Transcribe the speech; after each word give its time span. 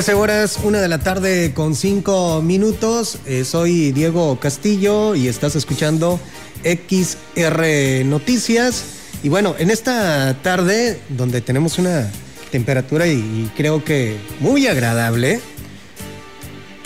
13 0.00 0.14
horas, 0.14 0.58
una 0.62 0.80
de 0.80 0.88
la 0.88 0.96
tarde 0.96 1.52
con 1.52 1.74
5 1.74 2.40
minutos. 2.40 3.18
Eh, 3.26 3.44
soy 3.44 3.92
Diego 3.92 4.40
Castillo 4.40 5.14
y 5.14 5.28
estás 5.28 5.56
escuchando 5.56 6.18
XR 6.64 8.06
Noticias. 8.06 8.82
Y 9.22 9.28
bueno, 9.28 9.54
en 9.58 9.68
esta 9.68 10.38
tarde 10.42 10.98
donde 11.10 11.42
tenemos 11.42 11.78
una 11.78 12.10
temperatura 12.50 13.08
y, 13.08 13.52
creo 13.58 13.84
que 13.84 14.16
muy 14.38 14.68
agradable, 14.68 15.42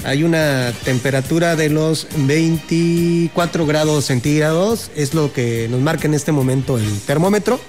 hay 0.03 0.25
una 0.25 0.73
temperatura 0.85 1.55
de 1.55 1.69
los 1.69 2.09
24 2.17 3.65
grados 3.65 4.07
centígrados, 4.07 4.91
es 4.97 5.15
lo 5.15 5.33
que 5.33 5.69
nos 5.71 5.81
marca 5.81 6.09
en 6.09 6.15
este 6.15 6.33
momento 6.33 6.79
el 6.79 7.01
termómetro. 7.03 7.61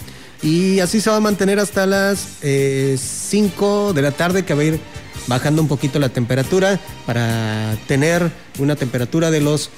Y 0.42 0.80
así 0.80 1.02
se 1.02 1.12
va 1.12 1.18
a 1.18 1.22
mantener 1.22 1.60
hasta 1.60 1.86
las 1.86 2.18
5 2.42 2.42
eh, 2.42 3.94
de 3.94 4.02
la 4.02 4.12
tarde 4.12 4.44
que 4.44 4.56
va 4.56 4.62
a 4.64 4.66
ir 4.66 4.95
bajando 5.28 5.62
un 5.62 5.68
poquito 5.68 6.00
la 6.00 6.10
temperatura 6.10 6.80
para 7.06 7.76
tener 7.88 8.32
una 8.60 8.76
temperatura 8.76 9.32
de 9.32 9.42
los 9.42 9.70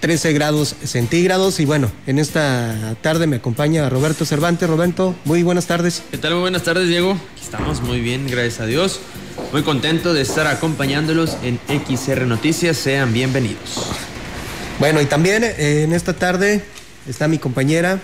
13 0.00 0.32
grados 0.32 0.76
centígrados. 0.84 1.60
Y 1.60 1.64
bueno, 1.64 1.90
en 2.06 2.18
esta 2.18 2.96
tarde 3.00 3.26
me 3.26 3.36
acompaña 3.36 3.88
Roberto 3.88 4.24
Cervantes. 4.24 4.68
Roberto, 4.68 5.14
muy 5.24 5.42
buenas 5.42 5.66
tardes. 5.66 6.02
¿Qué 6.10 6.18
tal? 6.18 6.32
Muy 6.32 6.42
buenas 6.42 6.62
tardes, 6.62 6.88
Diego. 6.88 7.16
Estamos 7.40 7.80
muy 7.80 8.00
bien, 8.00 8.26
gracias 8.28 8.60
a 8.60 8.66
Dios. 8.66 9.00
Muy 9.52 9.62
contento 9.62 10.12
de 10.14 10.22
estar 10.22 10.46
acompañándolos 10.46 11.36
en 11.42 11.58
XR 11.68 12.26
Noticias. 12.26 12.76
Sean 12.76 13.12
bienvenidos. 13.12 13.88
Bueno, 14.78 15.00
y 15.00 15.06
también 15.06 15.42
eh, 15.42 15.82
en 15.82 15.92
esta 15.92 16.12
tarde 16.12 16.62
está 17.08 17.26
mi 17.26 17.38
compañera 17.38 17.98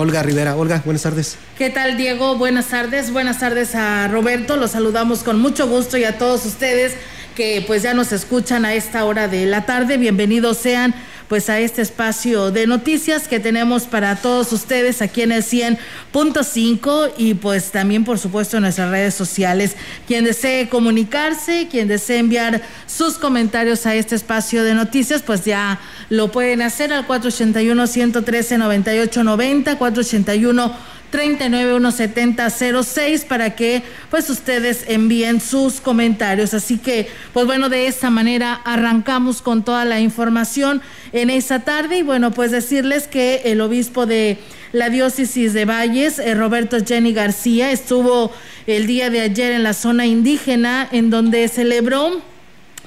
Olga 0.00 0.22
Rivera. 0.22 0.56
Olga, 0.56 0.80
buenas 0.82 1.02
tardes. 1.02 1.36
¿Qué 1.58 1.68
tal, 1.68 1.98
Diego? 1.98 2.36
Buenas 2.36 2.68
tardes. 2.68 3.12
Buenas 3.12 3.38
tardes 3.38 3.74
a 3.74 4.08
Roberto. 4.08 4.56
Los 4.56 4.70
saludamos 4.70 5.22
con 5.22 5.38
mucho 5.38 5.68
gusto 5.68 5.98
y 5.98 6.04
a 6.04 6.16
todos 6.16 6.46
ustedes 6.46 6.94
que 7.36 7.62
pues 7.66 7.82
ya 7.82 7.92
nos 7.92 8.10
escuchan 8.12 8.64
a 8.64 8.72
esta 8.72 9.04
hora 9.04 9.28
de 9.28 9.44
la 9.44 9.66
tarde. 9.66 9.98
Bienvenidos 9.98 10.56
sean 10.56 10.94
pues 11.30 11.48
a 11.48 11.60
este 11.60 11.80
espacio 11.80 12.50
de 12.50 12.66
noticias 12.66 13.28
que 13.28 13.38
tenemos 13.38 13.84
para 13.84 14.16
todos 14.16 14.52
ustedes 14.52 15.00
aquí 15.00 15.22
en 15.22 15.30
el 15.30 15.44
100.5 15.44 17.12
y 17.18 17.34
pues 17.34 17.70
también 17.70 18.04
por 18.04 18.18
supuesto 18.18 18.56
en 18.56 18.64
nuestras 18.64 18.90
redes 18.90 19.14
sociales. 19.14 19.76
Quien 20.08 20.24
desee 20.24 20.68
comunicarse, 20.68 21.68
quien 21.70 21.86
desee 21.86 22.18
enviar 22.18 22.62
sus 22.88 23.16
comentarios 23.16 23.86
a 23.86 23.94
este 23.94 24.16
espacio 24.16 24.64
de 24.64 24.74
noticias, 24.74 25.22
pues 25.22 25.44
ya 25.44 25.78
lo 26.08 26.32
pueden 26.32 26.62
hacer 26.62 26.92
al 26.92 27.06
481 27.06 27.86
113 27.86 28.58
9890 28.58 29.78
481 29.78 30.99
3917006 31.10 33.26
para 33.26 33.56
que 33.56 33.82
pues 34.10 34.30
ustedes 34.30 34.84
envíen 34.88 35.40
sus 35.40 35.80
comentarios. 35.80 36.54
Así 36.54 36.78
que 36.78 37.08
pues 37.32 37.46
bueno, 37.46 37.68
de 37.68 37.86
esta 37.86 38.10
manera 38.10 38.60
arrancamos 38.64 39.42
con 39.42 39.64
toda 39.64 39.84
la 39.84 40.00
información 40.00 40.80
en 41.12 41.30
esta 41.30 41.60
tarde 41.60 41.98
y 41.98 42.02
bueno, 42.02 42.30
pues 42.30 42.50
decirles 42.50 43.08
que 43.08 43.42
el 43.44 43.60
obispo 43.60 44.06
de 44.06 44.38
la 44.72 44.88
diócesis 44.88 45.52
de 45.52 45.64
Valles, 45.64 46.18
eh, 46.18 46.34
Roberto 46.34 46.76
Jenny 46.84 47.12
García, 47.12 47.72
estuvo 47.72 48.32
el 48.66 48.86
día 48.86 49.10
de 49.10 49.20
ayer 49.20 49.52
en 49.52 49.62
la 49.62 49.74
zona 49.74 50.06
indígena 50.06 50.88
en 50.92 51.10
donde 51.10 51.48
celebró 51.48 52.22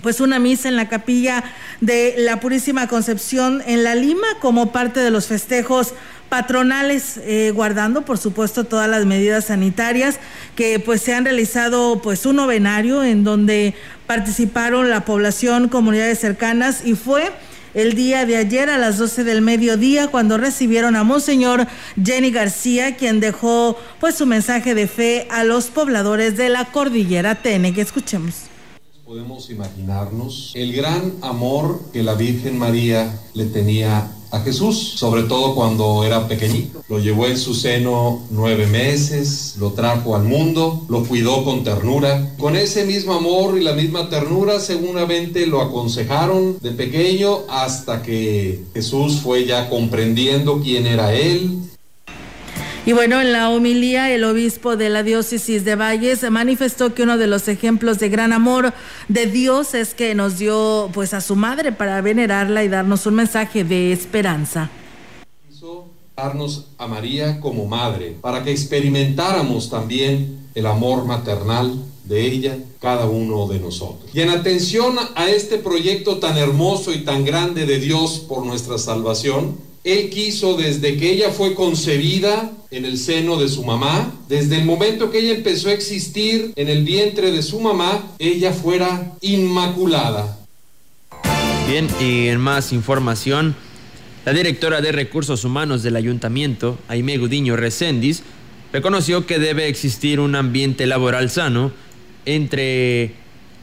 pues 0.02 0.20
una 0.20 0.38
misa 0.38 0.68
en 0.68 0.76
la 0.76 0.90
capilla 0.90 1.44
de 1.80 2.16
la 2.18 2.40
Purísima 2.40 2.88
Concepción 2.88 3.64
en 3.66 3.84
La 3.84 3.96
Lima 3.96 4.28
como 4.42 4.72
parte 4.72 5.00
de 5.00 5.10
los 5.10 5.28
festejos 5.28 5.94
patronales, 6.34 7.20
eh, 7.26 7.52
guardando 7.54 8.06
por 8.06 8.18
supuesto 8.18 8.64
todas 8.64 8.90
las 8.90 9.06
medidas 9.06 9.46
sanitarias 9.46 10.20
que 10.56 10.80
pues 10.80 11.04
se 11.04 11.14
han 11.14 11.26
realizado 11.26 12.02
pues 12.02 12.26
un 12.26 12.38
novenario 12.38 13.04
en 13.04 13.24
donde 13.24 13.76
participaron 14.08 14.90
la 14.90 15.06
población, 15.06 15.70
comunidades 15.70 16.18
cercanas 16.18 16.88
y 16.88 16.96
fue 16.96 17.32
el 17.76 17.94
día 17.94 18.26
de 18.26 18.38
ayer 18.38 18.72
a 18.72 18.80
las 18.80 18.98
12 18.98 19.24
del 19.24 19.44
mediodía 19.44 20.08
cuando 20.08 20.40
recibieron 20.40 20.96
a 20.96 21.04
Monseñor 21.04 21.68
Jenny 22.04 22.32
García, 22.32 22.96
quien 22.96 23.20
dejó 23.20 23.80
pues 24.00 24.16
su 24.16 24.26
mensaje 24.26 24.74
de 24.74 24.88
fe 24.88 25.28
a 25.30 25.44
los 25.44 25.68
pobladores 25.68 26.36
de 26.36 26.50
la 26.50 26.66
cordillera 26.66 27.36
Tene. 27.44 27.76
Que 27.76 27.82
escuchemos. 27.82 28.53
Podemos 29.14 29.52
imaginarnos 29.52 30.54
el 30.56 30.74
gran 30.74 31.14
amor 31.22 31.80
que 31.94 32.02
la 32.02 32.16
Virgen 32.16 32.58
María 32.58 33.22
le 33.36 33.46
tenía 33.46 34.12
a 34.32 34.40
Jesús, 34.40 34.94
sobre 34.96 35.22
todo 35.22 35.54
cuando 35.54 36.04
era 36.04 36.28
pequeñito. 36.28 36.84
Lo 36.90 36.98
llevó 36.98 37.28
en 37.28 37.38
su 37.38 37.54
seno 37.54 38.24
nueve 38.32 38.66
meses, 38.66 39.54
lo 39.60 39.74
trajo 39.74 40.16
al 40.16 40.24
mundo, 40.24 40.84
lo 40.90 41.04
cuidó 41.04 41.46
con 41.46 41.64
ternura. 41.64 42.34
Con 42.40 42.56
ese 42.56 42.86
mismo 42.86 43.14
amor 43.14 43.56
y 43.56 43.64
la 43.64 43.74
misma 43.74 44.10
ternura 44.10 44.60
seguramente 44.60 45.46
lo 45.46 45.62
aconsejaron 45.62 46.58
de 46.60 46.72
pequeño 46.72 47.42
hasta 47.50 48.02
que 48.02 48.64
Jesús 48.74 49.20
fue 49.22 49.46
ya 49.46 49.70
comprendiendo 49.70 50.60
quién 50.60 50.88
era 50.88 51.14
él, 51.14 51.60
y 52.86 52.92
bueno, 52.92 53.22
en 53.22 53.32
la 53.32 53.50
homilía, 53.50 54.14
el 54.14 54.26
obispo 54.26 54.76
de 54.76 54.90
la 54.90 55.04
diócesis 55.04 55.64
de 55.64 55.76
Valles 55.76 56.30
manifestó 56.30 56.94
que 56.94 57.04
uno 57.04 57.18
de 57.18 57.28
los 57.28 57.48
ejemplos 57.48 57.98
de 58.00 58.10
gran 58.10 58.34
amor 58.34 58.74
de 59.08 59.26
Dios 59.26 59.74
es 59.74 59.94
que 59.94 60.14
nos 60.16 60.38
dio 60.38 60.90
pues 60.94 61.14
a 61.14 61.22
su 61.22 61.38
madre 61.38 61.72
para 61.72 62.02
venerarla 62.02 62.62
y 62.62 62.68
darnos 62.68 63.06
un 63.06 63.16
mensaje 63.16 63.64
de 63.64 63.94
esperanza. 63.94 64.70
Quiso 65.50 65.86
darnos 66.18 66.66
a 66.78 66.88
María 66.88 67.40
como 67.40 67.66
madre 67.66 68.18
para 68.20 68.44
que 68.44 68.52
experimentáramos 68.52 69.70
también 69.70 70.50
el 70.54 70.66
amor 70.66 71.06
maternal 71.06 71.74
de 72.04 72.26
ella, 72.26 72.58
cada 72.82 73.06
uno 73.06 73.48
de 73.48 73.62
nosotros. 73.62 74.12
Y 74.14 74.20
en 74.20 74.30
atención 74.30 74.98
a 75.16 75.30
este 75.30 75.58
proyecto 75.58 76.18
tan 76.18 76.38
hermoso 76.38 76.92
y 76.92 77.06
tan 77.06 77.24
grande 77.24 77.66
de 77.66 77.80
Dios 77.80 78.26
por 78.28 78.46
nuestra 78.46 78.78
salvación, 78.78 79.58
él 79.86 80.10
quiso 80.10 80.56
desde 80.56 80.98
que 80.98 81.12
ella 81.12 81.32
fue 81.32 81.56
concebida 81.56 82.52
en 82.74 82.86
el 82.86 82.98
seno 82.98 83.38
de 83.38 83.48
su 83.48 83.64
mamá, 83.64 84.12
desde 84.28 84.58
el 84.58 84.66
momento 84.66 85.12
que 85.12 85.20
ella 85.20 85.36
empezó 85.36 85.70
a 85.70 85.74
existir 85.74 86.54
en 86.56 86.70
el 86.70 86.84
vientre 86.84 87.32
de 87.32 87.44
su 87.44 87.60
mamá, 87.60 88.04
ella 88.18 88.52
fuera 88.52 89.14
inmaculada. 89.22 90.40
Bien, 91.68 91.88
y 92.02 92.30
en 92.30 92.40
más 92.40 92.74
información, 92.74 93.56
la 94.26 94.34
directora 94.34 94.82
de 94.82 94.92
Recursos 94.92 95.46
Humanos 95.46 95.84
del 95.84 95.96
Ayuntamiento, 95.96 96.80
Aime 96.88 97.18
Gudiño 97.20 97.56
Recendis, 97.56 98.24
reconoció 98.74 99.28
que 99.28 99.38
debe 99.38 99.68
existir 99.68 100.20
un 100.20 100.36
ambiente 100.36 100.88
laboral 100.88 101.30
sano 101.30 101.72
entre 102.26 103.14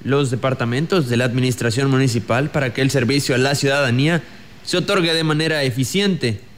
los 0.05 0.31
departamentos 0.31 1.09
de 1.09 1.17
la 1.17 1.25
administración 1.25 1.91
municipal 1.91 2.53
para 2.53 2.73
que 2.73 2.81
el 2.81 2.93
servicio 2.93 3.35
a 3.35 3.39
la 3.39 3.56
ciudadanía 3.56 4.23
se 4.63 4.77
otorgue 4.77 5.13
de 5.13 5.25
manera 5.25 5.65
eficiente. 5.65 6.50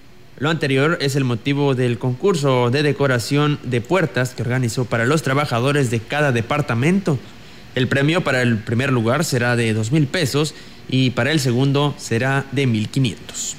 Lo 0.43 0.51
anterior 0.51 0.99
es 1.01 1.15
el 1.15 1.23
motivo 1.23 1.77
del 1.77 2.01
concurso 2.01 2.71
de 2.71 2.83
decoración 2.83 3.61
de 3.63 3.81
puertas 3.81 4.35
que 4.35 4.43
organizó 4.43 4.85
para 4.85 5.07
los 5.07 5.23
trabajadores 5.23 5.93
de 5.93 6.01
cada 6.01 6.33
departamento. 6.33 7.17
El 7.77 7.87
premio 7.87 8.25
para 8.25 8.43
el 8.43 8.59
primer 8.59 8.91
lugar 8.91 9.25
será 9.25 9.55
de 9.55 9.73
dos 9.73 9.93
mil 9.93 10.09
pesos 10.09 10.57
y 10.89 11.11
para 11.11 11.31
el 11.31 11.39
segundo 11.39 11.95
será 11.97 12.45
de 12.51 12.67
mil 12.67 12.89
quinientos. 12.89 13.55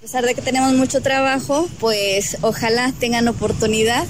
A 0.00 0.02
pesar 0.02 0.24
de 0.24 0.34
que 0.34 0.40
tenemos 0.40 0.72
mucho 0.72 1.02
trabajo, 1.02 1.68
pues 1.78 2.38
ojalá 2.40 2.90
tengan 2.98 3.28
oportunidad 3.28 4.06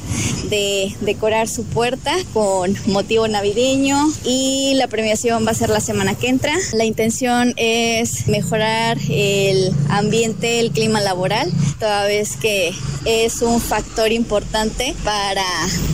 de 0.49 0.95
decorar 1.01 1.49
su 1.49 1.65
puerta 1.65 2.15
con 2.33 2.77
motivo 2.87 3.27
navideño 3.27 3.99
y 4.25 4.75
la 4.77 4.87
premiación 4.87 5.45
va 5.45 5.51
a 5.51 5.55
ser 5.55 5.69
la 5.69 5.81
semana 5.81 6.15
que 6.15 6.29
entra. 6.29 6.55
La 6.75 6.85
intención 6.85 7.55
es 7.57 8.29
mejorar 8.29 8.99
el 9.09 9.73
ambiente, 9.89 10.61
el 10.61 10.71
clima 10.71 11.01
laboral, 11.01 11.51
toda 11.81 12.05
vez 12.05 12.37
que 12.37 12.73
es 13.05 13.43
un 13.43 13.61
factor 13.61 14.13
importante 14.13 14.95
para 15.03 15.43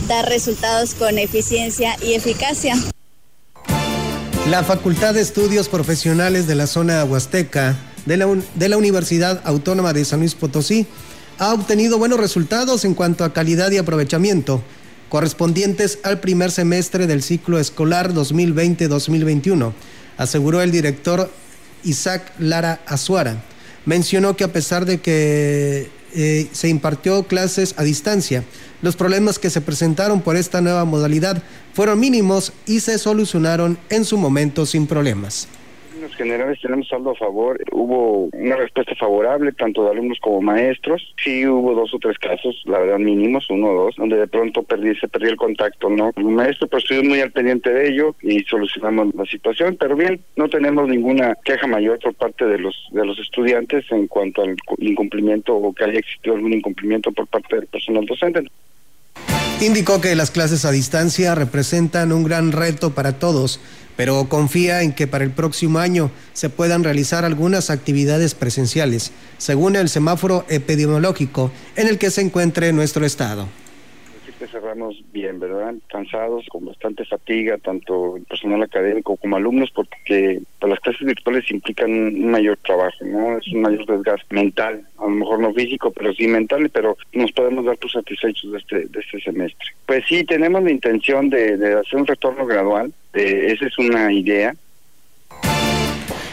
dar 0.07 0.29
resultados 0.29 0.93
con 0.93 1.17
eficiencia 1.17 1.95
y 2.03 2.13
eficacia. 2.13 2.75
La 4.47 4.63
Facultad 4.63 5.15
de 5.15 5.21
Estudios 5.21 5.69
Profesionales 5.69 6.45
de 6.45 6.53
la 6.53 6.67
zona 6.67 7.03
Huasteca 7.03 7.75
de 8.07 8.69
la, 8.69 8.77
Universidad 8.77 9.41
Autónoma 9.43 9.91
de 9.91 10.05
San 10.05 10.19
Luis 10.19 10.33
Potosí 10.33 10.87
ha 11.39 11.53
obtenido 11.53 11.97
buenos 11.97 12.19
resultados 12.19 12.85
en 12.85 12.93
cuanto 12.93 13.25
a 13.25 13.33
calidad 13.33 13.69
y 13.71 13.77
aprovechamiento 13.77 14.63
correspondientes 15.09 15.99
al 16.03 16.19
primer 16.19 16.51
semestre 16.51 17.05
del 17.05 17.21
ciclo 17.21 17.59
escolar 17.59 18.13
2020-2021, 18.13 19.73
aseguró 20.17 20.61
el 20.61 20.71
director 20.71 21.29
Isaac 21.83 22.33
Lara 22.39 22.81
Azuara. 22.85 23.43
Mencionó 23.85 24.35
que 24.35 24.43
a 24.43 24.51
pesar 24.51 24.85
de 24.85 24.99
que 24.99 25.89
eh, 26.13 26.47
se 26.51 26.69
impartió 26.69 27.23
clases 27.23 27.73
a 27.77 27.83
distancia, 27.83 28.43
los 28.81 28.95
problemas 28.95 29.37
que 29.39 29.49
se 29.49 29.61
presentaron 29.61 30.21
por 30.21 30.35
esta 30.35 30.61
nueva 30.61 30.83
modalidad 30.85 31.41
fueron 31.73 31.99
mínimos 31.99 32.53
y 32.65 32.79
se 32.79 32.97
solucionaron 32.97 33.77
en 33.89 34.05
su 34.05 34.17
momento 34.17 34.65
sin 34.65 34.87
problemas 34.87 35.47
generales 36.15 36.59
tenemos 36.61 36.87
saldo 36.87 37.11
a 37.11 37.15
favor. 37.15 37.61
Hubo 37.71 38.29
una 38.33 38.55
respuesta 38.55 38.95
favorable 38.95 39.51
tanto 39.51 39.83
de 39.83 39.91
alumnos 39.91 40.19
como 40.21 40.41
maestros. 40.41 41.13
Sí 41.23 41.45
hubo 41.45 41.73
dos 41.73 41.93
o 41.93 41.99
tres 41.99 42.17
casos, 42.17 42.61
la 42.65 42.79
verdad 42.79 42.99
mínimos, 42.99 43.49
uno 43.49 43.67
o 43.67 43.83
dos, 43.85 43.95
donde 43.97 44.17
de 44.17 44.27
pronto 44.27 44.63
perdí, 44.63 44.95
se 44.95 45.07
perdió 45.07 45.29
el 45.29 45.37
contacto, 45.37 45.89
¿no? 45.89 46.11
El 46.15 46.25
maestro, 46.25 46.67
pues 46.67 46.83
estuvimos 46.83 47.09
muy 47.09 47.21
al 47.21 47.31
pendiente 47.31 47.71
de 47.71 47.89
ello 47.89 48.15
y 48.21 48.39
solucionamos 48.41 49.13
la 49.15 49.25
situación, 49.25 49.77
pero 49.79 49.95
bien, 49.95 50.19
no 50.35 50.49
tenemos 50.49 50.87
ninguna 50.87 51.35
queja 51.43 51.67
mayor 51.67 51.99
por 51.99 52.13
parte 52.15 52.45
de 52.45 52.59
los 52.59 52.75
de 52.91 53.05
los 53.05 53.19
estudiantes 53.19 53.85
en 53.91 54.07
cuanto 54.07 54.43
al 54.43 54.55
incumplimiento 54.77 55.55
o 55.55 55.73
que 55.73 55.83
haya 55.83 55.99
existido 55.99 56.35
algún 56.35 56.53
incumplimiento 56.53 57.11
por 57.11 57.27
parte 57.27 57.55
del 57.55 57.67
personal 57.67 58.05
docente. 58.05 58.43
Indicó 59.59 59.99
que 59.99 60.15
las 60.15 60.29
clases 60.29 60.65
a 60.65 60.71
distancia 60.71 61.33
representan 61.33 62.11
un 62.11 62.23
gran 62.23 62.51
reto 62.51 62.93
para 62.93 63.17
todos, 63.17 63.59
pero 63.97 64.29
confía 64.29 64.83
en 64.83 64.93
que 64.93 65.07
para 65.07 65.25
el 65.25 65.31
próximo 65.31 65.79
año 65.79 66.09
se 66.31 66.49
puedan 66.49 66.85
realizar 66.85 67.25
algunas 67.25 67.69
actividades 67.69 68.33
presenciales, 68.35 69.11
según 69.37 69.75
el 69.75 69.89
semáforo 69.89 70.45
epidemiológico 70.47 71.51
en 71.75 71.87
el 71.87 71.97
que 71.97 72.11
se 72.11 72.21
encuentre 72.21 72.71
nuestro 72.71 73.05
estado 73.05 73.49
que 74.37 74.47
cerramos 74.47 75.03
bien, 75.11 75.39
¿verdad? 75.39 75.75
Cansados, 75.87 76.45
con 76.49 76.65
bastante 76.65 77.05
fatiga, 77.05 77.57
tanto 77.57 78.17
el 78.17 78.23
personal 78.23 78.63
académico 78.63 79.17
como 79.17 79.35
alumnos, 79.35 79.71
porque 79.71 80.39
las 80.61 80.79
clases 80.79 81.05
virtuales 81.05 81.49
implican 81.51 81.91
un 81.91 82.31
mayor 82.31 82.57
trabajo, 82.57 83.03
¿no? 83.05 83.37
Es 83.37 83.47
un 83.47 83.61
mayor 83.61 83.85
desgaste 83.85 84.33
mental, 84.33 84.87
a 84.97 85.03
lo 85.03 85.09
mejor 85.09 85.39
no 85.39 85.53
físico, 85.53 85.91
pero 85.91 86.13
sí 86.13 86.27
mental, 86.27 86.69
pero 86.69 86.97
nos 87.13 87.31
podemos 87.31 87.65
dar 87.65 87.77
por 87.77 87.91
satisfechos 87.91 88.51
de 88.51 88.57
este, 88.57 88.85
de 88.85 88.99
este 88.99 89.19
semestre. 89.21 89.69
Pues 89.85 90.03
sí, 90.07 90.23
tenemos 90.23 90.63
la 90.63 90.71
intención 90.71 91.29
de, 91.29 91.57
de 91.57 91.73
hacer 91.73 91.99
un 91.99 92.07
retorno 92.07 92.45
gradual, 92.45 92.93
esa 93.13 93.65
es 93.65 93.77
una 93.79 94.13
idea, 94.13 94.53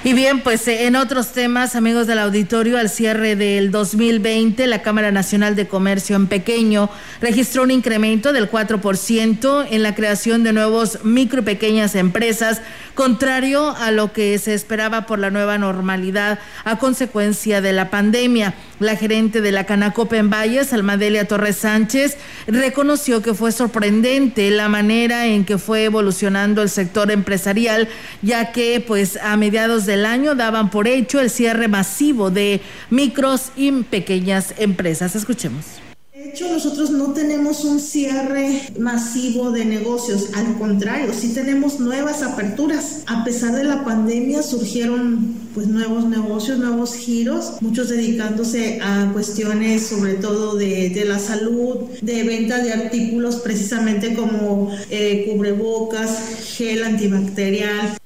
y 0.05 0.13
bien, 0.13 0.41
pues 0.41 0.69
eh, 0.69 0.85
en 0.85 0.97
otros 0.97 1.33
temas, 1.33 1.75
amigos 1.75 2.07
del 2.07 2.19
auditorio, 2.19 2.77
al 2.77 2.91
cierre 2.91 3.37
del 3.37 3.71
2020, 3.71 4.67
la 4.67 4.83
Cámara 4.83 5.11
Nacional 5.11 5.57
de 5.57 5.67
Comercio 5.67 6.15
en 6.17 6.27
Pequeño 6.27 6.91
registró 7.23 7.63
un 7.63 7.71
incremento 7.71 8.35
del 8.35 8.51
4% 8.51 9.67
en 9.71 9.83
la 9.83 9.95
creación 9.95 10.45
de 10.45 10.53
nuevos 10.53 11.03
micro 11.05 11.41
y 11.41 11.45
pequeñas 11.45 11.95
empresas, 11.95 12.61
contrario 12.95 13.75
a 13.77 13.91
lo 13.93 14.13
que 14.13 14.39
se 14.39 14.53
esperaba 14.53 15.07
por 15.07 15.19
la 15.19 15.31
nueva 15.31 15.57
normalidad 15.57 16.39
a 16.65 16.79
consecuencia 16.79 17.63
de 17.63 17.73
la 17.73 17.89
pandemia. 17.89 18.55
La 18.81 18.97
gerente 18.97 19.41
de 19.41 19.53
la 19.53 19.65
Canacope 19.65 20.19
en 20.19 20.29
Valles, 20.29 20.73
Almadelia 20.73 21.27
Torres 21.27 21.57
Sánchez, 21.57 22.19
reconoció 22.47 23.23
que 23.23 23.33
fue 23.33 23.53
sorprendente 23.53 24.51
la 24.51 24.69
manera 24.69 25.27
en 25.27 25.47
que 25.47 25.57
fue 25.57 25.85
evolucionando 25.85 26.61
el 26.61 26.69
sector 26.69 27.11
empresarial, 27.11 27.89
ya 28.21 28.53
que 28.53 28.85
pues 28.87 29.17
a 29.17 29.37
mediados 29.37 29.87
del 29.95 30.07
año 30.07 30.35
daban 30.35 30.71
por 30.71 30.89
hecho 30.89 31.21
el 31.21 31.31
cierre 31.31 31.69
masivo 31.69 32.31
de 32.31 32.61
micros 32.91 33.53
y 33.57 33.71
pequeñas 33.85 34.53
empresas. 34.59 35.15
Escuchemos. 35.15 35.65
De 36.13 36.31
hecho, 36.31 36.49
nosotros 36.49 36.91
no 36.91 37.13
tenemos 37.13 37.65
un 37.65 37.79
cierre 37.79 38.73
masivo 38.79 39.53
de 39.53 39.65
negocios, 39.65 40.31
al 40.35 40.59
contrario, 40.59 41.13
sí 41.13 41.33
tenemos 41.33 41.79
nuevas 41.79 42.23
aperturas. 42.23 43.03
A 43.07 43.25
pesar 43.25 43.55
de 43.55 43.63
la 43.63 43.85
pandemia 43.85 44.43
surgieron 44.43 45.35
pues 45.55 45.69
nuevos 45.69 46.07
negocios, 46.07 46.59
nuevos 46.59 46.95
giros, 46.95 47.61
muchos 47.61 47.89
dedicándose 47.89 48.81
a 48.83 49.11
cuestiones 49.13 49.87
sobre 49.87 50.15
todo 50.15 50.57
de, 50.57 51.05
la 51.07 51.21
salud, 51.21 51.91
de 52.01 52.25
venta 52.25 52.59
de 52.59 52.73
artículos 52.73 53.37
precisamente 53.37 54.15
como 54.15 54.71
eh, 54.91 55.31
cubrebocas, 55.31 56.19
gel 56.57 56.83
antibacterial. 56.83 57.97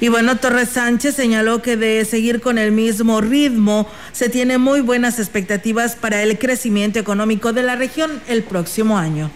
Y 0.00 0.08
bueno, 0.08 0.36
Torres 0.36 0.68
Sánchez 0.70 1.16
señaló 1.16 1.60
que 1.60 1.76
de 1.76 2.04
seguir 2.04 2.40
con 2.40 2.56
el 2.58 2.70
mismo 2.70 3.20
ritmo, 3.20 3.88
se 4.12 4.28
tiene 4.28 4.58
muy 4.58 4.80
buenas 4.80 5.18
expectativas 5.18 5.96
para 5.96 6.22
el 6.22 6.38
crecimiento 6.38 6.98
económico 6.98 7.52
de 7.52 7.64
la 7.64 7.74
región 7.74 8.20
el 8.28 8.44
próximo 8.44 8.96
año 8.96 9.30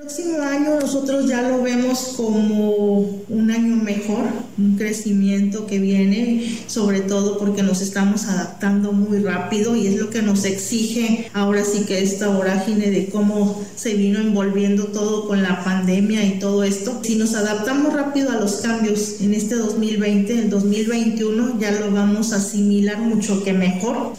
próximo 0.00 0.40
año 0.40 0.80
nosotros 0.80 1.28
ya 1.28 1.42
lo 1.42 1.62
vemos 1.62 2.14
como 2.16 3.00
un 3.28 3.50
año 3.50 3.76
mejor, 3.76 4.24
un 4.56 4.76
crecimiento 4.76 5.66
que 5.66 5.78
viene, 5.78 6.58
sobre 6.68 7.00
todo 7.00 7.36
porque 7.36 7.62
nos 7.62 7.82
estamos 7.82 8.24
adaptando 8.24 8.92
muy 8.92 9.18
rápido 9.18 9.76
y 9.76 9.88
es 9.88 10.00
lo 10.00 10.08
que 10.08 10.22
nos 10.22 10.46
exige 10.46 11.28
ahora 11.34 11.64
sí 11.64 11.84
que 11.84 12.02
esta 12.02 12.28
vorágine 12.28 12.90
de 12.90 13.10
cómo 13.10 13.62
se 13.76 13.92
vino 13.92 14.20
envolviendo 14.20 14.84
todo 14.84 15.28
con 15.28 15.42
la 15.42 15.62
pandemia 15.62 16.24
y 16.24 16.38
todo 16.38 16.64
esto. 16.64 17.00
Si 17.02 17.16
nos 17.16 17.34
adaptamos 17.34 17.92
rápido 17.92 18.30
a 18.30 18.36
los 18.36 18.54
cambios 18.56 19.20
en 19.20 19.34
este 19.34 19.56
2020, 19.56 20.32
el 20.32 20.48
2021 20.48 21.60
ya 21.60 21.72
lo 21.72 21.90
vamos 21.90 22.32
a 22.32 22.36
asimilar 22.36 22.98
mucho 23.00 23.44
que 23.44 23.52
mejor. 23.52 24.14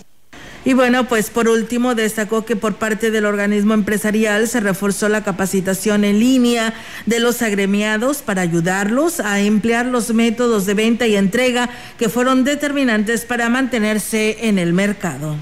Y 0.63 0.73
bueno, 0.73 1.07
pues 1.07 1.31
por 1.31 1.49
último 1.49 1.95
destacó 1.95 2.45
que 2.45 2.55
por 2.55 2.75
parte 2.75 3.09
del 3.09 3.25
organismo 3.25 3.73
empresarial 3.73 4.47
se 4.47 4.59
reforzó 4.59 5.09
la 5.09 5.23
capacitación 5.23 6.03
en 6.03 6.19
línea 6.19 6.75
de 7.07 7.19
los 7.19 7.41
agremiados 7.41 8.21
para 8.21 8.43
ayudarlos 8.43 9.19
a 9.19 9.39
emplear 9.39 9.87
los 9.87 10.13
métodos 10.13 10.67
de 10.67 10.75
venta 10.75 11.07
y 11.07 11.15
entrega 11.15 11.71
que 11.97 12.09
fueron 12.09 12.43
determinantes 12.43 13.25
para 13.25 13.49
mantenerse 13.49 14.37
en 14.47 14.59
el 14.59 14.73
mercado. 14.73 15.35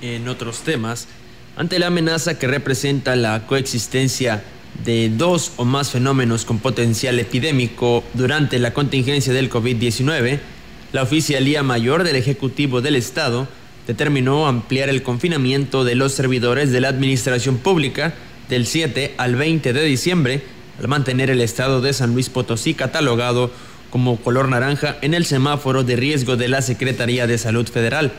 En, 0.00 0.28
otros 0.28 0.60
temas, 0.60 1.08
ante 1.56 1.80
la 1.80 1.88
amenaza 1.88 2.38
que 2.38 2.46
representa 2.46 3.16
la 3.16 3.48
coexistencia 3.48 4.44
de 4.84 5.10
dos 5.10 5.52
o 5.56 5.64
más 5.64 5.90
fenómenos 5.90 6.44
con 6.44 6.60
potencial 6.60 7.18
epidémico 7.18 8.04
durante 8.14 8.60
la 8.60 8.72
contingencia 8.72 9.32
del 9.32 9.50
COVID-19, 9.50 10.38
la 10.92 11.02
Oficialía 11.02 11.64
Mayor 11.64 12.04
del 12.04 12.14
Ejecutivo 12.14 12.80
del 12.80 12.94
Estado 12.94 13.48
determinó 13.86 14.46
ampliar 14.46 14.88
el 14.88 15.02
confinamiento 15.02 15.84
de 15.84 15.94
los 15.94 16.12
servidores 16.12 16.70
de 16.70 16.80
la 16.80 16.88
administración 16.88 17.58
pública 17.58 18.14
del 18.48 18.66
7 18.66 19.14
al 19.16 19.36
20 19.36 19.72
de 19.72 19.84
diciembre, 19.84 20.42
al 20.78 20.88
mantener 20.88 21.30
el 21.30 21.40
estado 21.40 21.80
de 21.80 21.92
San 21.92 22.12
Luis 22.12 22.28
Potosí 22.28 22.74
catalogado 22.74 23.50
como 23.90 24.16
color 24.18 24.48
naranja 24.48 24.96
en 25.02 25.14
el 25.14 25.24
semáforo 25.24 25.82
de 25.82 25.96
riesgo 25.96 26.36
de 26.36 26.48
la 26.48 26.62
Secretaría 26.62 27.26
de 27.26 27.38
Salud 27.38 27.68
Federal. 27.68 28.12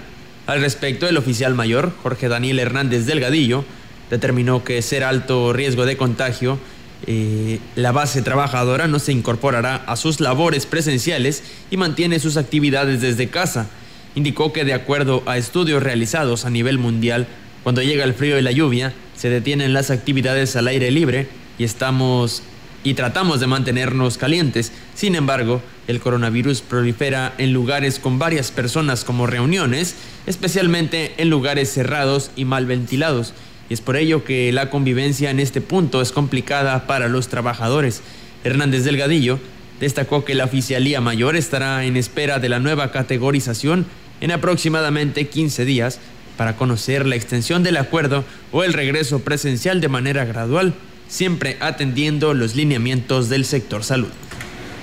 Al 0.47 0.61
respecto, 0.61 1.07
el 1.07 1.17
oficial 1.17 1.53
mayor, 1.55 1.93
Jorge 2.03 2.27
Daniel 2.27 2.59
Hernández 2.59 3.05
Delgadillo, 3.05 3.63
determinó 4.09 4.63
que 4.63 4.81
ser 4.81 5.03
alto 5.03 5.53
riesgo 5.53 5.85
de 5.85 5.95
contagio, 5.95 6.59
eh, 7.07 7.59
la 7.75 7.91
base 7.91 8.21
trabajadora 8.21 8.87
no 8.87 8.99
se 8.99 9.11
incorporará 9.11 9.75
a 9.87 9.95
sus 9.95 10.19
labores 10.19 10.65
presenciales 10.65 11.43
y 11.71 11.77
mantiene 11.77 12.19
sus 12.19 12.37
actividades 12.37 13.01
desde 13.01 13.29
casa 13.29 13.67
indicó 14.15 14.53
que 14.53 14.65
de 14.65 14.73
acuerdo 14.73 15.23
a 15.25 15.37
estudios 15.37 15.83
realizados 15.83 16.45
a 16.45 16.49
nivel 16.49 16.77
mundial, 16.77 17.27
cuando 17.63 17.81
llega 17.81 18.03
el 18.03 18.13
frío 18.13 18.37
y 18.39 18.41
la 18.41 18.51
lluvia, 18.51 18.93
se 19.15 19.29
detienen 19.29 19.73
las 19.73 19.91
actividades 19.91 20.55
al 20.55 20.67
aire 20.67 20.91
libre 20.91 21.27
y 21.57 21.63
estamos 21.63 22.43
y 22.83 22.95
tratamos 22.95 23.39
de 23.39 23.47
mantenernos 23.47 24.17
calientes. 24.17 24.71
Sin 24.95 25.15
embargo, 25.15 25.61
el 25.87 25.99
coronavirus 25.99 26.61
prolifera 26.61 27.33
en 27.37 27.53
lugares 27.53 27.99
con 27.99 28.17
varias 28.17 28.51
personas 28.51 29.03
como 29.03 29.27
reuniones, 29.27 29.95
especialmente 30.25 31.13
en 31.17 31.29
lugares 31.29 31.71
cerrados 31.71 32.31
y 32.35 32.45
mal 32.45 32.65
ventilados. 32.65 33.33
Y 33.69 33.75
es 33.75 33.81
por 33.81 33.97
ello 33.97 34.23
que 34.23 34.51
la 34.51 34.69
convivencia 34.69 35.29
en 35.29 35.39
este 35.39 35.61
punto 35.61 36.01
es 36.01 36.11
complicada 36.11 36.87
para 36.87 37.07
los 37.07 37.27
trabajadores. 37.27 38.01
Hernández 38.43 38.83
Delgadillo 38.83 39.39
destacó 39.79 40.25
que 40.25 40.35
la 40.35 40.45
Oficialía 40.45 41.01
Mayor 41.01 41.35
estará 41.35 41.85
en 41.85 41.97
espera 41.97 42.39
de 42.39 42.49
la 42.49 42.59
nueva 42.59 42.91
categorización 42.91 43.85
en 44.21 44.31
aproximadamente 44.31 45.27
15 45.27 45.65
días 45.65 45.99
para 46.37 46.55
conocer 46.55 47.05
la 47.05 47.15
extensión 47.15 47.63
del 47.63 47.77
acuerdo 47.77 48.23
o 48.51 48.63
el 48.63 48.73
regreso 48.73 49.19
presencial 49.19 49.81
de 49.81 49.89
manera 49.89 50.25
gradual, 50.25 50.73
siempre 51.07 51.57
atendiendo 51.59 52.33
los 52.33 52.55
lineamientos 52.55 53.29
del 53.29 53.45
sector 53.45 53.83
salud. 53.83 54.09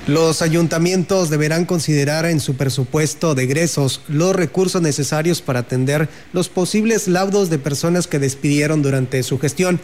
Los 0.06 0.40
ayuntamientos 0.40 1.28
deberán 1.30 1.66
considerar 1.66 2.24
en 2.26 2.40
su 2.40 2.56
presupuesto 2.56 3.34
de 3.34 3.44
egresos 3.44 4.00
los 4.08 4.34
recursos 4.34 4.80
necesarios 4.80 5.42
para 5.42 5.60
atender 5.60 6.08
los 6.32 6.48
posibles 6.48 7.08
laudos 7.08 7.50
de 7.50 7.58
personas 7.58 8.06
que 8.06 8.18
despidieron 8.18 8.82
durante 8.82 9.22
su 9.22 9.38
gestión, 9.38 9.80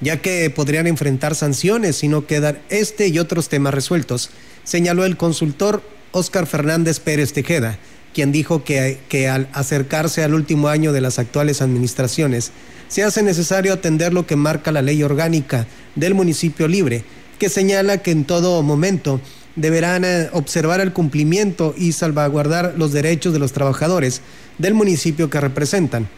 ya 0.00 0.18
que 0.18 0.48
podrían 0.48 0.86
enfrentar 0.86 1.34
sanciones 1.34 1.96
si 1.96 2.08
no 2.08 2.26
quedan 2.26 2.58
este 2.70 3.08
y 3.08 3.18
otros 3.18 3.48
temas 3.48 3.74
resueltos, 3.74 4.30
señaló 4.64 5.04
el 5.04 5.18
consultor 5.18 5.82
Óscar 6.12 6.46
Fernández 6.46 6.98
Pérez 6.98 7.34
Tejeda 7.34 7.78
quien 8.16 8.32
dijo 8.32 8.64
que, 8.64 9.28
al 9.28 9.46
acercarse 9.52 10.24
al 10.24 10.32
último 10.32 10.68
año 10.68 10.94
de 10.94 11.02
las 11.02 11.18
actuales 11.18 11.60
administraciones, 11.60 12.50
se 12.88 13.02
hace 13.02 13.22
necesario 13.22 13.74
atender 13.74 14.14
lo 14.14 14.26
que 14.26 14.36
marca 14.36 14.72
la 14.72 14.80
ley 14.80 15.02
orgánica 15.02 15.66
del 15.96 16.14
municipio 16.14 16.66
libre, 16.66 17.04
que 17.38 17.50
señala 17.50 17.98
que 17.98 18.12
en 18.12 18.24
todo 18.24 18.62
momento 18.62 19.20
deberán 19.54 20.06
eh, 20.06 20.30
observar 20.32 20.80
el 20.80 20.94
cumplimiento 20.94 21.74
y 21.76 21.92
salvaguardar 21.92 22.72
los 22.78 22.94
derechos 22.94 23.34
de 23.34 23.38
los 23.38 23.52
trabajadores 23.52 24.22
del 24.56 24.72
municipio 24.72 25.28
que 25.28 25.38
representan. 25.38 26.08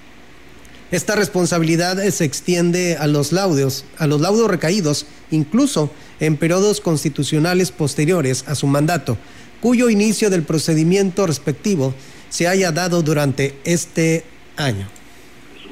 Esta 0.92 1.16
responsabilidad 1.16 2.00
se 2.10 2.24
extiende 2.24 2.96
a 2.96 3.08
los 3.08 3.32
laudos, 3.32 3.86
a 3.98 4.06
los 4.06 4.20
laudos 4.20 4.48
recaídos, 4.48 5.06
incluso 5.32 5.90
en 6.20 6.36
periodos 6.36 6.80
constitucionales 6.80 7.72
posteriores 7.72 8.44
a 8.46 8.54
su 8.54 8.68
mandato, 8.68 9.18
cuyo 9.60 9.90
inicio 9.90 10.30
del 10.30 10.42
procedimiento 10.42 11.26
respectivo 11.26 11.94
se 12.28 12.48
haya 12.48 12.72
dado 12.72 13.02
durante 13.02 13.54
este 13.64 14.24
año 14.56 14.88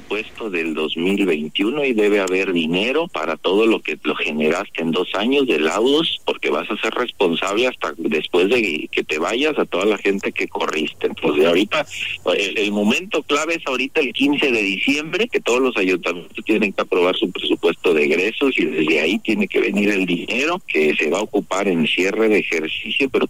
presupuesto 0.06 0.50
del 0.50 0.74
2021 0.74 1.84
y 1.84 1.92
debe 1.92 2.20
haber 2.20 2.52
dinero 2.52 3.08
para 3.08 3.36
todo 3.36 3.66
lo 3.66 3.80
que 3.80 3.98
lo 4.02 4.14
generaste 4.14 4.82
en 4.82 4.92
dos 4.92 5.14
años 5.14 5.46
de 5.46 5.58
laudos, 5.58 6.20
porque 6.24 6.50
vas 6.50 6.70
a 6.70 6.76
ser 6.76 6.94
responsable 6.94 7.66
hasta 7.66 7.94
después 7.98 8.48
de 8.48 8.88
que 8.90 9.04
te 9.04 9.18
vayas 9.18 9.58
a 9.58 9.64
toda 9.64 9.84
la 9.84 9.98
gente 9.98 10.32
que 10.32 10.48
corriste. 10.48 11.08
Entonces, 11.08 11.46
ahorita, 11.46 11.86
el, 12.36 12.58
el 12.58 12.72
momento 12.72 13.22
clave 13.22 13.56
es 13.56 13.66
ahorita 13.66 14.00
el 14.00 14.12
15 14.12 14.52
de 14.52 14.62
diciembre, 14.62 15.28
que 15.28 15.40
todos 15.40 15.60
los 15.60 15.76
ayuntamientos 15.76 16.44
tienen 16.44 16.72
que 16.72 16.82
aprobar 16.82 17.16
su 17.16 17.30
presupuesto 17.30 17.92
de 17.92 18.04
egresos 18.04 18.58
y 18.58 18.64
desde 18.64 19.00
ahí 19.00 19.18
tiene 19.18 19.48
que 19.48 19.60
venir 19.60 19.90
el 19.90 20.06
dinero 20.06 20.60
que 20.66 20.94
se 20.94 21.10
va 21.10 21.18
a 21.18 21.22
ocupar 21.22 21.66
en 21.68 21.86
cierre 21.86 22.28
de 22.28 22.38
ejercicio, 22.38 23.08
pero 23.10 23.26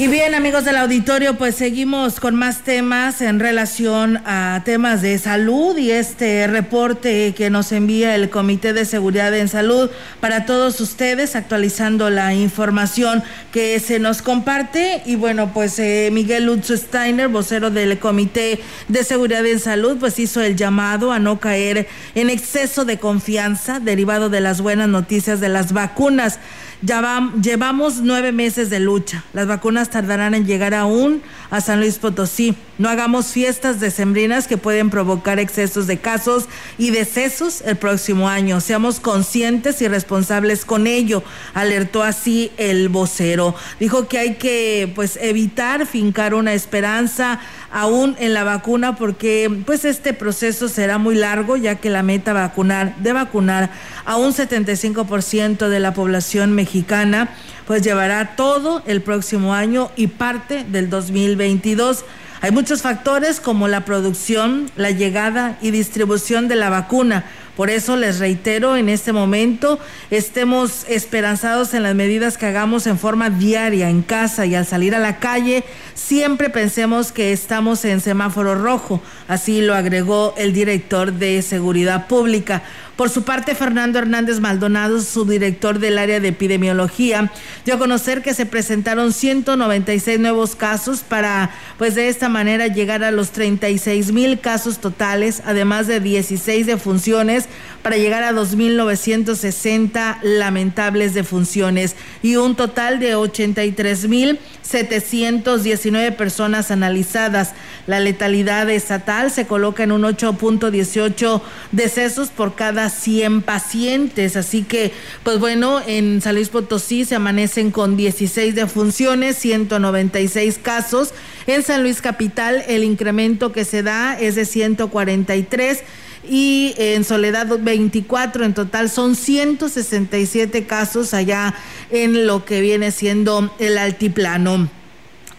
y 0.00 0.08
bien, 0.08 0.34
amigos 0.34 0.64
del 0.64 0.78
auditorio, 0.78 1.36
pues 1.36 1.56
seguimos 1.56 2.20
con 2.20 2.34
más 2.34 2.62
temas 2.62 3.20
en 3.20 3.38
relación 3.38 4.22
a 4.24 4.62
temas 4.64 5.02
de 5.02 5.18
salud 5.18 5.76
y 5.76 5.90
este 5.90 6.46
reporte 6.46 7.34
que 7.36 7.50
nos 7.50 7.70
envía 7.70 8.14
el 8.14 8.30
Comité 8.30 8.72
de 8.72 8.86
Seguridad 8.86 9.36
en 9.36 9.48
Salud 9.48 9.90
para 10.20 10.46
todos 10.46 10.80
ustedes, 10.80 11.36
actualizando 11.36 12.08
la 12.08 12.32
información 12.32 13.22
que 13.52 13.78
se 13.78 13.98
nos 13.98 14.22
comparte. 14.22 15.02
Y 15.04 15.16
bueno, 15.16 15.52
pues 15.52 15.78
eh, 15.78 16.08
Miguel 16.10 16.46
Lutz 16.46 16.70
Steiner, 16.70 17.28
vocero 17.28 17.70
del 17.70 17.98
Comité 17.98 18.58
de 18.88 19.04
Seguridad 19.04 19.44
en 19.44 19.60
Salud, 19.60 19.98
pues 20.00 20.18
hizo 20.18 20.40
el 20.40 20.56
llamado 20.56 21.12
a 21.12 21.18
no 21.18 21.40
caer 21.40 21.88
en 22.14 22.30
exceso 22.30 22.86
de 22.86 22.98
confianza 22.98 23.80
derivado 23.80 24.30
de 24.30 24.40
las 24.40 24.62
buenas 24.62 24.88
noticias 24.88 25.40
de 25.40 25.50
las 25.50 25.74
vacunas. 25.74 26.38
Ya 26.82 27.30
llevamos 27.42 28.00
nueve 28.00 28.32
meses 28.32 28.70
de 28.70 28.80
lucha. 28.80 29.24
Las 29.34 29.46
vacunas 29.46 29.90
tardarán 29.90 30.34
en 30.34 30.46
llegar 30.46 30.72
aún 30.72 31.22
a 31.50 31.60
San 31.60 31.80
Luis 31.80 31.98
Potosí. 31.98 32.56
No 32.80 32.88
hagamos 32.88 33.26
fiestas 33.26 33.78
decembrinas 33.78 34.46
que 34.48 34.56
pueden 34.56 34.88
provocar 34.88 35.38
excesos 35.38 35.86
de 35.86 35.98
casos 35.98 36.46
y 36.78 36.92
decesos 36.92 37.60
el 37.66 37.76
próximo 37.76 38.26
año. 38.26 38.58
Seamos 38.62 39.00
conscientes 39.00 39.82
y 39.82 39.88
responsables 39.88 40.64
con 40.64 40.86
ello, 40.86 41.22
alertó 41.52 42.02
así 42.02 42.50
el 42.56 42.88
vocero. 42.88 43.54
Dijo 43.78 44.08
que 44.08 44.18
hay 44.18 44.36
que 44.36 44.90
pues 44.94 45.18
evitar 45.20 45.84
fincar 45.84 46.32
una 46.32 46.54
esperanza 46.54 47.38
aún 47.70 48.16
en 48.18 48.32
la 48.32 48.44
vacuna 48.44 48.96
porque 48.96 49.62
pues 49.66 49.84
este 49.84 50.14
proceso 50.14 50.66
será 50.70 50.96
muy 50.96 51.16
largo 51.16 51.58
ya 51.58 51.74
que 51.74 51.90
la 51.90 52.02
meta 52.02 52.32
vacunar 52.32 52.96
de 52.96 53.12
vacunar 53.12 53.70
a 54.06 54.16
un 54.16 54.32
75% 54.32 55.68
de 55.68 55.80
la 55.80 55.92
población 55.92 56.52
mexicana 56.52 57.28
pues 57.66 57.82
llevará 57.82 58.36
todo 58.36 58.82
el 58.86 59.02
próximo 59.02 59.52
año 59.52 59.90
y 59.96 60.06
parte 60.06 60.64
del 60.64 60.88
2022. 60.88 62.06
Hay 62.42 62.52
muchos 62.52 62.82
factores 62.82 63.38
como 63.38 63.68
la 63.68 63.84
producción, 63.84 64.70
la 64.76 64.90
llegada 64.90 65.58
y 65.60 65.70
distribución 65.70 66.48
de 66.48 66.56
la 66.56 66.70
vacuna 66.70 67.24
por 67.60 67.68
eso 67.68 67.94
les 67.94 68.20
reitero, 68.20 68.78
en 68.78 68.88
este 68.88 69.12
momento 69.12 69.78
estemos 70.10 70.86
esperanzados 70.88 71.74
en 71.74 71.82
las 71.82 71.94
medidas 71.94 72.38
que 72.38 72.46
hagamos 72.46 72.86
en 72.86 72.98
forma 72.98 73.28
diaria, 73.28 73.90
en 73.90 74.00
casa 74.00 74.46
y 74.46 74.54
al 74.54 74.64
salir 74.64 74.94
a 74.94 74.98
la 74.98 75.18
calle, 75.18 75.64
siempre 75.94 76.48
pensemos 76.48 77.12
que 77.12 77.32
estamos 77.32 77.84
en 77.84 78.00
semáforo 78.00 78.54
rojo. 78.54 79.02
Así 79.28 79.60
lo 79.60 79.74
agregó 79.74 80.32
el 80.38 80.54
director 80.54 81.12
de 81.12 81.42
Seguridad 81.42 82.06
Pública. 82.06 82.62
Por 83.00 83.08
su 83.08 83.22
parte, 83.22 83.54
Fernando 83.54 83.98
Hernández 83.98 84.40
Maldonado, 84.40 85.00
su 85.00 85.24
director 85.24 85.78
del 85.78 85.96
área 85.96 86.20
de 86.20 86.28
epidemiología, 86.28 87.32
dio 87.64 87.76
a 87.76 87.78
conocer 87.78 88.20
que 88.20 88.34
se 88.34 88.44
presentaron 88.44 89.14
196 89.14 90.20
nuevos 90.20 90.54
casos 90.54 91.00
para, 91.00 91.48
pues 91.78 91.94
de 91.94 92.10
esta 92.10 92.28
manera, 92.28 92.66
llegar 92.66 93.02
a 93.02 93.10
los 93.10 93.30
36 93.30 94.12
mil 94.12 94.38
casos 94.40 94.80
totales, 94.80 95.42
además 95.46 95.86
de 95.86 96.00
16 96.00 96.66
defunciones 96.66 97.48
para 97.82 97.96
llegar 97.96 98.22
a 98.22 98.32
2.960 98.32 100.18
lamentables 100.22 101.14
defunciones 101.14 101.96
y 102.22 102.36
un 102.36 102.54
total 102.54 103.00
de 103.00 103.16
83.719 103.16 106.16
personas 106.16 106.70
analizadas. 106.70 107.54
La 107.86 107.98
letalidad 107.98 108.68
estatal 108.68 109.30
se 109.30 109.46
coloca 109.46 109.84
en 109.84 109.92
un 109.92 110.02
8.18 110.02 111.40
decesos 111.72 112.28
por 112.28 112.54
cada 112.54 112.89
100 112.90 113.42
pacientes. 113.42 114.36
Así 114.36 114.62
que, 114.62 114.92
pues 115.22 115.38
bueno, 115.38 115.80
en 115.86 116.20
San 116.20 116.34
Luis 116.34 116.48
Potosí 116.48 117.04
se 117.04 117.14
amanecen 117.14 117.70
con 117.70 117.96
16 117.96 118.54
defunciones, 118.54 119.36
196 119.36 120.58
casos. 120.58 121.14
En 121.46 121.62
San 121.62 121.82
Luis 121.82 122.00
Capital 122.00 122.62
el 122.68 122.84
incremento 122.84 123.52
que 123.52 123.64
se 123.64 123.82
da 123.82 124.18
es 124.18 124.34
de 124.34 124.44
143 124.44 125.82
y 126.28 126.74
en 126.76 127.04
Soledad 127.04 127.46
24, 127.58 128.44
en 128.44 128.54
total 128.54 128.90
son 128.90 129.16
167 129.16 130.66
casos 130.66 131.14
allá 131.14 131.54
en 131.90 132.26
lo 132.26 132.44
que 132.44 132.60
viene 132.60 132.90
siendo 132.90 133.54
el 133.58 133.78
altiplano. 133.78 134.79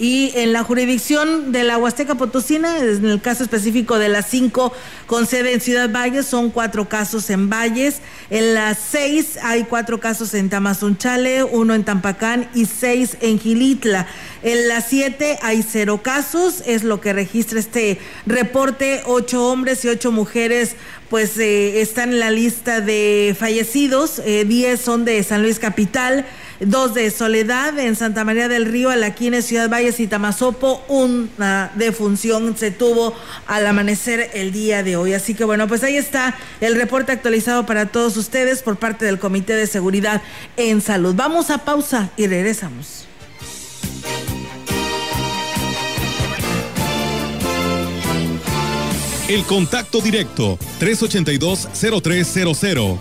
Y 0.02 0.32
en 0.34 0.52
la 0.52 0.64
jurisdicción 0.64 1.52
de 1.52 1.64
la 1.64 1.78
Huasteca 1.78 2.16
Potosina, 2.16 2.80
en 2.80 3.06
el 3.06 3.22
caso 3.22 3.44
específico 3.44 4.00
de 4.00 4.10
las 4.10 4.26
cinco 4.28 4.74
con 5.06 5.28
sede 5.28 5.54
en 5.54 5.62
Ciudad 5.62 5.92
Valles, 5.92 6.26
son 6.26 6.50
cuatro 6.50 6.90
casos 6.90 7.30
en 7.30 7.52
Valles. 7.52 8.02
En 8.32 8.56
las 8.56 8.80
seis 8.80 9.38
hay 9.44 9.66
cuatro 9.66 10.00
casos 10.00 10.34
en 10.34 10.50
Tamazunchale, 10.50 11.44
uno 11.44 11.76
en 11.76 11.84
Tampacán 11.84 12.50
y 12.56 12.66
seis 12.66 13.16
en 13.22 13.40
Gilitla. 13.40 14.08
En 14.42 14.68
las 14.68 14.88
siete 14.90 15.38
hay 15.44 15.62
cero 15.62 16.00
casos, 16.02 16.64
es 16.66 16.84
lo 16.84 17.00
que 17.00 17.14
registra 17.14 17.60
este 17.60 18.00
reporte. 18.26 19.04
Ocho 19.06 19.52
hombres 19.52 19.86
y 19.86 19.90
ocho 19.90 20.12
mujeres 20.12 20.78
pues 21.12 21.38
eh, 21.38 21.80
están 21.82 22.10
en 22.10 22.20
la 22.20 22.32
lista 22.32 22.82
de 22.82 23.36
fallecidos. 23.38 24.20
Eh, 24.26 24.46
diez 24.48 24.82
son 24.82 25.06
de 25.06 25.22
San 25.22 25.44
Luis 25.44 25.60
Capital 25.60 26.26
dos 26.62 26.94
de 26.94 27.10
Soledad 27.12 27.78
en 27.80 27.96
Santa 27.96 28.24
María 28.24 28.48
del 28.48 28.66
Río, 28.66 28.90
Alaquines, 28.90 29.46
Ciudad 29.46 29.70
Valles 29.70 30.00
y 30.00 30.08
Tamazopo. 30.08 30.84
Una 30.88 31.72
defunción 31.76 32.56
se 32.58 32.72
tuvo 32.72 33.14
al 33.48 33.68
amanecer 33.68 34.32
el 34.34 34.52
día 34.52 34.84
de 34.84 34.96
hoy. 34.96 35.14
Así 35.14 35.34
que 35.34 35.44
bueno, 35.44 35.68
pues 35.68 35.84
ahí 35.84 35.98
está 35.98 36.38
el 36.60 36.76
reporte 36.76 37.12
actualizado 37.12 37.66
para 37.66 37.88
todos 37.88 38.18
ustedes 38.18 38.62
por 38.62 38.78
parte 38.78 39.06
del 39.06 39.20
Comité 39.20 39.56
de 39.56 39.68
Seguridad 39.68 40.22
en 40.58 40.82
Salud. 40.82 41.16
Vamos 41.16 41.50
a 41.50 41.60
pausa 41.60 42.12
y 42.18 42.28
regresamos. 42.28 43.06
El 49.28 49.44
contacto 49.46 50.02
directo 50.02 50.60
382-0300. 50.82 53.00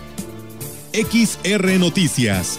XR 0.92 1.78
Noticias. 1.78 2.58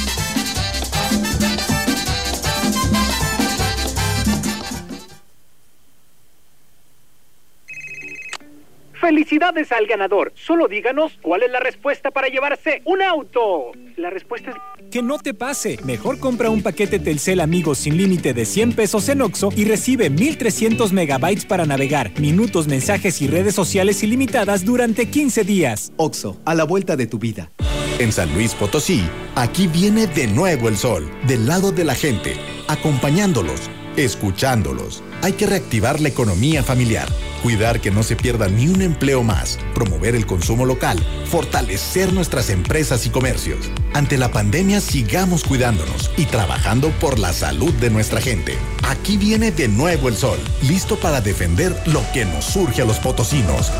¡Felicidades 9.01 9.71
al 9.71 9.87
ganador! 9.87 10.31
Solo 10.35 10.67
díganos 10.67 11.17
cuál 11.23 11.41
es 11.41 11.51
la 11.51 11.59
respuesta 11.59 12.11
para 12.11 12.27
llevarse 12.27 12.83
un 12.85 13.01
auto. 13.01 13.71
La 13.97 14.11
respuesta 14.11 14.51
es... 14.51 14.55
Que 14.91 15.01
no 15.01 15.17
te 15.17 15.33
pase. 15.33 15.79
Mejor 15.83 16.19
compra 16.19 16.51
un 16.51 16.61
paquete 16.61 16.99
Telcel 16.99 17.39
Amigos 17.39 17.79
sin 17.79 17.97
límite 17.97 18.35
de 18.35 18.45
100 18.45 18.73
pesos 18.73 19.09
en 19.09 19.23
Oxo 19.23 19.49
y 19.55 19.65
recibe 19.65 20.11
1300 20.11 20.93
megabytes 20.93 21.45
para 21.45 21.65
navegar, 21.65 22.11
minutos, 22.19 22.67
mensajes 22.67 23.23
y 23.23 23.27
redes 23.27 23.55
sociales 23.55 24.03
ilimitadas 24.03 24.63
durante 24.63 25.09
15 25.09 25.43
días. 25.45 25.91
Oxo, 25.97 26.39
a 26.45 26.53
la 26.53 26.63
vuelta 26.63 26.95
de 26.95 27.07
tu 27.07 27.17
vida. 27.17 27.51
En 27.97 28.11
San 28.11 28.31
Luis 28.35 28.53
Potosí, 28.53 29.03
aquí 29.33 29.65
viene 29.65 30.05
de 30.05 30.27
nuevo 30.27 30.69
el 30.69 30.77
sol, 30.77 31.09
del 31.25 31.47
lado 31.47 31.71
de 31.71 31.85
la 31.85 31.95
gente, 31.95 32.35
acompañándolos 32.67 33.69
escuchándolos. 33.97 35.03
Hay 35.23 35.33
que 35.33 35.45
reactivar 35.45 36.01
la 36.01 36.09
economía 36.09 36.63
familiar, 36.63 37.07
cuidar 37.43 37.79
que 37.79 37.91
no 37.91 38.01
se 38.01 38.15
pierda 38.15 38.47
ni 38.47 38.67
un 38.67 38.81
empleo 38.81 39.21
más, 39.21 39.59
promover 39.75 40.15
el 40.15 40.25
consumo 40.25 40.65
local, 40.65 40.97
fortalecer 41.25 42.11
nuestras 42.11 42.49
empresas 42.49 43.05
y 43.05 43.11
comercios. 43.11 43.69
Ante 43.93 44.17
la 44.17 44.31
pandemia 44.31 44.81
sigamos 44.81 45.43
cuidándonos 45.43 46.09
y 46.17 46.25
trabajando 46.25 46.89
por 46.99 47.19
la 47.19 47.33
salud 47.33 47.71
de 47.73 47.91
nuestra 47.91 48.19
gente. 48.19 48.57
Aquí 48.87 49.17
viene 49.17 49.51
de 49.51 49.67
nuevo 49.67 50.09
el 50.09 50.17
sol, 50.17 50.39
listo 50.63 50.99
para 50.99 51.21
defender 51.21 51.75
lo 51.85 52.01
que 52.13 52.25
nos 52.25 52.45
surge 52.45 52.81
a 52.81 52.85
los 52.85 52.97
potosinos. 52.97 53.71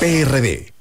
PRD. 0.00 0.72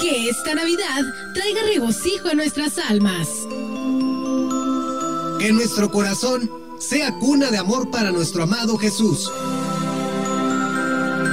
Que 0.00 0.28
esta 0.28 0.54
Navidad 0.54 1.04
traiga 1.34 1.62
regocijo 1.62 2.28
a 2.28 2.34
nuestras 2.34 2.78
almas. 2.78 3.28
Que 5.38 5.52
nuestro 5.52 5.90
corazón 5.90 6.50
sea 6.78 7.12
cuna 7.18 7.50
de 7.50 7.58
amor 7.58 7.90
para 7.90 8.10
nuestro 8.10 8.42
amado 8.44 8.78
Jesús. 8.78 9.30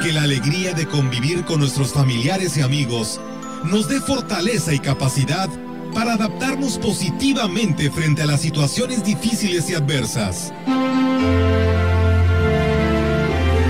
Que 0.04 0.12
la 0.12 0.24
alegría 0.24 0.74
de 0.74 0.88
convivir 0.88 1.46
con 1.46 1.60
nuestros 1.60 1.94
familiares 1.94 2.58
y 2.58 2.62
amigos 2.62 3.22
nos 3.64 3.88
dé 3.88 4.02
fortaleza 4.02 4.74
y 4.74 4.80
capacidad 4.80 5.50
para 5.94 6.14
adaptarnos 6.14 6.78
positivamente 6.80 7.90
frente 7.92 8.24
a 8.24 8.26
las 8.26 8.42
situaciones 8.42 9.04
difíciles 9.06 9.70
y 9.70 9.76
adversas. 9.76 10.52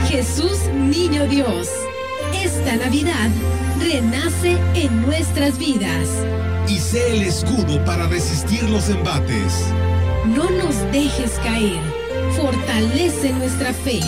Jesús 0.09 0.57
Niño 0.73 1.27
Dios, 1.27 1.69
esta 2.33 2.75
Navidad 2.77 3.29
renace 3.79 4.57
en 4.73 5.01
nuestras 5.03 5.59
vidas. 5.59 6.09
Y 6.67 6.79
sé 6.79 7.17
el 7.17 7.23
escudo 7.23 7.83
para 7.85 8.07
resistir 8.07 8.63
los 8.69 8.89
embates. 8.89 9.65
No 10.25 10.49
nos 10.49 10.91
dejes 10.91 11.31
caer, 11.43 11.81
fortalece 12.35 13.31
nuestra 13.33 13.73
fe. 13.73 13.99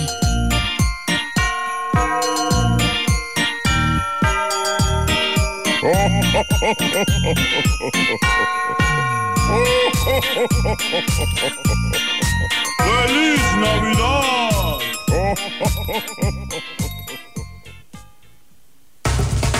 ¡Feliz 12.78 13.42
Navidad! 13.60 14.46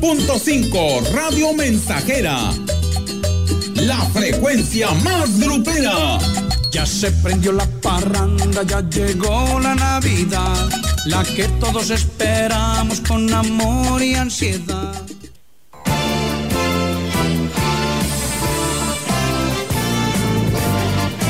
.5 0.00 1.12
Radio 1.12 1.52
Mensajera. 1.52 2.52
La 3.74 4.00
frecuencia 4.12 4.90
más 5.04 5.38
grupera. 5.38 6.18
Ya 6.70 6.84
se 6.84 7.10
prendió 7.10 7.52
la 7.52 7.66
parranda, 7.80 8.62
ya 8.64 8.80
llegó 8.88 9.58
la 9.60 9.74
Navidad, 9.74 10.68
la 11.06 11.22
que 11.24 11.44
todos 11.60 11.90
esperamos 11.90 13.00
con 13.00 13.32
amor 13.32 14.02
y 14.02 14.14
ansiedad. 14.14 14.94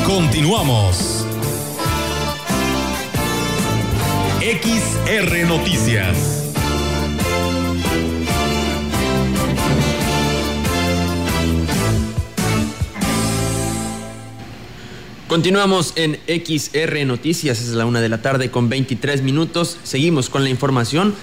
Continuamos. 0.05 1.25
XR 4.41 5.47
Noticias. 5.47 6.36
Continuamos 15.27 15.91
en 15.97 16.17
XR 16.25 17.05
Noticias, 17.05 17.59
es 17.59 17.73
la 17.73 17.85
una 17.85 17.99
de 17.99 18.07
la 18.07 18.21
tarde 18.21 18.49
con 18.49 18.69
23 18.69 19.23
minutos. 19.23 19.77
Seguimos 19.83 20.29
con 20.29 20.45
la 20.45 20.49
información. 20.49 21.13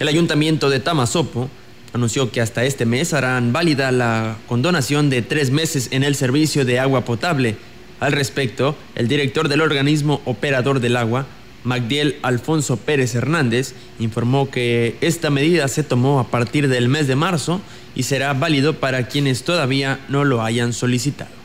El 0.00 0.08
ayuntamiento 0.08 0.68
de 0.68 0.80
Tamazopo 0.80 1.48
anunció 1.92 2.32
que 2.32 2.40
hasta 2.40 2.64
este 2.64 2.86
mes 2.86 3.12
harán 3.12 3.52
válida 3.52 3.92
la 3.92 4.36
condonación 4.48 5.10
de 5.10 5.22
tres 5.22 5.52
meses 5.52 5.90
en 5.92 6.02
el 6.02 6.16
servicio 6.16 6.64
de 6.64 6.80
agua 6.80 7.04
potable. 7.04 7.54
Al 8.00 8.10
respecto, 8.10 8.74
el 8.96 9.06
director 9.06 9.48
del 9.48 9.60
organismo 9.60 10.22
operador 10.24 10.80
del 10.80 10.96
agua, 10.96 11.26
Magdiel 11.62 12.16
Alfonso 12.22 12.78
Pérez 12.78 13.14
Hernández, 13.14 13.74
informó 14.00 14.50
que 14.50 14.96
esta 15.00 15.30
medida 15.30 15.68
se 15.68 15.84
tomó 15.84 16.18
a 16.18 16.26
partir 16.32 16.66
del 16.66 16.88
mes 16.88 17.06
de 17.06 17.14
marzo 17.14 17.60
y 17.94 18.02
será 18.02 18.32
válido 18.32 18.80
para 18.80 19.06
quienes 19.06 19.44
todavía 19.44 20.00
no 20.08 20.24
lo 20.24 20.42
hayan 20.42 20.72
solicitado 20.72 21.41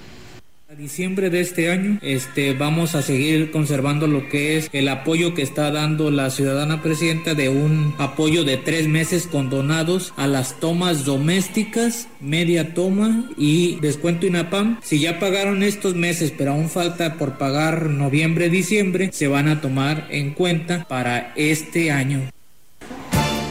diciembre 0.77 1.31
de 1.31 1.41
este 1.41 1.71
año 1.71 1.97
este, 2.03 2.53
vamos 2.53 2.93
a 2.93 3.01
seguir 3.01 3.49
conservando 3.49 4.05
lo 4.05 4.29
que 4.29 4.57
es 4.57 4.69
el 4.73 4.87
apoyo 4.89 5.33
que 5.33 5.41
está 5.41 5.71
dando 5.71 6.11
la 6.11 6.29
ciudadana 6.29 6.83
presidenta 6.83 7.33
de 7.33 7.49
un 7.49 7.95
apoyo 7.97 8.43
de 8.43 8.57
tres 8.57 8.87
meses 8.87 9.25
condonados 9.25 10.13
a 10.17 10.27
las 10.27 10.59
tomas 10.59 11.03
domésticas, 11.03 12.07
media 12.19 12.75
toma 12.75 13.25
y 13.37 13.79
descuento 13.79 14.27
INAPAM. 14.27 14.79
Si 14.83 14.99
ya 14.99 15.19
pagaron 15.19 15.63
estos 15.63 15.95
meses 15.95 16.31
pero 16.37 16.51
aún 16.51 16.69
falta 16.69 17.15
por 17.15 17.39
pagar 17.39 17.87
noviembre, 17.87 18.49
diciembre, 18.49 19.09
se 19.11 19.27
van 19.27 19.47
a 19.47 19.61
tomar 19.61 20.07
en 20.11 20.35
cuenta 20.35 20.85
para 20.87 21.33
este 21.35 21.91
año. 21.91 22.29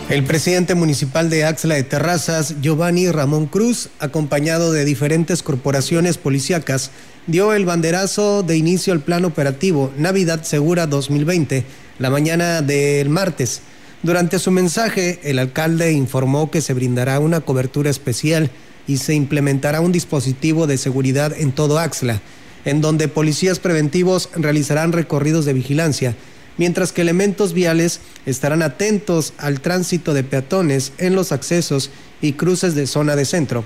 El 0.09 0.23
presidente 0.23 0.77
municipal 0.77 1.29
de 1.31 1.45
Axla 1.45 1.75
de 1.75 1.83
Terrazas, 1.83 2.61
Giovanni 2.61 3.11
Ramón 3.11 3.47
Cruz, 3.47 3.89
acompañado 3.99 4.73
de 4.73 4.85
diferentes 4.85 5.43
corporaciones 5.43 6.17
policíacas, 6.17 6.93
dio 7.27 7.53
el 7.53 7.65
banderazo 7.65 8.43
de 8.43 8.57
inicio 8.57 8.93
al 8.93 9.01
plan 9.01 9.25
operativo 9.25 9.93
Navidad 9.99 10.45
Segura 10.45 10.87
2020 10.87 11.65
la 11.99 12.11
mañana 12.11 12.63
del 12.63 13.09
martes. 13.09 13.63
Durante 14.03 14.39
su 14.39 14.51
mensaje, 14.51 15.19
el 15.25 15.39
alcalde 15.39 15.93
informó 15.93 16.51
que 16.51 16.61
se 16.61 16.75
brindará 16.75 17.19
una 17.19 17.41
cobertura 17.41 17.91
especial 17.91 18.51
y 18.87 18.99
se 18.99 19.15
implementará 19.15 19.81
un 19.81 19.93
dispositivo 19.93 20.67
de 20.67 20.79
seguridad 20.79 21.33
en 21.37 21.53
todo 21.53 21.79
Axla, 21.79 22.21
en 22.65 22.81
donde 22.81 23.09
policías 23.09 23.59
preventivos 23.59 24.29
realizarán 24.37 24.93
recorridos 24.93 25.45
de 25.45 25.55
vigilancia 25.55 26.15
mientras 26.59 26.93
que 26.93 27.03
elementos 27.03 27.53
viales 27.53 28.01
estarán 28.25 28.63
atentos 28.63 29.35
al 29.39 29.61
tránsito 29.61 30.15
de 30.15 30.25
peatones 30.25 30.93
en 30.99 31.15
los 31.15 31.33
accesos 31.33 31.91
y 32.21 32.33
cruces 32.33 32.75
de 32.75 32.87
zona 32.87 33.17
de 33.17 33.25
centro. 33.25 33.65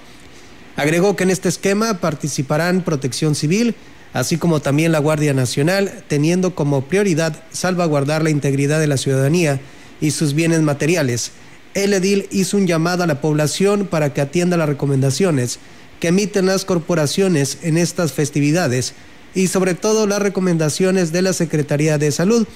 Agregó 0.76 1.16
que 1.16 1.24
en 1.24 1.30
este 1.30 1.48
esquema 1.48 2.00
participarán 2.00 2.82
Protección 2.82 3.34
Civil, 3.34 3.74
así 4.12 4.38
como 4.38 4.60
también 4.60 4.92
la 4.92 4.98
Guardia 4.98 5.34
Nacional, 5.34 6.04
teniendo 6.08 6.54
como 6.54 6.82
prioridad 6.82 7.42
salvaguardar 7.52 8.22
la 8.22 8.30
integridad 8.30 8.80
de 8.80 8.86
la 8.86 8.96
ciudadanía 8.96 9.60
y 10.00 10.12
sus 10.12 10.34
bienes 10.34 10.62
materiales. 10.62 11.32
El 11.74 11.92
edil 11.92 12.26
hizo 12.30 12.56
un 12.56 12.66
llamado 12.66 13.04
a 13.04 13.06
la 13.06 13.20
población 13.20 13.86
para 13.86 14.12
que 14.12 14.20
atienda 14.20 14.56
las 14.56 14.68
recomendaciones 14.68 15.58
que 16.00 16.08
emiten 16.08 16.46
las 16.46 16.64
corporaciones 16.64 17.58
en 17.62 17.76
estas 17.76 18.12
festividades 18.12 18.94
y 19.34 19.46
sobre 19.46 19.74
todo 19.74 20.06
las 20.06 20.20
recomendaciones 20.20 21.12
de 21.12 21.22
la 21.22 21.32
Secretaría 21.32 21.98
de 21.98 22.10
Salud 22.10 22.48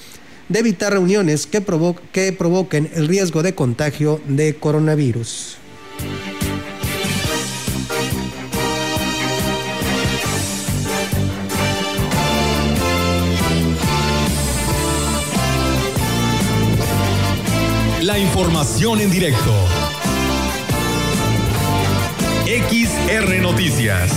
de 0.49 0.59
evitar 0.59 0.91
reuniones 0.91 1.47
que, 1.47 1.63
que 2.11 2.33
provoquen 2.33 2.89
el 2.93 3.07
riesgo 3.07 3.43
de 3.43 3.55
contagio 3.55 4.19
de 4.27 4.55
coronavirus. 4.55 5.57
La 18.15 18.21
información 18.21 19.01
en 19.01 19.11
directo. 19.11 19.53
XR 22.45 23.41
Noticias. 23.41 24.09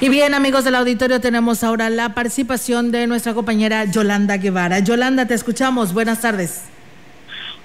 Y 0.00 0.08
bien, 0.08 0.32
amigos 0.32 0.64
del 0.64 0.74
auditorio, 0.76 1.20
tenemos 1.20 1.62
ahora 1.62 1.90
la 1.90 2.14
participación 2.14 2.90
de 2.90 3.06
nuestra 3.06 3.34
compañera 3.34 3.84
Yolanda 3.84 4.38
Guevara. 4.38 4.78
Yolanda, 4.78 5.26
te 5.26 5.34
escuchamos. 5.34 5.92
Buenas 5.92 6.22
tardes. 6.22 6.64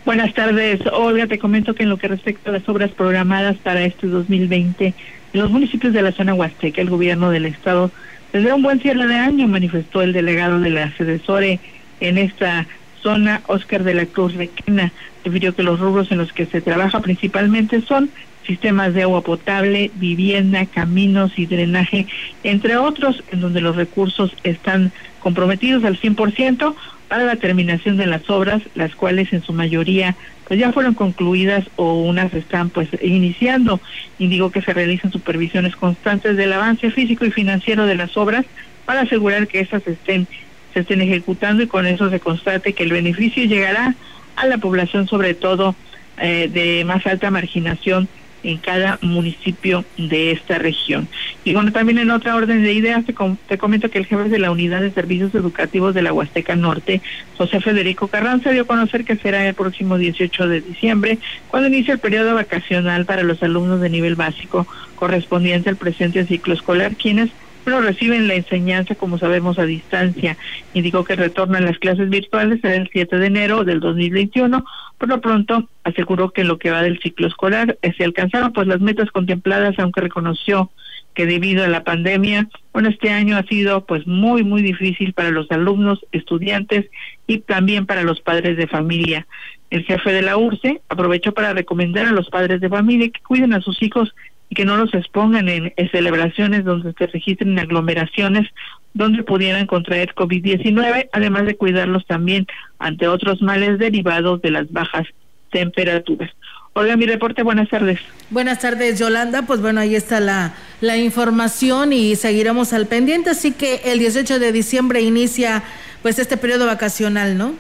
Buenas 0.04 0.34
tardes, 0.34 0.82
Olga. 0.92 1.28
Te 1.28 1.40
comento 1.40 1.74
que 1.74 1.84
en 1.84 1.90
lo 1.90 1.98
que 1.98 2.10
respecta 2.10 2.50
a 2.50 2.54
las 2.54 2.68
obras 2.68 2.92
programadas 2.92 3.56
para 3.60 3.86
este 3.86 4.08
2020, 4.08 4.94
los 5.34 5.50
municipios 5.50 5.94
de 5.94 6.02
la 6.02 6.12
zona 6.12 6.34
Huasteca, 6.34 6.82
el 6.82 6.90
gobierno 6.90 7.32
del 7.32 7.46
estado 7.46 7.92
tendrá 8.32 8.56
un 8.56 8.64
buen 8.64 8.80
cierre 8.80 9.08
de 9.08 9.16
año, 9.16 9.48
manifestó 9.48 10.02
el 10.02 10.14
delegado 10.14 10.60
de 10.60 10.70
la 10.70 10.96
Sedesore 10.96 11.60
en 12.00 12.18
esta 12.18 12.68
zona, 13.02 13.42
Oscar 13.48 13.84
de 13.84 13.94
la 13.94 14.06
Cruz 14.06 14.36
Requena. 14.36 14.92
Refirió 15.24 15.56
que 15.56 15.64
los 15.64 15.80
rubros 15.80 16.12
en 16.12 16.20
los 16.20 16.34
que 16.34 16.46
se 16.46 16.62
trabaja 16.62 17.00
principalmente 17.02 17.82
son 17.82 18.10
sistemas 18.46 18.94
de 18.94 19.04
agua 19.04 19.22
potable, 19.22 19.92
vivienda, 19.96 20.66
caminos 20.66 21.38
y 21.38 21.46
drenaje, 21.46 22.08
entre 22.44 22.78
otros, 22.78 23.24
en 23.32 23.42
donde 23.42 23.62
los 23.62 23.76
recursos 23.76 24.36
están 24.44 24.92
comprometidos 25.20 25.84
al 25.84 26.00
100% 26.00 26.76
para 27.08 27.24
la 27.24 27.36
terminación 27.38 27.98
de 27.98 28.08
las 28.08 28.30
obras, 28.30 28.62
las 28.76 28.96
cuales 28.96 29.32
en 29.34 29.44
su 29.44 29.54
mayoría 29.54 30.16
pues 30.54 30.62
ya 30.62 30.72
fueron 30.72 30.94
concluidas 30.94 31.66
o 31.78 32.04
unas 32.04 32.32
están 32.32 32.70
pues 32.70 32.88
iniciando. 33.02 33.82
Indigo 34.20 34.52
que 34.52 34.62
se 34.62 34.72
realizan 34.72 35.12
supervisiones 35.12 35.76
constantes 35.76 36.38
del 36.38 36.54
avance 36.54 36.92
físico 36.92 37.26
y 37.26 37.32
financiero 37.32 37.88
de 37.88 37.96
las 37.96 38.16
obras 38.18 38.46
para 38.86 39.02
asegurar 39.02 39.48
que 39.48 39.62
estas 39.62 39.82
estén 39.88 40.28
se 40.72 40.82
estén 40.82 41.02
ejecutando 41.02 41.64
y 41.64 41.68
con 41.68 41.88
eso 41.88 42.08
se 42.12 42.20
constate 42.20 42.74
que 42.74 42.84
el 42.84 42.92
beneficio 42.92 43.46
llegará 43.46 43.96
a 44.36 44.46
la 44.46 44.60
población 44.60 45.08
sobre 45.08 45.34
todo 45.34 45.76
eh, 46.20 46.48
de 46.54 46.86
más 46.86 47.04
alta 47.08 47.32
marginación 47.32 48.08
en 48.44 48.58
cada 48.58 49.00
municipio 49.02 49.86
de 49.98 50.32
esta 50.32 50.58
región. 50.58 51.08
Y 51.44 51.54
bueno, 51.54 51.72
también 51.72 51.98
en 51.98 52.12
otra 52.12 52.36
orden 52.36 52.64
de 52.64 52.74
ideas, 52.74 53.04
te, 53.06 53.58
comento 53.58 53.90
que 53.90 53.98
el 53.98 54.06
jefe 54.06 54.30
de 54.30 54.40
la 54.40 54.52
Unidad 54.52 54.82
de 54.82 54.92
Servicios 54.92 55.34
Educativos 55.34 55.94
de 55.94 56.02
la 56.02 56.14
Huasteca 56.14 56.56
Norte, 56.56 57.02
José 57.38 57.60
Federico 57.62 58.08
Carranza, 58.08 58.52
dio 58.52 58.64
a 58.64 58.68
conocer 58.68 59.06
que 59.06 59.16
será 59.16 59.48
el 59.48 59.54
próximo 59.54 59.98
18 59.98 60.48
de 60.48 60.62
diciembre, 60.62 61.20
cuando 61.48 61.70
inicia 61.70 61.94
el 61.94 62.00
periodo 62.00 62.36
vacacional 62.36 63.06
para 63.06 63.24
los 63.24 63.42
alumnos 63.44 63.82
de 63.82 63.90
nivel 63.90 64.16
básico 64.16 64.68
correspondiente 64.96 65.70
al 65.70 65.76
presente 65.76 66.26
ciclo 66.26 66.54
escolar, 66.54 66.96
quienes 66.96 67.30
pero 67.64 67.82
reciben 67.82 68.28
la 68.28 68.36
enseñanza, 68.36 68.96
como 68.96 69.18
sabemos, 69.18 69.60
a 69.60 69.66
distancia. 69.66 70.38
Indicó 70.74 71.04
que 71.04 71.16
retornan 71.16 71.66
las 71.66 71.78
clases 71.80 72.10
virtuales 72.10 72.64
el 72.64 72.90
7 72.92 73.18
de 73.18 73.28
enero 73.28 73.64
del 73.64 73.80
2021. 73.80 74.66
Por 74.98 75.10
lo 75.10 75.22
pronto, 75.22 75.70
aseguró 75.84 76.32
que 76.32 76.42
en 76.42 76.48
lo 76.48 76.60
que 76.60 76.72
va 76.72 76.82
del 76.82 77.00
ciclo 77.00 77.28
escolar 77.28 77.78
se 77.98 78.04
alcanzaron 78.04 78.54
pues 78.54 78.68
las 78.68 78.82
metas 78.82 79.12
contempladas, 79.12 79.78
aunque 79.80 80.02
reconoció 80.02 80.72
que 81.14 81.26
debido 81.26 81.64
a 81.64 81.68
la 81.68 81.84
pandemia, 81.84 82.50
bueno, 82.72 82.90
este 82.90 83.12
año 83.12 83.38
ha 83.38 83.44
sido 83.44 83.86
pues 83.86 84.08
muy, 84.08 84.44
muy 84.44 84.62
difícil 84.62 85.14
para 85.14 85.30
los 85.30 85.50
alumnos, 85.52 86.06
estudiantes 86.12 86.90
y 87.28 87.40
también 87.40 87.86
para 87.86 88.04
los 88.04 88.22
padres 88.22 88.58
de 88.58 88.68
familia. 88.68 89.28
El 89.70 89.84
jefe 89.86 90.12
de 90.12 90.22
la 90.22 90.38
URSE 90.38 90.82
aprovechó 90.90 91.34
para 91.34 91.54
recomendar 91.54 92.08
a 92.08 92.12
los 92.12 92.30
padres 92.30 92.62
de 92.62 92.70
familia 92.70 93.10
que 93.10 93.22
cuiden 93.22 93.54
a 93.54 93.62
sus 93.62 93.82
hijos 93.82 94.14
y 94.54 94.56
que 94.56 94.66
no 94.66 94.78
los 94.78 94.94
expongan 94.94 95.50
en, 95.50 95.74
celebraciones 95.92 96.64
donde 96.64 96.94
se 96.94 97.08
registren 97.08 97.58
aglomeraciones 97.58 98.48
donde 98.94 99.24
pudieran 99.24 99.66
contraer 99.66 100.14
COVID-19, 100.14 101.10
además 101.12 101.48
de 101.48 101.56
cuidarlos 101.56 102.06
también 102.06 102.46
ante 102.78 103.08
otros 103.08 103.42
males 103.42 103.80
derivados 103.80 104.44
de 104.44 104.52
las 104.52 104.72
bajas 104.72 105.08
temperaturas. 105.52 106.30
Hola, 106.74 106.96
mi 106.98 107.08
reporte, 107.08 107.42
buenas 107.42 107.68
tardes. 107.70 108.00
Buenas 108.30 108.60
tardes, 108.60 109.00
Yolanda. 109.00 109.42
Pues 109.42 109.60
bueno, 109.60 109.82
ahí 109.82 109.96
está 109.96 110.20
la, 110.20 110.54
la 110.82 110.98
información 110.98 111.92
y 111.92 112.16
seguiremos 112.16 112.74
al 112.74 112.86
pendiente. 112.86 113.32
Así 113.32 113.54
que 113.54 113.82
el 113.86 113.98
18 113.98 114.38
de 114.38 114.52
diciembre 114.52 115.02
inicia 115.02 115.64
pues 116.04 116.20
este 116.20 116.38
periodo 116.38 116.68
vacacional, 116.68 117.40
¿no? 117.40 117.56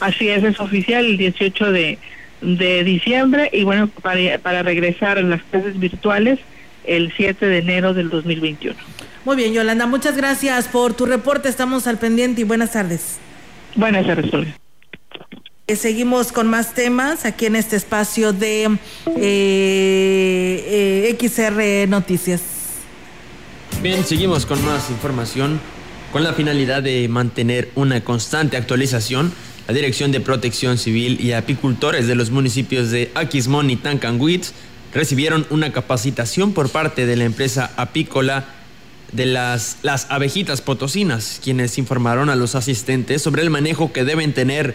Así 0.00 0.28
es, 0.28 0.44
es 0.44 0.60
oficial 0.60 1.06
el 1.06 1.16
18 1.16 1.72
de, 1.72 1.98
de 2.40 2.84
diciembre 2.84 3.50
y 3.52 3.64
bueno, 3.64 3.88
para, 3.88 4.38
para 4.38 4.62
regresar 4.62 5.18
a 5.18 5.22
las 5.22 5.42
clases 5.44 5.78
virtuales 5.78 6.38
el 6.84 7.12
7 7.16 7.46
de 7.46 7.58
enero 7.58 7.94
del 7.94 8.10
2021. 8.10 8.76
Muy 9.24 9.36
bien, 9.36 9.52
Yolanda, 9.52 9.86
muchas 9.86 10.16
gracias 10.16 10.68
por 10.68 10.94
tu 10.94 11.04
reporte. 11.04 11.48
Estamos 11.48 11.86
al 11.86 11.98
pendiente 11.98 12.42
y 12.42 12.44
buenas 12.44 12.72
tardes. 12.72 13.18
Buenas 13.74 14.06
tardes, 14.06 14.30
eh, 15.66 15.74
Seguimos 15.74 16.30
con 16.30 16.46
más 16.46 16.74
temas 16.74 17.24
aquí 17.24 17.46
en 17.46 17.56
este 17.56 17.74
espacio 17.74 18.32
de 18.32 18.78
eh, 19.16 19.16
eh, 19.16 21.16
XR 21.18 21.88
Noticias. 21.88 22.40
Bien, 23.82 24.04
seguimos 24.04 24.46
con 24.46 24.64
más 24.64 24.90
información 24.90 25.60
con 26.12 26.22
la 26.22 26.32
finalidad 26.32 26.82
de 26.82 27.08
mantener 27.08 27.70
una 27.74 28.02
constante 28.02 28.56
actualización 28.56 29.32
la 29.66 29.74
Dirección 29.74 30.12
de 30.12 30.20
Protección 30.20 30.78
Civil 30.78 31.20
y 31.20 31.32
apicultores 31.32 32.06
de 32.06 32.14
los 32.14 32.30
municipios 32.30 32.90
de 32.90 33.10
Aquismón 33.14 33.70
y 33.70 33.76
Tancanguitz 33.76 34.52
recibieron 34.94 35.46
una 35.50 35.72
capacitación 35.72 36.52
por 36.52 36.70
parte 36.70 37.06
de 37.06 37.16
la 37.16 37.24
empresa 37.24 37.72
apícola 37.76 38.44
de 39.12 39.26
las, 39.26 39.78
las 39.82 40.06
abejitas 40.10 40.62
potosinas, 40.62 41.40
quienes 41.42 41.78
informaron 41.78 42.30
a 42.30 42.36
los 42.36 42.54
asistentes 42.54 43.22
sobre 43.22 43.42
el 43.42 43.50
manejo 43.50 43.92
que 43.92 44.04
deben 44.04 44.34
tener 44.34 44.74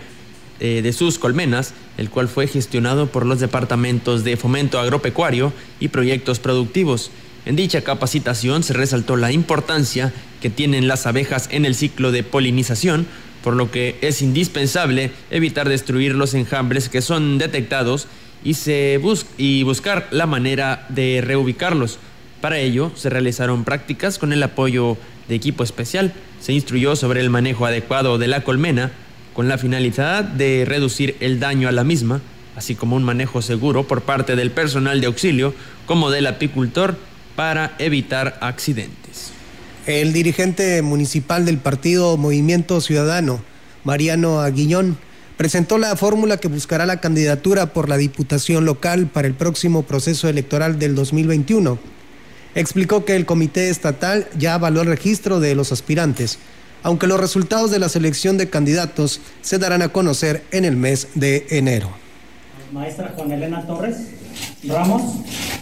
eh, 0.60 0.82
de 0.82 0.94
sus 0.94 1.18
colmenas, 1.18 1.74
el 1.98 2.10
cual 2.10 2.28
fue 2.28 2.48
gestionado 2.48 3.08
por 3.08 3.26
los 3.26 3.40
departamentos 3.40 4.24
de 4.24 4.38
fomento 4.38 4.80
agropecuario 4.80 5.54
y 5.80 5.88
proyectos 5.88 6.40
productivos. 6.40 7.12
En 7.46 7.56
dicha 7.56 7.82
capacitación 7.82 8.62
se 8.62 8.74
resaltó 8.74 9.16
la 9.16 9.32
importancia 9.32 10.14
que 10.42 10.50
tienen 10.50 10.88
las 10.88 11.08
abejas 11.08 11.48
en 11.52 11.66
el 11.66 11.76
ciclo 11.76 12.12
de 12.12 12.24
polinización, 12.24 13.08
por 13.44 13.56
lo 13.56 13.72
que 13.72 13.98
es 14.02 14.22
indispensable 14.22 15.12
evitar 15.30 15.68
destruir 15.68 16.16
los 16.16 16.34
enjambres 16.34 16.90
que 16.90 17.02
son 17.02 17.38
detectados 17.38 18.08
y, 18.44 18.56
se 18.56 19.00
y 19.38 19.64
buscar 19.64 20.08
la 20.12 20.26
manera 20.26 20.86
de 20.90 21.22
reubicarlos. 21.24 22.00
Para 22.40 22.60
ello 22.60 22.92
se 22.96 23.10
realizaron 23.10 23.64
prácticas 23.64 24.18
con 24.18 24.34
el 24.34 24.42
apoyo 24.44 24.98
de 25.28 25.36
equipo 25.36 25.64
especial. 25.64 26.14
Se 26.40 26.54
instruyó 26.54 26.96
sobre 26.96 27.22
el 27.22 27.30
manejo 27.30 27.66
adecuado 27.66 28.18
de 28.18 28.28
la 28.28 28.44
colmena 28.44 28.92
con 29.34 29.48
la 29.48 29.58
finalidad 29.58 30.24
de 30.24 30.66
reducir 30.66 31.16
el 31.20 31.40
daño 31.40 31.68
a 31.68 31.72
la 31.72 31.84
misma, 31.84 32.22
así 32.56 32.76
como 32.76 32.96
un 32.96 33.04
manejo 33.04 33.42
seguro 33.42 33.88
por 33.88 34.02
parte 34.02 34.36
del 34.36 34.52
personal 34.52 35.00
de 35.00 35.08
auxilio 35.08 35.54
como 35.86 36.10
del 36.10 36.28
apicultor 36.28 36.98
para 37.36 37.76
evitar 37.80 38.38
accidentes. 38.42 39.34
El 40.00 40.14
dirigente 40.14 40.82
municipal 40.82 41.44
del 41.44 41.58
partido 41.58 42.16
Movimiento 42.16 42.80
Ciudadano, 42.80 43.42
Mariano 43.84 44.40
Aguillón, 44.40 44.98
presentó 45.36 45.78
la 45.78 45.98
fórmula 45.98 46.38
que 46.38 46.48
buscará 46.48 46.86
la 46.86 47.02
candidatura 47.02 47.74
por 47.74 47.90
la 47.90 47.98
Diputación 47.98 48.64
local 48.64 49.08
para 49.08 49.28
el 49.28 49.34
próximo 49.34 49.84
proceso 49.84 50.30
electoral 50.30 50.80
del 50.80 50.96
2021. 50.96 51.78
Explicó 52.56 53.04
que 53.04 53.18
el 53.18 53.26
comité 53.26 53.70
estatal 53.70 54.30
ya 54.38 54.54
avaló 54.54 54.80
el 54.80 54.88
registro 54.88 55.42
de 55.42 55.56
los 55.56 55.74
aspirantes, 55.74 56.40
aunque 56.84 57.08
los 57.08 57.20
resultados 57.20 57.70
de 57.70 57.80
la 57.80 57.90
selección 57.90 58.38
de 58.38 58.50
candidatos 58.50 59.20
se 59.42 59.58
darán 59.58 59.82
a 59.82 59.90
conocer 59.90 60.46
en 60.52 60.64
el 60.64 60.78
mes 60.78 61.10
de 61.16 61.48
enero. 61.50 61.92
Maestra 62.72 63.12
Juan 63.18 63.34
Elena 63.34 63.68
Torres 63.68 63.98
Ramos 64.64 65.02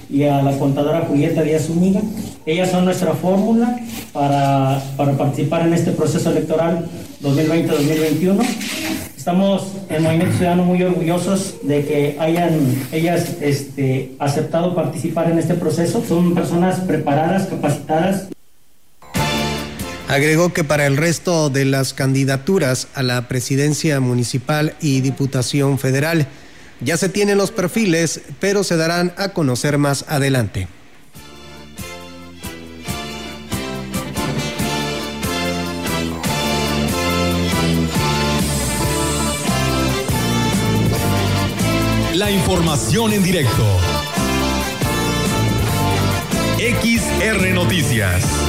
y 0.09 0.23
a 0.23 0.41
la 0.41 0.57
contadora 0.57 1.01
Julieta 1.01 1.43
Díaz 1.43 1.67
Zúñiga. 1.67 2.01
Ellas 2.45 2.71
son 2.71 2.85
nuestra 2.85 3.13
fórmula 3.13 3.79
para, 4.11 4.81
para 4.97 5.13
participar 5.13 5.67
en 5.67 5.73
este 5.73 5.91
proceso 5.91 6.31
electoral 6.31 6.87
2020-2021. 7.21 8.45
Estamos 9.15 9.73
en 9.89 10.01
Movimiento 10.01 10.37
Ciudadano 10.37 10.63
muy 10.63 10.81
orgullosos 10.81 11.55
de 11.63 11.85
que 11.85 12.17
hayan 12.19 12.57
ellas 12.91 13.35
este, 13.41 14.15
aceptado 14.17 14.73
participar 14.73 15.29
en 15.29 15.37
este 15.37 15.53
proceso. 15.53 16.03
Son 16.07 16.33
personas 16.33 16.79
preparadas, 16.79 17.45
capacitadas. 17.47 18.29
Agregó 20.07 20.51
que 20.51 20.63
para 20.63 20.87
el 20.87 20.97
resto 20.97 21.51
de 21.51 21.65
las 21.65 21.93
candidaturas 21.93 22.87
a 22.95 23.03
la 23.03 23.27
presidencia 23.27 23.99
municipal 23.99 24.73
y 24.81 25.01
diputación 25.01 25.77
federal 25.77 26.25
ya 26.81 26.97
se 26.97 27.09
tienen 27.09 27.37
los 27.37 27.51
perfiles, 27.51 28.21
pero 28.39 28.63
se 28.63 28.77
darán 28.77 29.13
a 29.17 29.29
conocer 29.29 29.77
más 29.77 30.05
adelante. 30.07 30.67
La 42.15 42.31
información 42.31 43.13
en 43.13 43.23
directo. 43.23 43.65
XR 46.57 47.53
Noticias. 47.53 48.48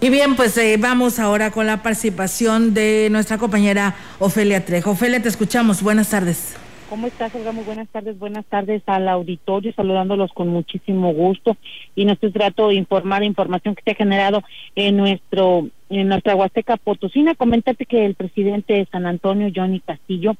Y 0.00 0.10
bien, 0.10 0.36
pues 0.36 0.56
eh, 0.58 0.76
vamos 0.78 1.18
ahora 1.18 1.50
con 1.50 1.66
la 1.66 1.82
participación 1.82 2.72
de 2.72 3.08
nuestra 3.10 3.36
compañera 3.36 3.96
Ofelia 4.20 4.64
Trejo. 4.64 4.92
Ofelia, 4.92 5.20
te 5.20 5.28
escuchamos. 5.28 5.82
Buenas 5.82 6.10
tardes. 6.10 6.56
¿Cómo 6.88 7.08
estás, 7.08 7.34
Olga? 7.34 7.50
Muy 7.50 7.64
buenas 7.64 7.88
tardes. 7.88 8.16
Buenas 8.16 8.46
tardes 8.46 8.80
al 8.86 9.08
auditorio, 9.08 9.72
saludándolos 9.74 10.32
con 10.32 10.48
muchísimo 10.48 11.12
gusto. 11.12 11.56
Y 11.96 12.04
nos 12.04 12.18
trato 12.20 12.68
de 12.68 12.76
informar 12.76 13.24
información 13.24 13.74
que 13.74 13.82
se 13.82 13.90
ha 13.90 13.94
generado 13.96 14.44
en 14.76 14.96
nuestro 14.96 15.66
en 15.90 16.06
nuestra 16.06 16.36
Huasteca 16.36 16.76
Potosina. 16.76 17.34
Comentarte 17.34 17.84
que 17.84 18.04
el 18.04 18.14
presidente 18.14 18.74
de 18.74 18.86
San 18.92 19.04
Antonio, 19.04 19.50
Johnny 19.54 19.80
Castillo, 19.80 20.36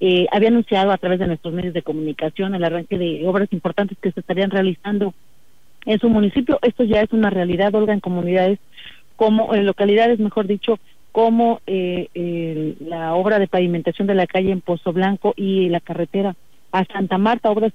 eh, 0.00 0.26
había 0.32 0.48
anunciado 0.48 0.92
a 0.92 0.98
través 0.98 1.18
de 1.18 1.28
nuestros 1.28 1.54
medios 1.54 1.72
de 1.72 1.82
comunicación 1.82 2.54
el 2.54 2.62
arranque 2.62 2.98
de 2.98 3.26
obras 3.26 3.48
importantes 3.52 3.96
que 4.02 4.12
se 4.12 4.20
estarían 4.20 4.50
realizando 4.50 5.14
en 5.86 5.98
su 5.98 6.08
municipio. 6.10 6.58
Esto 6.62 6.84
ya 6.84 7.00
es 7.00 7.12
una 7.12 7.30
realidad, 7.30 7.74
Olga, 7.74 7.94
en 7.94 8.00
comunidades 8.00 8.58
como, 9.18 9.52
en 9.52 9.66
localidades, 9.66 10.20
mejor 10.20 10.46
dicho, 10.46 10.78
como 11.10 11.60
eh, 11.66 12.76
la 12.78 13.14
obra 13.14 13.40
de 13.40 13.48
pavimentación 13.48 14.06
de 14.06 14.14
la 14.14 14.28
calle 14.28 14.52
en 14.52 14.60
Pozo 14.60 14.92
Blanco 14.92 15.34
y 15.36 15.68
la 15.68 15.80
carretera 15.80 16.36
a 16.70 16.84
Santa 16.84 17.18
Marta, 17.18 17.50
obras 17.50 17.72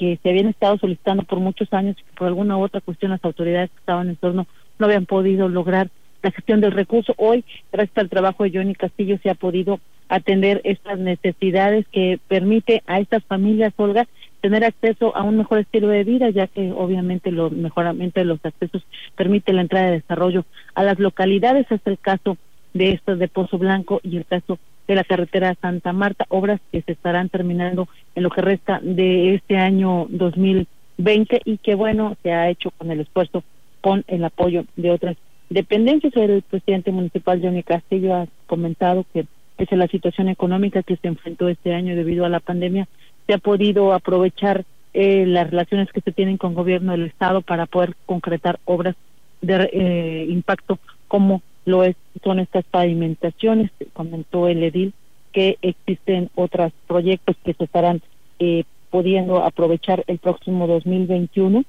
que 0.00 0.18
se 0.20 0.30
habían 0.30 0.48
estado 0.48 0.76
solicitando 0.78 1.22
por 1.22 1.38
muchos 1.38 1.72
años 1.72 1.96
y 1.96 2.02
que 2.02 2.16
por 2.18 2.26
alguna 2.26 2.56
u 2.56 2.62
otra 2.62 2.80
cuestión 2.80 3.12
las 3.12 3.24
autoridades 3.24 3.70
que 3.70 3.78
estaban 3.78 4.08
en 4.08 4.16
torno 4.16 4.48
no 4.80 4.86
habían 4.86 5.06
podido 5.06 5.48
lograr 5.48 5.90
la 6.24 6.32
gestión 6.32 6.60
del 6.60 6.72
recurso. 6.72 7.14
Hoy, 7.18 7.44
gracias 7.70 7.96
al 7.96 8.10
trabajo 8.10 8.42
de 8.42 8.50
Johnny 8.52 8.74
Castillo, 8.74 9.16
se 9.22 9.30
ha 9.30 9.36
podido 9.36 9.78
atender 10.08 10.60
estas 10.64 10.98
necesidades 10.98 11.86
que 11.92 12.18
permite 12.26 12.82
a 12.88 12.98
estas 12.98 13.22
familias, 13.22 13.72
Olga, 13.76 14.08
tener 14.44 14.62
acceso 14.62 15.16
a 15.16 15.22
un 15.22 15.38
mejor 15.38 15.60
estilo 15.60 15.88
de 15.88 16.04
vida, 16.04 16.28
ya 16.28 16.46
que 16.46 16.70
obviamente 16.70 17.30
el 17.30 17.50
mejoramiento 17.52 18.20
de 18.20 18.26
los 18.26 18.44
accesos 18.44 18.84
permite 19.16 19.54
la 19.54 19.62
entrada 19.62 19.86
de 19.86 20.02
desarrollo 20.02 20.44
a 20.74 20.84
las 20.84 20.98
localidades. 20.98 21.66
Es 21.70 21.80
el 21.86 21.98
caso 21.98 22.36
de 22.74 22.90
estas 22.90 23.18
de 23.18 23.28
Pozo 23.28 23.56
Blanco 23.56 24.00
y 24.02 24.18
el 24.18 24.26
caso 24.26 24.58
de 24.86 24.96
la 24.96 25.04
carretera 25.04 25.56
Santa 25.62 25.94
Marta, 25.94 26.26
obras 26.28 26.60
que 26.70 26.82
se 26.82 26.92
estarán 26.92 27.30
terminando 27.30 27.88
en 28.14 28.22
lo 28.22 28.28
que 28.28 28.42
resta 28.42 28.80
de 28.82 29.34
este 29.34 29.56
año 29.56 30.08
2020 30.10 31.40
y 31.46 31.56
que 31.56 31.74
bueno, 31.74 32.14
se 32.22 32.32
ha 32.32 32.50
hecho 32.50 32.70
con 32.72 32.90
el 32.90 33.00
esfuerzo, 33.00 33.42
con 33.80 34.04
el 34.08 34.22
apoyo 34.24 34.66
de 34.76 34.90
otras 34.90 35.16
dependencias. 35.48 36.14
El 36.16 36.42
presidente 36.42 36.92
municipal 36.92 37.40
Johnny 37.40 37.62
Castillo 37.62 38.14
ha 38.14 38.26
comentado 38.46 39.06
que 39.14 39.24
pese 39.56 39.74
a 39.74 39.78
la 39.78 39.88
situación 39.88 40.28
económica 40.28 40.82
que 40.82 40.96
se 40.96 41.08
enfrentó 41.08 41.48
este 41.48 41.72
año 41.72 41.96
debido 41.96 42.26
a 42.26 42.28
la 42.28 42.40
pandemia, 42.40 42.86
se 43.26 43.34
ha 43.34 43.38
podido 43.38 43.92
aprovechar 43.92 44.64
eh, 44.92 45.24
las 45.26 45.50
relaciones 45.50 45.90
que 45.90 46.00
se 46.00 46.12
tienen 46.12 46.36
con 46.36 46.50
el 46.52 46.56
gobierno 46.56 46.92
del 46.92 47.06
estado 47.06 47.42
para 47.42 47.66
poder 47.66 47.94
concretar 48.06 48.60
obras 48.64 48.94
de 49.40 49.70
eh, 49.72 50.26
impacto 50.28 50.78
como 51.08 51.42
lo 51.64 51.84
es, 51.84 51.96
son 52.22 52.38
estas 52.38 52.64
pavimentaciones, 52.64 53.70
comentó 53.92 54.48
el 54.48 54.62
edil 54.62 54.92
que 55.32 55.58
existen 55.62 56.30
otros 56.34 56.72
proyectos 56.86 57.36
que 57.44 57.54
se 57.54 57.64
estarán 57.64 58.02
eh, 58.38 58.64
pudiendo 58.90 59.42
aprovechar 59.42 60.04
el 60.06 60.18
próximo 60.18 60.66
2021, 60.66 61.64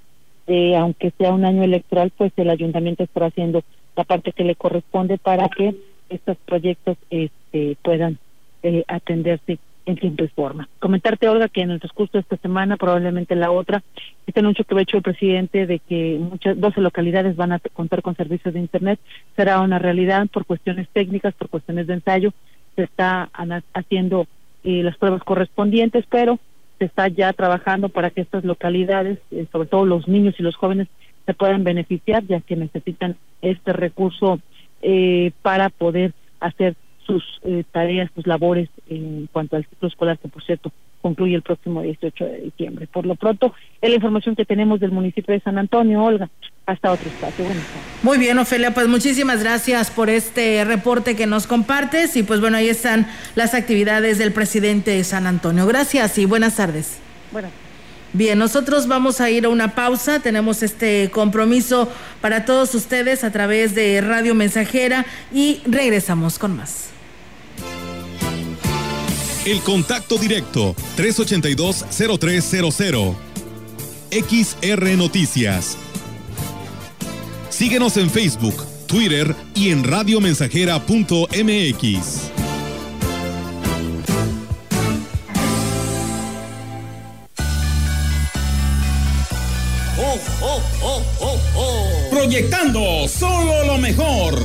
eh, 0.48 0.76
aunque 0.76 1.12
sea 1.18 1.34
un 1.34 1.46
año 1.46 1.64
electoral, 1.64 2.12
pues 2.16 2.32
el 2.38 2.50
ayuntamiento 2.50 3.04
está 3.04 3.26
haciendo 3.26 3.64
la 3.96 4.04
parte 4.04 4.32
que 4.32 4.44
le 4.44 4.56
corresponde 4.56 5.18
para 5.18 5.50
que 5.50 5.76
estos 6.10 6.38
proyectos 6.46 6.98
este, 7.10 7.78
puedan 7.82 8.20
eh, 8.62 8.84
atenderse 8.88 9.58
en 9.86 9.96
tiempo 9.98 10.24
y 10.24 10.28
forma. 10.30 10.68
Comentarte, 10.80 11.30
Olga, 11.30 11.48
que 11.48 11.62
en 11.62 11.72
el 11.72 11.80
transcurso 11.80 12.14
de 12.14 12.22
esta 12.22 12.38
semana, 12.38 12.78
probablemente 12.78 13.36
la 13.36 13.52
otra, 13.52 13.84
este 14.26 14.40
anuncio 14.40 14.66
que 14.66 14.76
ha 14.76 14.82
hecho 14.82 14.98
el 14.98 15.04
presidente 15.04 15.68
de 15.68 15.80
que 15.80 16.18
muchas 16.20 16.60
12 16.60 16.82
localidades 16.82 17.36
van 17.36 17.52
a 17.52 17.60
contar 17.60 18.02
con 18.02 18.16
servicios 18.16 18.54
de 18.54 18.60
Internet 18.60 19.00
será 19.36 19.62
una 19.62 19.80
realidad 19.80 20.28
por 20.28 20.46
cuestiones 20.46 20.88
técnicas, 20.90 21.34
por 21.36 21.50
cuestiones 21.50 21.88
de 21.88 21.94
ensayo. 21.94 22.34
Se 22.76 22.84
está 22.84 23.30
haciendo 23.74 24.28
eh, 24.64 24.82
las 24.84 24.98
pruebas 24.98 25.24
correspondientes, 25.24 26.06
pero 26.10 26.40
se 26.80 26.86
está 26.86 27.08
ya 27.08 27.32
trabajando 27.34 27.90
para 27.90 28.10
que 28.10 28.22
estas 28.22 28.44
localidades, 28.44 29.20
eh, 29.32 29.46
sobre 29.52 29.68
todo 29.68 29.86
los 29.86 30.08
niños 30.08 30.36
y 30.40 30.44
los 30.44 30.56
jóvenes, 30.56 30.88
se 31.26 31.34
puedan 31.34 31.64
beneficiar, 31.64 32.26
ya 32.26 32.42
que 32.42 32.56
necesitan 32.56 33.16
este 33.42 33.74
recurso 33.74 34.40
eh, 34.82 35.32
para 35.42 35.70
poder 35.70 36.14
hacer 36.40 36.76
sus 37.06 37.24
eh, 37.44 37.64
tareas, 37.72 38.10
sus 38.16 38.28
labores 38.28 38.70
en 38.90 39.28
cuanto 39.32 39.56
al 39.56 39.66
ciclo 39.66 39.88
escolar, 39.88 40.18
que 40.20 40.28
por 40.28 40.44
cierto 40.44 40.72
concluye 41.02 41.36
el 41.36 41.44
próximo 41.44 41.82
18 41.82 42.26
de 42.26 42.42
diciembre. 42.42 42.88
Por 42.88 43.06
lo 43.06 43.16
pronto, 43.16 43.54
es 43.82 43.90
la 43.90 43.96
información 43.96 44.36
que 44.36 44.46
tenemos 44.46 44.80
del 44.80 44.92
municipio 44.92 45.34
de 45.34 45.40
San 45.40 45.58
Antonio, 45.58 46.04
Olga. 46.04 46.30
Hasta 46.66 46.92
otro 46.92 47.08
espacio. 47.08 47.46
Muy 48.02 48.18
bien, 48.18 48.40
Ofelia, 48.40 48.74
pues 48.74 48.88
muchísimas 48.88 49.44
gracias 49.44 49.92
por 49.92 50.10
este 50.10 50.66
reporte 50.66 51.16
que 51.16 51.28
nos 51.28 51.46
compartes 51.46 52.18
y 52.18 52.24
pues 52.24 52.42
bueno, 52.42 52.58
ahí 52.58 52.70
están 52.70 53.06
las 53.36 53.54
actividades 53.54 54.18
del 54.18 54.34
presidente 54.34 54.92
de 54.92 55.04
San 55.04 55.28
Antonio. 55.28 55.68
Gracias 55.68 56.18
y 56.18 56.26
buenas 56.26 56.56
tardes. 56.56 57.00
Buenas 57.32 57.52
Bien, 58.16 58.40
nosotros 58.40 58.88
vamos 58.88 59.20
a 59.20 59.30
ir 59.30 59.44
a 59.44 59.50
una 59.50 59.76
pausa. 59.76 60.22
Tenemos 60.22 60.64
este 60.64 61.12
compromiso 61.12 61.92
para 62.22 62.46
todos 62.46 62.74
ustedes 62.74 63.26
a 63.26 63.32
través 63.32 63.76
de 63.76 64.00
Radio 64.00 64.34
Mensajera 64.34 65.06
y 65.34 65.62
regresamos 65.66 66.40
con 66.40 66.56
más. 66.56 66.95
El 69.46 69.62
contacto 69.62 70.18
directo 70.18 70.76
382-0300. 70.98 73.16
XR 74.12 74.98
Noticias. 74.98 75.78
Síguenos 77.50 77.96
en 77.98 78.10
Facebook, 78.10 78.66
Twitter 78.88 79.36
y 79.54 79.70
en 79.70 79.84
radiomensajera.mx. 79.84 82.32
Proyectando 92.10 93.08
solo 93.08 93.66
lo 93.66 93.78
mejor 93.78 94.42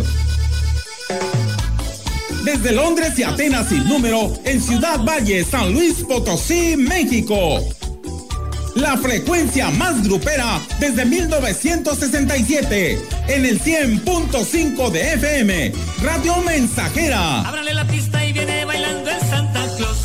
desde 2.44 2.72
Londres 2.72 3.18
y 3.18 3.22
Atenas 3.22 3.68
sin 3.68 3.86
número, 3.88 4.32
en 4.44 4.60
Ciudad 4.60 5.02
Valle, 5.04 5.44
San 5.44 5.72
Luis 5.72 6.04
Potosí, 6.06 6.76
México. 6.76 7.64
La 8.74 8.96
frecuencia 8.96 9.70
más 9.70 10.02
grupera 10.04 10.60
desde 10.78 11.04
1967, 11.04 13.02
en 13.28 13.44
el 13.44 13.60
100.5 13.60 14.90
de 14.90 15.12
FM, 15.14 15.72
Radio 16.02 16.36
Mensajera. 16.36 17.40
Ábrale 17.40 17.74
la 17.74 17.84
pista 17.86 18.24
y 18.24 18.32
viene 18.32 18.64
bailando 18.64 19.10
el 19.10 19.20
Santa 19.20 19.66
Claus. 19.76 19.98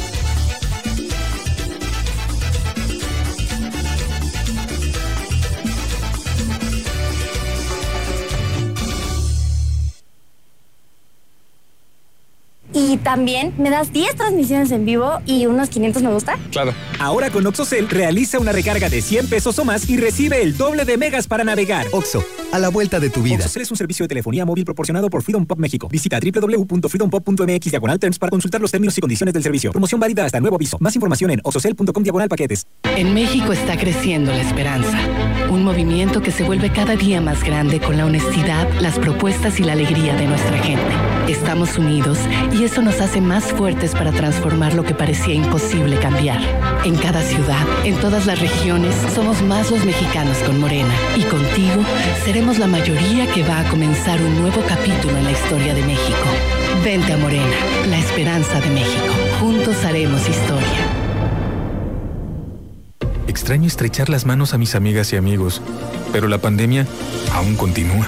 Y 12.91 12.97
también 12.97 13.53
me 13.57 13.69
das 13.69 13.93
10 13.93 14.17
transmisiones 14.17 14.69
en 14.71 14.83
vivo 14.83 15.21
y 15.25 15.45
unos 15.45 15.69
500 15.69 16.03
me 16.03 16.11
gusta. 16.11 16.37
Claro. 16.51 16.73
Ahora 16.99 17.29
con 17.29 17.47
OxoCell 17.47 17.87
realiza 17.87 18.37
una 18.37 18.51
recarga 18.51 18.89
de 18.89 19.01
100 19.01 19.29
pesos 19.29 19.57
o 19.59 19.63
más 19.63 19.89
y 19.89 19.95
recibe 19.95 20.41
el 20.41 20.57
doble 20.57 20.83
de 20.83 20.97
megas 20.97 21.25
para 21.25 21.45
navegar. 21.45 21.87
Oxo, 21.93 22.21
a 22.51 22.59
la 22.59 22.67
vuelta 22.67 22.99
de 22.99 23.09
tu 23.09 23.21
vida. 23.21 23.37
OxoCell 23.37 23.61
es 23.61 23.71
un 23.71 23.77
servicio 23.77 24.03
de 24.03 24.09
telefonía 24.09 24.43
móvil 24.43 24.65
proporcionado 24.65 25.09
por 25.09 25.23
Freedom 25.23 25.45
Pop 25.45 25.57
México. 25.57 25.87
Visita 25.87 26.19
www.freedompop.mx 26.19 27.71
diagonal 27.71 27.97
terms 27.97 28.19
para 28.19 28.29
consultar 28.29 28.59
los 28.59 28.71
términos 28.71 28.97
y 28.97 28.99
condiciones 28.99 29.33
del 29.33 29.43
servicio. 29.43 29.71
Promoción 29.71 30.01
válida 30.01 30.25
hasta 30.25 30.41
nuevo 30.41 30.57
aviso. 30.57 30.75
Más 30.81 30.93
información 30.93 31.31
en 31.31 31.39
oxocell.com 31.45 32.03
diagonal 32.03 32.27
paquetes. 32.27 32.67
En 32.97 33.13
México 33.13 33.53
está 33.53 33.77
creciendo 33.77 34.33
la 34.33 34.41
esperanza. 34.41 34.97
Un 35.49 35.63
movimiento 35.63 36.21
que 36.21 36.31
se 36.31 36.43
vuelve 36.43 36.73
cada 36.73 36.97
día 36.97 37.21
más 37.21 37.41
grande 37.41 37.79
con 37.79 37.95
la 37.95 38.05
honestidad, 38.05 38.67
las 38.81 38.99
propuestas 38.99 39.61
y 39.61 39.63
la 39.63 39.71
alegría 39.73 40.13
de 40.17 40.27
nuestra 40.27 40.57
gente. 40.57 40.91
Estamos 41.29 41.77
unidos 41.77 42.17
y 42.51 42.65
eso 42.65 42.80
nos 42.81 42.99
hace 43.01 43.21
más 43.21 43.45
fuertes 43.45 43.91
para 43.91 44.11
transformar 44.11 44.73
lo 44.73 44.83
que 44.83 44.93
parecía 44.93 45.33
imposible 45.33 45.99
cambiar. 45.99 46.39
En 46.83 46.95
cada 46.95 47.21
ciudad, 47.21 47.65
en 47.83 47.95
todas 47.97 48.25
las 48.25 48.39
regiones, 48.39 48.95
somos 49.13 49.41
más 49.41 49.71
los 49.71 49.85
mexicanos 49.85 50.37
con 50.39 50.59
Morena. 50.59 50.93
Y 51.15 51.23
contigo 51.23 51.83
seremos 52.25 52.59
la 52.59 52.67
mayoría 52.67 53.31
que 53.31 53.43
va 53.43 53.59
a 53.59 53.69
comenzar 53.69 54.21
un 54.21 54.39
nuevo 54.41 54.61
capítulo 54.67 55.15
en 55.17 55.25
la 55.25 55.31
historia 55.31 55.73
de 55.73 55.83
México. 55.83 56.27
Vente 56.83 57.13
a 57.13 57.17
Morena, 57.17 57.55
la 57.89 57.99
esperanza 57.99 58.59
de 58.59 58.69
México. 58.69 59.13
Juntos 59.39 59.83
haremos 59.85 60.27
historia. 60.27 61.01
Extraño 63.27 63.67
estrechar 63.67 64.09
las 64.09 64.25
manos 64.25 64.53
a 64.53 64.57
mis 64.57 64.75
amigas 64.75 65.13
y 65.13 65.17
amigos, 65.17 65.61
pero 66.11 66.27
la 66.27 66.39
pandemia 66.39 66.85
aún 67.33 67.55
continúa. 67.55 68.07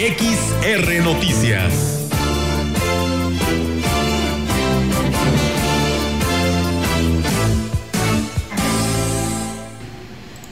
XR 0.00 1.04
Noticias. 1.04 2.08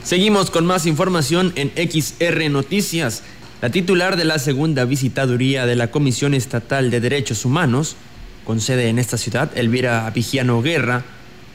Seguimos 0.03 0.51
con 0.51 0.67
más 0.67 0.85
información 0.85 1.51
en 1.55 1.71
XR 1.71 2.47
Noticias. 2.51 3.23
La 3.63 3.71
titular 3.71 4.17
de 4.17 4.25
la 4.25 4.37
segunda 4.37 4.85
visitaduría 4.85 5.65
de 5.65 5.75
la 5.75 5.89
Comisión 5.89 6.35
Estatal 6.35 6.91
de 6.91 6.99
Derechos 6.99 7.43
Humanos, 7.43 7.95
con 8.45 8.61
sede 8.61 8.89
en 8.89 8.99
esta 8.99 9.17
ciudad, 9.17 9.49
Elvira 9.57 10.07
Vigiano 10.11 10.61
Guerra, 10.61 11.05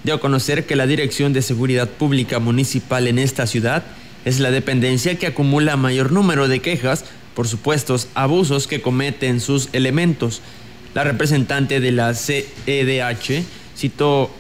dio 0.03 0.15
a 0.15 0.21
conocer 0.21 0.67
que 0.67 0.75
la 0.75 0.89
Dirección 0.89 1.33
de 1.33 1.43
Seguridad 1.43 1.89
Pública 1.89 2.41
Municipal 2.41 3.07
en 3.07 3.21
esta 3.21 3.47
ciudad 3.47 3.85
es 4.25 4.41
la 4.41 4.51
dependencia 4.51 5.17
que 5.17 5.29
acumula 5.29 5.77
mayor 5.77 6.11
número 6.11 6.49
de 6.49 6.59
quejas 6.59 7.05
por 7.35 7.49
supuestos 7.49 8.09
abusos 8.15 8.67
que 8.67 8.81
cometen 8.81 9.41
sus 9.41 9.69
elementos. 9.73 10.41
La 10.95 11.05
representante 11.05 11.81
de 11.81 11.93
la 11.93 12.15
CEDH 12.15 13.45
citó 13.77 14.31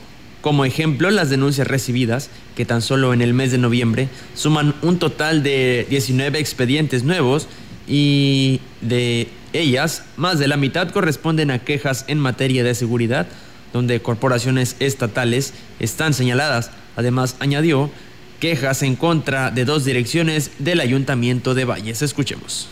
como 0.40 0.64
ejemplo 0.64 1.11
las 1.11 1.30
denuncias 1.30 1.66
recibidas, 1.66 2.30
que 2.54 2.64
tan 2.64 2.83
solo 2.83 3.14
en 3.14 3.22
el 3.22 3.35
mes 3.35 3.50
de 3.50 3.59
noviembre 3.59 4.09
suman 4.35 4.74
un 4.83 4.98
total 4.98 5.42
de 5.42 5.87
19 5.88 6.38
expedientes 6.38 7.02
nuevos 7.02 7.48
y 7.88 8.61
de 8.80 9.28
ellas 9.52 10.04
más 10.16 10.38
de 10.38 10.48
la 10.48 10.57
mitad 10.57 10.90
corresponden 10.90 11.50
a 11.50 11.61
quejas 11.61 12.04
en 12.09 12.18
materia 12.18 12.62
de 12.62 12.74
seguridad, 12.74 13.26
donde 13.72 14.00
corporaciones 14.00 14.76
estatales 14.80 15.54
están 15.80 16.14
señaladas. 16.14 16.70
Además, 16.94 17.37
añadió 17.40 17.90
quejas 18.38 18.83
en 18.83 18.96
contra 18.96 19.50
de 19.50 19.64
dos 19.64 19.85
direcciones 19.85 20.50
del 20.59 20.80
Ayuntamiento 20.80 21.54
de 21.54 21.64
Valles. 21.64 22.02
Escuchemos 22.02 22.68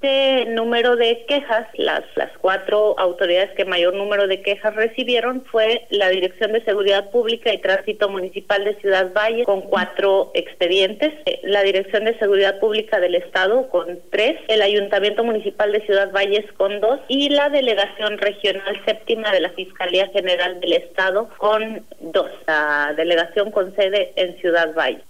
este 0.00 0.44
número 0.52 0.94
de 0.94 1.24
quejas, 1.26 1.66
las, 1.74 2.04
las 2.14 2.30
cuatro 2.38 2.96
autoridades 2.98 3.50
que 3.56 3.64
mayor 3.64 3.94
número 3.94 4.28
de 4.28 4.42
quejas 4.42 4.76
recibieron 4.76 5.44
fue 5.50 5.86
la 5.90 6.08
Dirección 6.08 6.52
de 6.52 6.64
Seguridad 6.64 7.10
Pública 7.10 7.52
y 7.52 7.58
Tránsito 7.58 8.08
Municipal 8.08 8.64
de 8.64 8.76
Ciudad 8.76 9.12
Valle 9.12 9.44
con 9.44 9.62
cuatro 9.62 10.30
expedientes, 10.34 11.12
eh, 11.26 11.40
la 11.42 11.64
Dirección 11.64 12.04
de 12.04 12.16
Seguridad 12.18 12.60
Pública 12.60 13.00
del 13.00 13.16
Estado 13.16 13.68
con 13.70 13.98
tres, 14.10 14.38
el 14.46 14.62
Ayuntamiento 14.62 15.24
Municipal 15.24 15.72
de 15.72 15.84
Ciudad 15.84 16.12
Valles 16.12 16.46
con 16.52 16.80
dos. 16.80 17.00
Y 17.08 17.30
la 17.30 17.48
Delegación 17.48 18.18
Regional 18.18 18.80
Séptima 18.84 19.32
de 19.32 19.40
la 19.40 19.50
Fiscalía 19.50 20.06
General 20.08 20.60
del 20.60 20.74
Estado 20.74 21.28
con 21.38 21.84
dos, 22.00 22.30
la 22.46 22.94
delegación 22.96 23.50
con 23.50 23.74
sede 23.74 24.12
en 24.14 24.36
Ciudad 24.38 24.72
Valle 24.74 25.02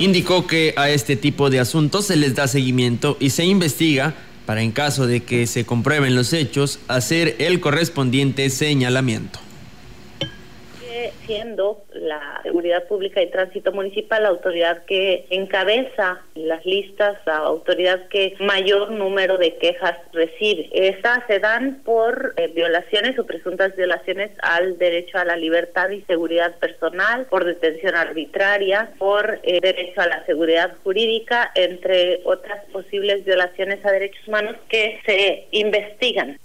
indicó 0.00 0.46
que 0.46 0.74
a 0.76 0.90
este 0.90 1.14
tipo 1.14 1.50
de 1.50 1.60
asuntos 1.60 2.06
se 2.06 2.16
les 2.16 2.34
da 2.34 2.48
seguimiento 2.48 3.16
y 3.20 3.30
se 3.30 3.44
investiga 3.44 4.14
para 4.46 4.62
en 4.62 4.72
caso 4.72 5.06
de 5.06 5.20
que 5.20 5.46
se 5.46 5.64
comprueben 5.64 6.16
los 6.16 6.32
hechos 6.32 6.80
hacer 6.88 7.36
el 7.38 7.60
correspondiente 7.60 8.48
señalamiento 8.50 9.38
siendo 11.26 11.84
la 11.92 12.40
Seguridad 12.42 12.86
Pública 12.86 13.22
y 13.22 13.30
Tránsito 13.30 13.72
Municipal 13.72 14.22
la 14.22 14.30
autoridad 14.30 14.84
que 14.84 15.26
encabeza 15.30 16.22
las 16.34 16.64
listas, 16.64 17.18
la 17.26 17.38
autoridad 17.38 18.08
que 18.08 18.34
mayor 18.40 18.90
número 18.90 19.38
de 19.38 19.56
quejas 19.56 19.96
recibe. 20.12 20.68
Estas 20.72 21.26
se 21.26 21.38
dan 21.38 21.82
por 21.84 22.34
eh, 22.36 22.48
violaciones 22.48 23.18
o 23.18 23.26
presuntas 23.26 23.74
violaciones 23.76 24.30
al 24.42 24.78
derecho 24.78 25.18
a 25.18 25.24
la 25.24 25.36
libertad 25.36 25.90
y 25.90 26.02
seguridad 26.02 26.56
personal, 26.58 27.26
por 27.26 27.44
detención 27.44 27.94
arbitraria, 27.94 28.90
por 28.98 29.40
eh, 29.42 29.60
derecho 29.60 30.00
a 30.00 30.06
la 30.06 30.24
seguridad 30.26 30.72
jurídica, 30.82 31.50
entre 31.54 32.20
otras 32.24 32.64
posibles 32.72 33.24
violaciones 33.24 33.84
a 33.84 33.92
derechos 33.92 34.26
humanos 34.26 34.56
que 34.68 35.00
se 35.04 35.46
investigan. 35.52 36.38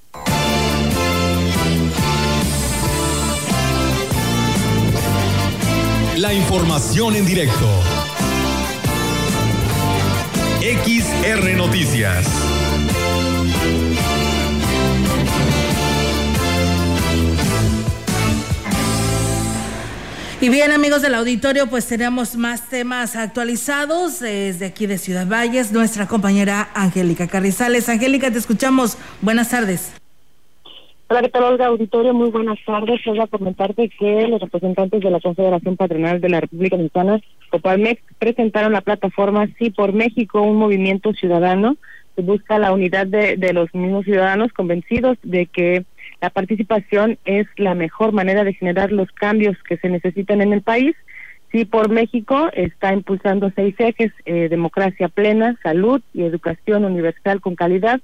La 6.17 6.33
información 6.33 7.13
en 7.17 7.25
directo. 7.25 7.69
XR 10.61 11.57
Noticias. 11.57 12.25
Y 20.39 20.47
bien, 20.47 20.71
amigos 20.71 21.01
del 21.01 21.15
auditorio, 21.15 21.67
pues 21.67 21.85
tenemos 21.85 22.37
más 22.37 22.69
temas 22.69 23.17
actualizados 23.17 24.21
desde 24.21 24.67
aquí 24.67 24.87
de 24.87 24.97
Ciudad 24.97 25.27
Valles, 25.27 25.73
nuestra 25.73 26.07
compañera 26.07 26.69
Angélica 26.73 27.27
Carrizales. 27.27 27.89
Angélica, 27.89 28.31
te 28.31 28.39
escuchamos. 28.39 28.97
Buenas 29.21 29.49
tardes. 29.49 29.91
Hola, 31.07 31.21
¿qué 31.21 31.29
tal, 31.29 31.43
Olga 31.43 31.67
Auditorio? 31.67 32.15
Muy 32.15 32.31
buenas 32.31 32.57
tardes. 32.65 32.99
Voy 33.05 33.19
comentarte 33.27 33.89
que 33.89 34.27
los 34.27 34.41
representantes 34.41 35.01
de 35.01 35.11
la 35.11 35.19
Confederación 35.19 35.77
Patronal 35.77 36.19
de 36.19 36.29
la 36.29 36.41
República 36.41 36.77
Mexicana, 36.77 37.21
Copalmex, 37.51 38.01
presentaron 38.17 38.73
la 38.73 38.81
plataforma 38.81 39.47
Sí 39.59 39.69
por 39.69 39.93
México, 39.93 40.41
un 40.41 40.57
movimiento 40.57 41.13
ciudadano 41.13 41.77
que 42.15 42.23
busca 42.23 42.57
la 42.57 42.73
unidad 42.73 43.05
de, 43.05 43.37
de 43.37 43.53
los 43.53 43.71
mismos 43.75 44.05
ciudadanos 44.05 44.51
convencidos 44.51 45.19
de 45.21 45.45
que 45.45 45.85
la 46.21 46.31
participación 46.31 47.19
es 47.23 47.45
la 47.57 47.75
mejor 47.75 48.11
manera 48.11 48.43
de 48.43 48.53
generar 48.53 48.91
los 48.91 49.11
cambios 49.11 49.55
que 49.61 49.77
se 49.77 49.89
necesitan 49.89 50.41
en 50.41 50.53
el 50.53 50.63
país. 50.63 50.95
Sí 51.51 51.65
por 51.65 51.89
México 51.89 52.49
está 52.53 52.93
impulsando 52.93 53.51
seis 53.55 53.75
ejes, 53.77 54.11
eh, 54.25 54.49
democracia 54.49 55.07
plena, 55.09 55.55
salud 55.61 56.01
y 56.15 56.23
educación 56.23 56.83
universal 56.83 57.41
con 57.41 57.53
calidad, 57.53 58.01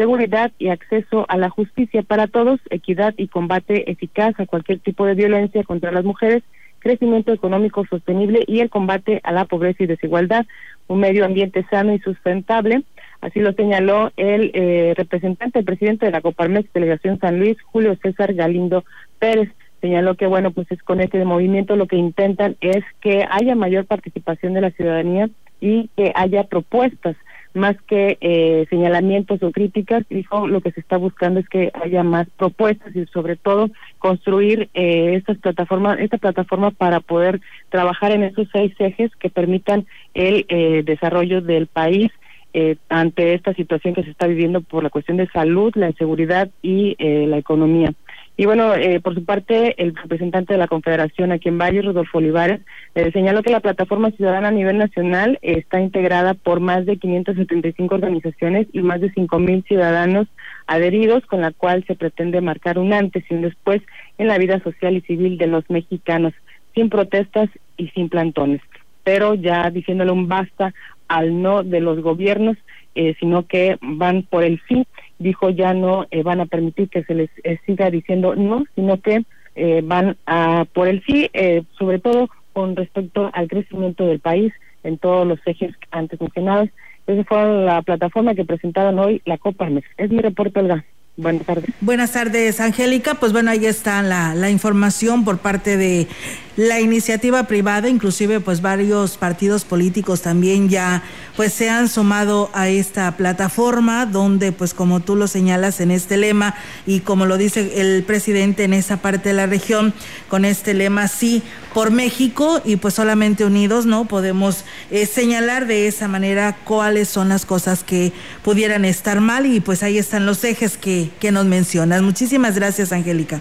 seguridad 0.00 0.50
y 0.58 0.68
acceso 0.68 1.26
a 1.28 1.36
la 1.36 1.50
justicia 1.50 2.02
para 2.02 2.26
todos, 2.26 2.58
equidad 2.70 3.12
y 3.18 3.28
combate 3.28 3.90
eficaz 3.90 4.32
a 4.40 4.46
cualquier 4.46 4.78
tipo 4.78 5.04
de 5.04 5.14
violencia 5.14 5.62
contra 5.62 5.92
las 5.92 6.04
mujeres, 6.04 6.42
crecimiento 6.78 7.34
económico 7.34 7.84
sostenible 7.84 8.42
y 8.46 8.60
el 8.60 8.70
combate 8.70 9.20
a 9.24 9.32
la 9.32 9.44
pobreza 9.44 9.82
y 9.82 9.86
desigualdad, 9.86 10.46
un 10.86 11.00
medio 11.00 11.26
ambiente 11.26 11.66
sano 11.68 11.92
y 11.92 11.98
sustentable. 11.98 12.82
Así 13.20 13.40
lo 13.40 13.52
señaló 13.52 14.10
el 14.16 14.52
eh, 14.54 14.94
representante, 14.96 15.58
el 15.58 15.66
presidente 15.66 16.06
de 16.06 16.12
la 16.12 16.22
Coparmex 16.22 16.72
Delegación 16.72 17.18
San 17.18 17.38
Luis, 17.38 17.60
Julio 17.60 17.94
César 18.02 18.32
Galindo 18.32 18.86
Pérez. 19.18 19.50
Señaló 19.82 20.14
que, 20.14 20.26
bueno, 20.26 20.50
pues 20.50 20.72
es 20.72 20.82
con 20.82 21.00
este 21.00 21.22
movimiento 21.26 21.76
lo 21.76 21.86
que 21.86 21.96
intentan 21.96 22.56
es 22.62 22.82
que 23.02 23.26
haya 23.30 23.54
mayor 23.54 23.84
participación 23.84 24.54
de 24.54 24.62
la 24.62 24.70
ciudadanía 24.70 25.28
y 25.60 25.90
que 25.94 26.10
haya 26.14 26.44
propuestas 26.44 27.16
más 27.54 27.76
que 27.82 28.18
eh, 28.20 28.66
señalamientos 28.70 29.42
o 29.42 29.50
críticas, 29.50 30.04
dijo 30.08 30.46
lo 30.46 30.60
que 30.60 30.72
se 30.72 30.80
está 30.80 30.96
buscando 30.96 31.40
es 31.40 31.48
que 31.48 31.70
haya 31.74 32.02
más 32.02 32.28
propuestas 32.36 32.94
y 32.94 33.06
sobre 33.06 33.36
todo 33.36 33.70
construir 33.98 34.68
eh, 34.74 35.14
estas 35.16 35.38
plataformas, 35.38 35.98
esta 35.98 36.18
plataforma 36.18 36.70
para 36.70 37.00
poder 37.00 37.40
trabajar 37.68 38.12
en 38.12 38.24
esos 38.24 38.48
seis 38.52 38.72
ejes 38.78 39.10
que 39.16 39.30
permitan 39.30 39.86
el 40.14 40.46
eh, 40.48 40.82
desarrollo 40.84 41.40
del 41.40 41.66
país 41.66 42.10
eh, 42.52 42.76
ante 42.88 43.34
esta 43.34 43.54
situación 43.54 43.94
que 43.94 44.02
se 44.02 44.10
está 44.10 44.26
viviendo 44.26 44.60
por 44.60 44.82
la 44.82 44.90
cuestión 44.90 45.16
de 45.16 45.28
salud, 45.28 45.72
la 45.76 45.90
inseguridad 45.90 46.50
y 46.62 46.96
eh, 46.98 47.26
la 47.28 47.38
economía. 47.38 47.92
Y 48.36 48.46
bueno, 48.46 48.74
eh, 48.74 49.00
por 49.00 49.14
su 49.14 49.24
parte, 49.24 49.74
el 49.82 49.94
representante 49.94 50.54
de 50.54 50.58
la 50.58 50.68
Confederación 50.68 51.30
aquí 51.30 51.48
en 51.48 51.58
Valle, 51.58 51.82
Rodolfo 51.82 52.18
Olivares, 52.18 52.60
eh, 52.94 53.10
señaló 53.12 53.42
que 53.42 53.50
la 53.50 53.60
plataforma 53.60 54.10
ciudadana 54.12 54.48
a 54.48 54.52
nivel 54.52 54.78
nacional 54.78 55.38
está 55.42 55.80
integrada 55.80 56.32
por 56.34 56.60
más 56.60 56.86
de 56.86 56.96
575 56.96 57.94
organizaciones 57.94 58.66
y 58.72 58.80
más 58.80 59.00
de 59.02 59.12
5.000 59.12 59.66
ciudadanos 59.66 60.26
adheridos, 60.66 61.26
con 61.26 61.42
la 61.42 61.52
cual 61.52 61.84
se 61.86 61.96
pretende 61.96 62.40
marcar 62.40 62.78
un 62.78 62.94
antes 62.94 63.24
y 63.28 63.34
un 63.34 63.42
después 63.42 63.82
en 64.16 64.28
la 64.28 64.38
vida 64.38 64.58
social 64.60 64.96
y 64.96 65.02
civil 65.02 65.36
de 65.36 65.46
los 65.46 65.68
mexicanos, 65.68 66.32
sin 66.74 66.88
protestas 66.88 67.50
y 67.76 67.88
sin 67.88 68.08
plantones. 68.08 68.62
Pero 69.04 69.34
ya 69.34 69.68
diciéndole 69.70 70.12
un 70.12 70.28
basta 70.28 70.72
al 71.08 71.42
no 71.42 71.62
de 71.64 71.80
los 71.80 72.00
gobiernos, 72.00 72.56
eh, 72.94 73.14
sino 73.20 73.46
que 73.46 73.78
van 73.80 74.22
por 74.22 74.44
el 74.44 74.60
sí 74.68 74.86
dijo 75.20 75.50
ya 75.50 75.74
no 75.74 76.06
eh, 76.10 76.24
van 76.24 76.40
a 76.40 76.46
permitir 76.46 76.88
que 76.88 77.04
se 77.04 77.14
les 77.14 77.30
eh, 77.44 77.58
siga 77.66 77.90
diciendo 77.90 78.34
no, 78.34 78.64
sino 78.74 79.00
que 79.00 79.22
eh, 79.54 79.82
van 79.84 80.16
a 80.26 80.66
por 80.72 80.88
el 80.88 81.04
sí, 81.04 81.30
sobre 81.78 81.98
todo 81.98 82.28
con 82.52 82.74
respecto 82.74 83.30
al 83.32 83.46
crecimiento 83.46 84.06
del 84.06 84.18
país 84.18 84.52
en 84.82 84.98
todos 84.98 85.26
los 85.26 85.38
ejes 85.46 85.74
antes 85.90 86.20
mencionados. 86.20 86.70
Esa 87.06 87.24
fue 87.24 87.64
la 87.64 87.82
plataforma 87.82 88.34
que 88.34 88.44
presentaron 88.44 88.98
hoy 88.98 89.20
la 89.24 89.36
Coparmex. 89.36 89.86
Es 89.98 90.10
mi 90.10 90.18
reporte, 90.18 90.60
Olga. 90.60 90.84
Buenas 91.20 91.44
tardes. 91.44 91.70
Buenas 91.82 92.12
tardes, 92.12 92.60
Angélica. 92.60 93.14
Pues 93.14 93.32
bueno, 93.32 93.50
ahí 93.50 93.66
está 93.66 94.00
la, 94.02 94.50
información 94.50 95.22
por 95.22 95.38
parte 95.38 95.76
de 95.76 96.08
la 96.56 96.80
iniciativa 96.80 97.44
privada, 97.44 97.88
inclusive 97.88 98.40
pues 98.40 98.62
varios 98.62 99.16
partidos 99.16 99.64
políticos 99.64 100.22
también 100.22 100.68
ya 100.68 101.02
pues 101.36 101.52
se 101.52 101.70
han 101.70 101.88
sumado 101.88 102.50
a 102.52 102.68
esta 102.68 103.16
plataforma 103.16 104.04
donde 104.04 104.52
pues 104.52 104.74
como 104.74 105.00
tú 105.00 105.14
lo 105.14 105.26
señalas 105.26 105.80
en 105.80 105.90
este 105.90 106.16
lema 106.16 106.54
y 106.86 107.00
como 107.00 107.24
lo 107.24 107.38
dice 107.38 107.80
el 107.80 108.02
presidente 108.02 108.64
en 108.64 108.74
esa 108.74 108.98
parte 108.98 109.30
de 109.30 109.34
la 109.36 109.46
región 109.46 109.94
con 110.28 110.44
este 110.44 110.74
lema 110.74 111.08
sí 111.08 111.42
por 111.72 111.92
México 111.92 112.60
y 112.64 112.76
pues 112.76 112.94
solamente 112.94 113.44
unidos 113.44 113.86
no 113.86 114.06
podemos 114.06 114.64
eh, 114.90 115.06
señalar 115.06 115.66
de 115.66 115.86
esa 115.86 116.08
manera 116.08 116.56
cuáles 116.64 117.08
son 117.08 117.28
las 117.28 117.46
cosas 117.46 117.84
que 117.84 118.12
pudieran 118.42 118.84
estar 118.84 119.20
mal 119.20 119.46
y 119.46 119.60
pues 119.60 119.82
ahí 119.82 119.98
están 119.98 120.26
los 120.26 120.42
ejes 120.44 120.76
que, 120.76 121.09
que 121.18 121.32
nos 121.32 121.46
mencionas. 121.46 122.02
Muchísimas 122.02 122.54
gracias, 122.54 122.92
Angélica. 122.92 123.40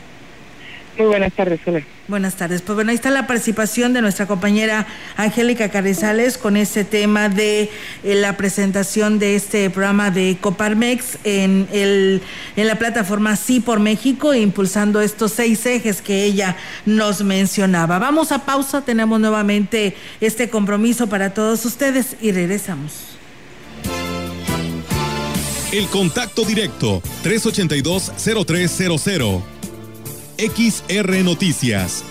Muy 0.99 1.07
buenas 1.07 1.31
tardes, 1.31 1.61
Soler. 1.63 1.85
Buenas 2.09 2.35
tardes. 2.35 2.61
Pues 2.61 2.75
bueno, 2.75 2.89
ahí 2.89 2.95
está 2.95 3.09
la 3.09 3.25
participación 3.25 3.93
de 3.93 4.01
nuestra 4.01 4.25
compañera 4.25 4.85
Angélica 5.15 5.69
Carrizales 5.69 6.37
con 6.37 6.57
este 6.57 6.83
tema 6.83 7.29
de 7.29 7.69
eh, 8.03 8.15
la 8.15 8.35
presentación 8.35 9.17
de 9.17 9.35
este 9.35 9.69
programa 9.69 10.11
de 10.11 10.37
Coparmex 10.41 11.19
en, 11.23 11.69
el, 11.71 12.21
en 12.57 12.67
la 12.67 12.75
plataforma 12.75 13.37
Sí 13.37 13.61
por 13.61 13.79
México, 13.79 14.33
impulsando 14.33 14.99
estos 14.99 15.31
seis 15.31 15.65
ejes 15.65 16.01
que 16.01 16.25
ella 16.25 16.57
nos 16.85 17.23
mencionaba. 17.23 17.97
Vamos 17.97 18.33
a 18.33 18.43
pausa, 18.43 18.81
tenemos 18.81 19.21
nuevamente 19.21 19.95
este 20.19 20.49
compromiso 20.49 21.07
para 21.07 21.33
todos 21.33 21.63
ustedes 21.63 22.17
y 22.19 22.33
regresamos. 22.33 23.08
El 25.71 25.87
contacto 25.87 26.45
directo 26.45 27.01
382-0300. 27.23 29.41
XR 30.37 31.23
Noticias. 31.23 32.03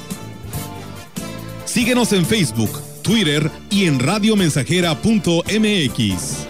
Síguenos 1.64 2.12
en 2.12 2.24
Facebook, 2.24 2.70
Twitter 3.02 3.50
y 3.70 3.86
en 3.86 3.98
radiomensajera.mx. 3.98 6.46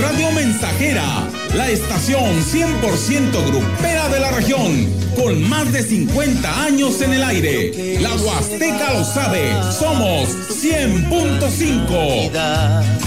Radio 0.00 0.32
Mensajera, 0.32 1.30
la 1.54 1.70
estación 1.70 2.42
100% 2.42 3.46
grupera 3.46 4.10
de 4.10 4.20
la 4.20 4.32
región, 4.32 4.86
con 5.16 5.42
más 5.48 5.72
de 5.72 5.82
50 5.82 6.64
años 6.64 7.02
en 7.02 7.12
el 7.12 7.24
aire. 7.24 7.98
La 8.00 8.14
Huasteca 8.14 8.94
lo 8.94 9.04
sabe, 9.04 9.50
somos 9.72 10.28
100.5 10.62 13.02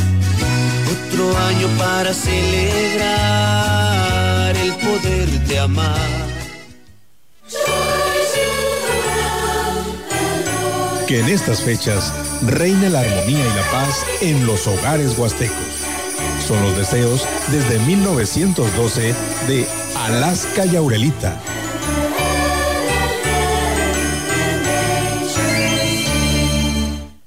otro 1.15 1.37
año 1.37 1.67
para 1.77 2.13
celebrar 2.13 3.05
el 4.57 4.73
poder 4.73 5.29
de 5.47 5.59
amar. 5.59 6.09
Que 11.07 11.19
en 11.19 11.29
estas 11.29 11.61
fechas 11.61 12.11
reine 12.47 12.89
la 12.89 13.01
armonía 13.01 13.45
y 13.45 13.53
la 13.55 13.71
paz 13.71 14.03
en 14.21 14.43
los 14.45 14.67
hogares 14.67 15.17
huastecos. 15.17 15.55
Son 16.47 16.61
los 16.61 16.77
deseos 16.77 17.25
desde 17.51 17.79
1912 17.79 19.15
de 19.47 19.65
Alaska 19.95 20.65
y 20.65 20.75
Aurelita. 20.75 21.41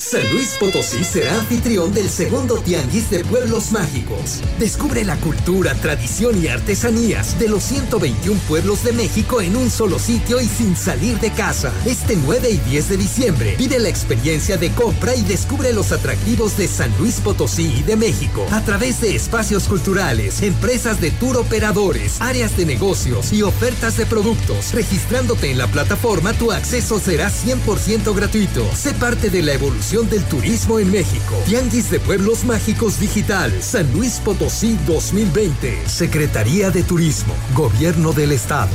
San 0.00 0.22
Luis 0.32 0.56
Potosí 0.58 1.04
será 1.04 1.34
anfitrión 1.34 1.92
del 1.92 2.08
segundo 2.08 2.56
Tianguis 2.56 3.10
de 3.10 3.22
Pueblos 3.22 3.70
Mágicos. 3.70 4.40
Descubre 4.58 5.04
la 5.04 5.16
cultura, 5.16 5.74
tradición 5.74 6.42
y 6.42 6.48
artesanías 6.48 7.38
de 7.38 7.48
los 7.50 7.62
121 7.64 8.40
pueblos 8.48 8.82
de 8.82 8.92
México 8.92 9.42
en 9.42 9.56
un 9.56 9.70
solo 9.70 9.98
sitio 9.98 10.40
y 10.40 10.46
sin 10.46 10.74
salir 10.74 11.20
de 11.20 11.30
casa. 11.32 11.70
Este 11.84 12.16
9 12.16 12.50
y 12.50 12.56
10 12.56 12.88
de 12.88 12.96
diciembre 12.96 13.56
vive 13.58 13.78
la 13.78 13.90
experiencia 13.90 14.56
de 14.56 14.70
compra 14.70 15.14
y 15.14 15.22
descubre 15.22 15.74
los 15.74 15.92
atractivos 15.92 16.56
de 16.56 16.66
San 16.66 16.96
Luis 16.98 17.20
Potosí 17.20 17.70
y 17.80 17.82
de 17.82 17.96
México 17.96 18.46
a 18.52 18.64
través 18.64 19.02
de 19.02 19.14
espacios 19.14 19.64
culturales, 19.68 20.40
empresas 20.40 20.98
de 21.02 21.10
tour 21.10 21.36
operadores, 21.36 22.22
áreas 22.22 22.56
de 22.56 22.64
negocios 22.64 23.34
y 23.34 23.42
ofertas 23.42 23.98
de 23.98 24.06
productos. 24.06 24.72
Registrándote 24.72 25.50
en 25.50 25.58
la 25.58 25.66
plataforma, 25.66 26.32
tu 26.32 26.52
acceso 26.52 26.98
será 26.98 27.30
100% 27.30 28.14
gratuito. 28.14 28.66
Sé 28.74 28.94
parte 28.94 29.28
de 29.28 29.42
la 29.42 29.52
evolución 29.52 29.89
del 29.90 30.22
turismo 30.26 30.78
en 30.78 30.92
México. 30.92 31.34
Tianguis 31.46 31.90
de 31.90 31.98
Pueblos 31.98 32.44
Mágicos 32.44 33.00
Digital, 33.00 33.52
San 33.60 33.92
Luis 33.92 34.20
Potosí 34.24 34.78
2020. 34.86 35.88
Secretaría 35.88 36.70
de 36.70 36.84
Turismo, 36.84 37.34
Gobierno 37.56 38.12
del 38.12 38.30
Estado. 38.30 38.70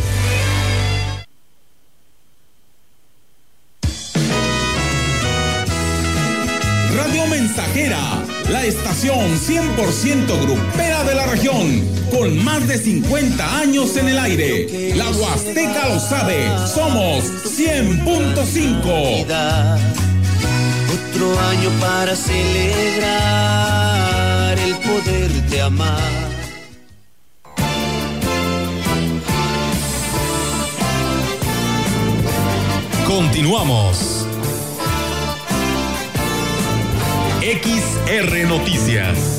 Radio 6.94 7.28
Mensajera, 7.28 8.26
la 8.50 8.66
estación 8.66 9.40
100% 9.40 10.42
grupera 10.42 11.06
de 11.06 11.16
la 11.16 11.28
región, 11.28 11.82
con 12.12 12.44
más 12.44 12.68
de 12.68 12.78
50 12.78 13.60
años 13.60 13.96
en 13.96 14.10
el 14.10 14.20
aire. 14.20 14.94
La 14.96 15.10
Huasteca 15.12 15.88
lo 15.88 16.02
sabe, 16.02 16.50
somos 16.68 17.24
100.5 17.58 20.15
otro 21.16 21.40
año 21.40 21.70
para 21.80 22.16
celebrar 22.16 23.06
el 24.60 24.76
poder 24.78 25.32
de 25.50 25.62
amar. 25.62 26.02
Continuamos. 33.08 34.26
XR 37.42 38.48
Noticias. 38.48 39.35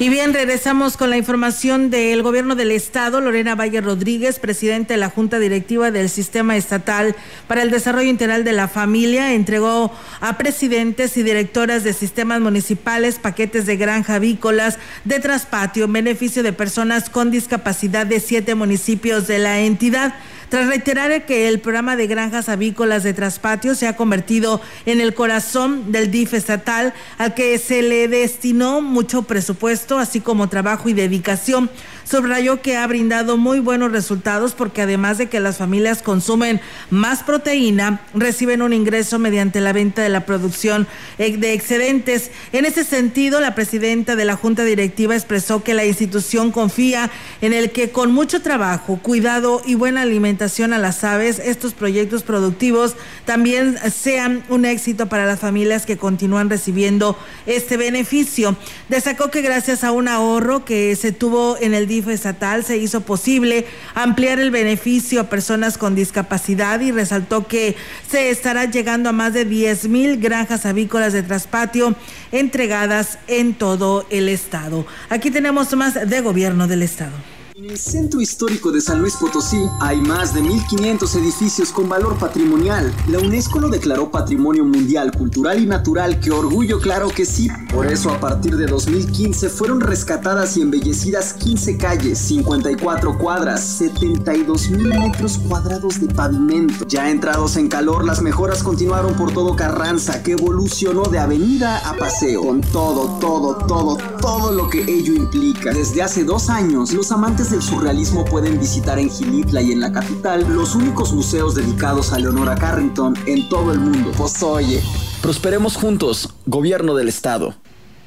Y 0.00 0.08
bien, 0.08 0.32
regresamos 0.32 0.96
con 0.96 1.10
la 1.10 1.18
información 1.18 1.90
del 1.90 2.22
gobierno 2.22 2.54
del 2.54 2.70
estado. 2.70 3.20
Lorena 3.20 3.54
Valle 3.54 3.82
Rodríguez, 3.82 4.38
presidente 4.38 4.94
de 4.94 4.96
la 4.96 5.10
Junta 5.10 5.38
Directiva 5.38 5.90
del 5.90 6.08
Sistema 6.08 6.56
Estatal 6.56 7.14
para 7.46 7.60
el 7.60 7.70
Desarrollo 7.70 8.08
Integral 8.08 8.42
de 8.42 8.52
la 8.52 8.66
Familia, 8.66 9.34
entregó 9.34 9.92
a 10.22 10.38
presidentes 10.38 11.18
y 11.18 11.22
directoras 11.22 11.84
de 11.84 11.92
sistemas 11.92 12.40
municipales 12.40 13.18
paquetes 13.18 13.66
de 13.66 13.76
granja 13.76 14.14
avícolas 14.14 14.78
de 15.04 15.20
traspatio 15.20 15.84
en 15.84 15.92
beneficio 15.92 16.42
de 16.42 16.54
personas 16.54 17.10
con 17.10 17.30
discapacidad 17.30 18.06
de 18.06 18.20
siete 18.20 18.54
municipios 18.54 19.26
de 19.26 19.38
la 19.38 19.60
entidad 19.60 20.14
tras 20.50 20.66
reiterar 20.66 21.24
que 21.24 21.48
el 21.48 21.60
programa 21.60 21.96
de 21.96 22.08
granjas 22.08 22.48
avícolas 22.48 23.04
de 23.04 23.14
traspatio 23.14 23.74
se 23.74 23.86
ha 23.86 23.96
convertido 23.96 24.60
en 24.84 25.00
el 25.00 25.14
corazón 25.14 25.92
del 25.92 26.10
DIF 26.10 26.34
estatal, 26.34 26.92
al 27.18 27.34
que 27.34 27.56
se 27.58 27.82
le 27.82 28.08
destinó 28.08 28.82
mucho 28.82 29.22
presupuesto, 29.22 29.98
así 29.98 30.20
como 30.20 30.48
trabajo 30.48 30.88
y 30.88 30.92
dedicación 30.92 31.70
subrayó 32.10 32.60
que 32.60 32.76
ha 32.76 32.86
brindado 32.88 33.36
muy 33.36 33.60
buenos 33.60 33.92
resultados 33.92 34.54
porque 34.54 34.82
además 34.82 35.18
de 35.18 35.28
que 35.28 35.38
las 35.38 35.58
familias 35.58 36.02
consumen 36.02 36.60
más 36.90 37.22
proteína, 37.22 38.00
reciben 38.14 38.62
un 38.62 38.72
ingreso 38.72 39.20
mediante 39.20 39.60
la 39.60 39.72
venta 39.72 40.02
de 40.02 40.08
la 40.08 40.26
producción 40.26 40.88
eh, 41.18 41.36
de 41.36 41.52
excedentes. 41.52 42.32
En 42.52 42.64
ese 42.64 42.82
sentido, 42.82 43.40
la 43.40 43.54
presidenta 43.54 44.16
de 44.16 44.24
la 44.24 44.34
Junta 44.34 44.64
Directiva 44.64 45.14
expresó 45.14 45.62
que 45.62 45.74
la 45.74 45.84
institución 45.84 46.50
confía 46.50 47.10
en 47.42 47.52
el 47.52 47.70
que 47.70 47.92
con 47.92 48.10
mucho 48.10 48.42
trabajo, 48.42 48.98
cuidado 49.00 49.62
y 49.64 49.76
buena 49.76 50.02
alimentación 50.02 50.39
a 50.40 50.78
las 50.78 51.04
aves, 51.04 51.38
estos 51.38 51.74
proyectos 51.74 52.22
productivos 52.22 52.96
también 53.26 53.76
sean 53.92 54.42
un 54.48 54.64
éxito 54.64 55.06
para 55.06 55.26
las 55.26 55.38
familias 55.38 55.84
que 55.84 55.98
continúan 55.98 56.48
recibiendo 56.48 57.14
este 57.44 57.76
beneficio. 57.76 58.56
Destacó 58.88 59.30
que 59.30 59.42
gracias 59.42 59.84
a 59.84 59.92
un 59.92 60.08
ahorro 60.08 60.64
que 60.64 60.96
se 60.96 61.12
tuvo 61.12 61.58
en 61.60 61.74
el 61.74 61.86
DIF 61.86 62.08
estatal 62.08 62.64
se 62.64 62.78
hizo 62.78 63.02
posible 63.02 63.66
ampliar 63.94 64.40
el 64.40 64.50
beneficio 64.50 65.20
a 65.20 65.24
personas 65.24 65.76
con 65.76 65.94
discapacidad 65.94 66.80
y 66.80 66.90
resaltó 66.90 67.46
que 67.46 67.76
se 68.08 68.30
estará 68.30 68.64
llegando 68.64 69.10
a 69.10 69.12
más 69.12 69.34
de 69.34 69.44
10 69.44 69.88
mil 69.88 70.16
granjas 70.18 70.64
avícolas 70.64 71.12
de 71.12 71.22
traspatio 71.22 71.94
entregadas 72.32 73.18
en 73.26 73.52
todo 73.52 74.06
el 74.08 74.30
estado. 74.30 74.86
Aquí 75.10 75.30
tenemos 75.30 75.76
más 75.76 76.08
de 76.08 76.20
gobierno 76.22 76.66
del 76.66 76.82
estado. 76.82 77.39
En 77.60 77.68
el 77.68 77.76
centro 77.76 78.22
histórico 78.22 78.72
de 78.72 78.80
San 78.80 79.00
Luis 79.00 79.16
Potosí 79.16 79.62
hay 79.80 80.00
más 80.00 80.32
de 80.32 80.40
1.500 80.40 81.14
edificios 81.16 81.72
con 81.72 81.90
valor 81.90 82.16
patrimonial. 82.18 82.90
La 83.06 83.18
UNESCO 83.18 83.60
lo 83.60 83.68
declaró 83.68 84.10
Patrimonio 84.10 84.64
Mundial 84.64 85.12
Cultural 85.12 85.62
y 85.62 85.66
Natural, 85.66 86.20
que 86.20 86.30
orgullo 86.30 86.80
claro 86.80 87.10
que 87.10 87.26
sí. 87.26 87.50
Por 87.70 87.86
eso 87.86 88.12
a 88.12 88.18
partir 88.18 88.56
de 88.56 88.64
2015 88.64 89.50
fueron 89.50 89.82
rescatadas 89.82 90.56
y 90.56 90.62
embellecidas 90.62 91.34
15 91.34 91.76
calles, 91.76 92.18
54 92.18 93.18
cuadras, 93.18 93.62
72 93.62 94.70
mil 94.70 94.88
metros 94.98 95.36
cuadrados 95.36 96.00
de 96.00 96.06
pavimento. 96.14 96.86
Ya 96.88 97.10
entrados 97.10 97.58
en 97.58 97.68
calor, 97.68 98.06
las 98.06 98.22
mejoras 98.22 98.62
continuaron 98.62 99.12
por 99.16 99.34
todo 99.34 99.54
Carranza, 99.54 100.22
que 100.22 100.32
evolucionó 100.32 101.02
de 101.02 101.18
avenida 101.18 101.76
a 101.86 101.94
paseo, 101.94 102.40
con 102.40 102.62
todo, 102.62 103.18
todo, 103.18 103.66
todo, 103.66 103.98
todo 104.18 104.50
lo 104.50 104.70
que 104.70 104.80
ello 104.80 105.12
implica. 105.12 105.74
Desde 105.74 106.00
hace 106.00 106.24
dos 106.24 106.48
años, 106.48 106.94
los 106.94 107.12
amantes 107.12 107.49
del 107.50 107.62
surrealismo 107.62 108.24
pueden 108.24 108.60
visitar 108.60 108.98
en 108.98 109.10
Gilitla 109.10 109.60
y 109.60 109.72
en 109.72 109.80
la 109.80 109.92
capital 109.92 110.46
los 110.54 110.76
únicos 110.76 111.12
museos 111.12 111.54
dedicados 111.56 112.12
a 112.12 112.18
Leonora 112.18 112.54
Carrington 112.54 113.14
en 113.26 113.48
todo 113.48 113.72
el 113.72 113.80
mundo. 113.80 114.12
Pues 114.16 114.40
oye, 114.42 114.80
prosperemos 115.20 115.76
juntos, 115.76 116.32
gobierno 116.46 116.94
del 116.94 117.08
estado. 117.08 117.54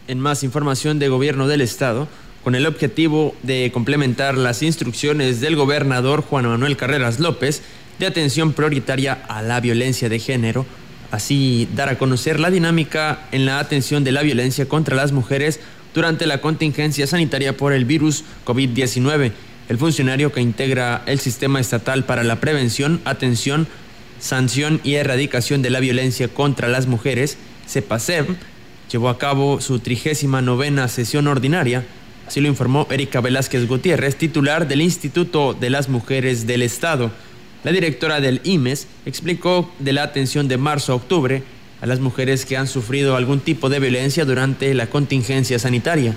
En 0.08 0.20
más 0.20 0.44
información 0.44 0.98
de 0.98 1.10
gobierno 1.10 1.48
del 1.48 1.60
estado, 1.60 2.08
con 2.44 2.56
el 2.56 2.66
objetivo 2.66 3.36
de 3.44 3.72
complementar 3.74 4.38
las 4.38 4.64
instrucciones 4.64 5.42
del 5.42 5.58
gobernador 5.58 6.22
Juan 6.22 6.48
Manuel 6.48 6.78
Carreras 6.78 7.20
López 7.20 7.62
de 8.00 8.06
atención 8.06 8.54
prioritaria 8.54 9.26
a 9.28 9.42
la 9.42 9.60
violencia 9.60 10.08
de 10.08 10.20
género, 10.20 10.66
así 11.12 11.68
dar 11.76 11.90
a 11.90 11.98
conocer 11.98 12.40
la 12.40 12.50
dinámica 12.50 13.28
en 13.34 13.46
la 13.46 13.60
atención 13.60 14.06
de 14.06 14.14
la 14.14 14.22
violencia 14.22 14.70
contra 14.70 14.96
las 14.96 15.12
mujeres 15.12 15.60
durante 15.94 16.26
la 16.26 16.42
contingencia 16.42 17.08
sanitaria 17.08 17.56
por 17.56 17.74
el 17.74 17.86
virus 17.86 18.24
COVID-19. 18.46 19.32
El 19.70 19.78
funcionario 19.78 20.32
que 20.32 20.42
integra 20.42 21.04
el 21.06 21.20
Sistema 21.20 21.60
Estatal 21.60 22.04
para 22.04 22.24
la 22.24 22.40
Prevención, 22.40 23.02
Atención, 23.06 23.68
Sanción 24.20 24.82
y 24.84 24.96
Erradicación 24.96 25.62
de 25.62 25.70
la 25.70 25.80
Violencia 25.80 26.28
contra 26.28 26.68
las 26.68 26.88
Mujeres, 26.88 27.38
CEPASEV, 27.68 28.36
llevó 28.92 29.10
a 29.10 29.18
cabo 29.18 29.62
su 29.62 29.80
trigésima 29.80 30.42
novena 30.42 30.88
sesión 30.88 31.28
ordinaria. 31.28 31.86
Así 32.28 32.42
lo 32.42 32.48
informó 32.48 32.88
Erika 32.90 33.22
Velázquez 33.22 33.68
Gutiérrez, 33.68 34.16
titular 34.16 34.68
del 34.68 34.82
Instituto 34.82 35.54
de 35.54 35.70
las 35.70 35.90
Mujeres 35.90 36.48
del 36.48 36.62
Estado. 36.62 37.12
La 37.64 37.72
directora 37.72 38.20
del 38.20 38.42
IMES 38.44 38.88
explicó 39.06 39.72
de 39.80 39.94
la 39.94 40.04
atención 40.04 40.48
de 40.48 40.58
marzo 40.58 40.92
a 40.92 40.96
octubre 40.96 41.44
a 41.84 41.86
las 41.86 42.00
mujeres 42.00 42.46
que 42.46 42.56
han 42.56 42.68
sufrido 42.68 43.18
algún 43.18 43.42
tipo 43.42 43.68
de 43.68 43.82
violencia 43.82 44.24
durante 44.24 44.74
la 44.74 44.88
contingencia 44.88 45.60
sanitaria. 45.60 46.16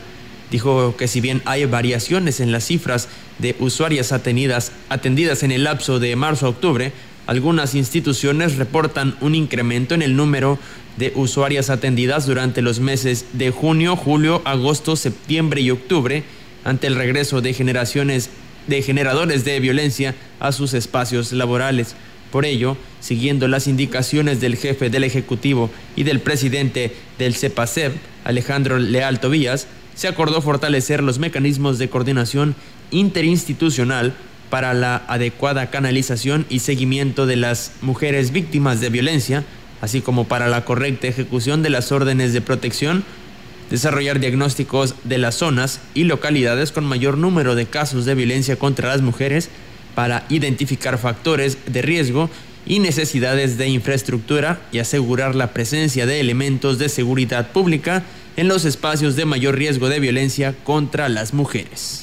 Dijo 0.48 0.96
que 0.96 1.08
si 1.08 1.20
bien 1.20 1.42
hay 1.44 1.64
variaciones 1.64 2.38
en 2.38 2.52
las 2.52 2.66
cifras 2.66 3.08
de 3.40 3.56
usuarias 3.58 4.12
atendidas, 4.12 4.70
atendidas 4.90 5.42
en 5.42 5.50
el 5.50 5.64
lapso 5.64 5.98
de 5.98 6.14
marzo 6.14 6.46
a 6.46 6.50
octubre, 6.50 6.92
algunas 7.26 7.74
instituciones 7.74 8.58
reportan 8.58 9.16
un 9.20 9.34
incremento 9.34 9.96
en 9.96 10.02
el 10.02 10.14
número 10.14 10.56
de 10.98 11.12
usuarias 11.16 11.68
atendidas 11.68 12.26
durante 12.26 12.62
los 12.62 12.78
meses 12.78 13.26
de 13.32 13.50
junio, 13.50 13.96
julio, 13.96 14.42
agosto, 14.44 14.94
septiembre 14.94 15.62
y 15.62 15.72
octubre 15.72 16.22
ante 16.62 16.86
el 16.86 16.94
regreso 16.94 17.40
de 17.40 17.54
generaciones 17.54 18.30
de 18.68 18.82
generadores 18.82 19.44
de 19.44 19.58
violencia 19.58 20.14
a 20.38 20.52
sus 20.52 20.74
espacios 20.74 21.32
laborales. 21.32 21.96
Por 22.37 22.45
ello, 22.45 22.76
siguiendo 23.01 23.49
las 23.49 23.66
indicaciones 23.66 24.43
del 24.43 24.57
jefe 24.57 24.91
del 24.91 25.05
Ejecutivo 25.05 25.70
y 25.97 26.03
del 26.03 26.20
presidente 26.20 26.95
del 27.18 27.34
CEPACEP, 27.34 27.95
Alejandro 28.24 28.78
Leal 28.78 29.20
Tobías, 29.20 29.68
se 29.95 30.07
acordó 30.07 30.43
fortalecer 30.43 31.03
los 31.03 31.18
mecanismos 31.18 31.78
de 31.78 31.89
coordinación 31.89 32.55
interinstitucional 32.91 34.12
para 34.51 34.74
la 34.74 34.97
adecuada 35.09 35.70
canalización 35.70 36.45
y 36.51 36.59
seguimiento 36.59 37.24
de 37.24 37.37
las 37.37 37.72
mujeres 37.80 38.32
víctimas 38.32 38.82
de 38.82 38.91
violencia, 38.91 39.43
así 39.80 40.03
como 40.03 40.28
para 40.28 40.47
la 40.47 40.66
correcta 40.66 41.07
ejecución 41.07 41.62
de 41.62 41.70
las 41.70 41.91
órdenes 41.91 42.34
de 42.34 42.43
protección, 42.43 43.03
desarrollar 43.70 44.20
diagnósticos 44.20 44.95
de 45.05 45.16
las 45.16 45.37
zonas 45.37 45.80
y 45.95 46.05
localidades 46.05 46.70
con 46.70 46.84
mayor 46.84 47.16
número 47.16 47.55
de 47.55 47.64
casos 47.64 48.05
de 48.05 48.14
violencia 48.14 48.57
contra 48.57 48.89
las 48.89 49.01
mujeres, 49.01 49.49
para 49.97 50.26
identificar 50.28 50.99
factores 50.99 51.57
de 51.66 51.82
riesgo 51.82 52.30
y 52.66 52.80
necesidades 52.80 53.57
de 53.57 53.68
infraestructura 53.68 54.61
y 54.70 54.78
asegurar 54.78 55.34
la 55.34 55.53
presencia 55.53 56.05
de 56.05 56.20
elementos 56.20 56.78
de 56.78 56.90
seguridad 56.90 57.51
pública 57.51 58.05
en 58.36 58.47
los 58.47 58.66
espacios 58.66 59.16
de 59.16 59.24
mayor 59.24 59.57
riesgo 59.57 59.88
de 59.88 59.99
violencia 59.99 60.55
contra 60.64 61.09
las 61.09 61.32
mujeres. 61.32 62.03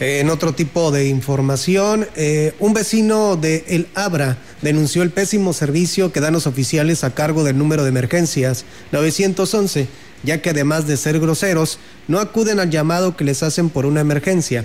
En 0.00 0.30
otro 0.30 0.54
tipo 0.54 0.90
de 0.90 1.08
información, 1.08 2.08
eh, 2.16 2.54
un 2.58 2.72
vecino 2.72 3.36
de 3.36 3.64
El 3.68 3.86
Abra 3.94 4.38
denunció 4.62 5.02
el 5.02 5.10
pésimo 5.10 5.52
servicio 5.52 6.10
que 6.10 6.20
dan 6.20 6.32
los 6.32 6.46
oficiales 6.46 7.04
a 7.04 7.14
cargo 7.14 7.44
del 7.44 7.58
número 7.58 7.82
de 7.82 7.90
emergencias 7.90 8.64
911, 8.92 9.86
ya 10.24 10.40
que 10.40 10.50
además 10.50 10.86
de 10.86 10.96
ser 10.96 11.20
groseros, 11.20 11.78
no 12.08 12.18
acuden 12.18 12.58
al 12.60 12.70
llamado 12.70 13.16
que 13.16 13.24
les 13.24 13.42
hacen 13.42 13.68
por 13.68 13.84
una 13.86 14.00
emergencia. 14.00 14.64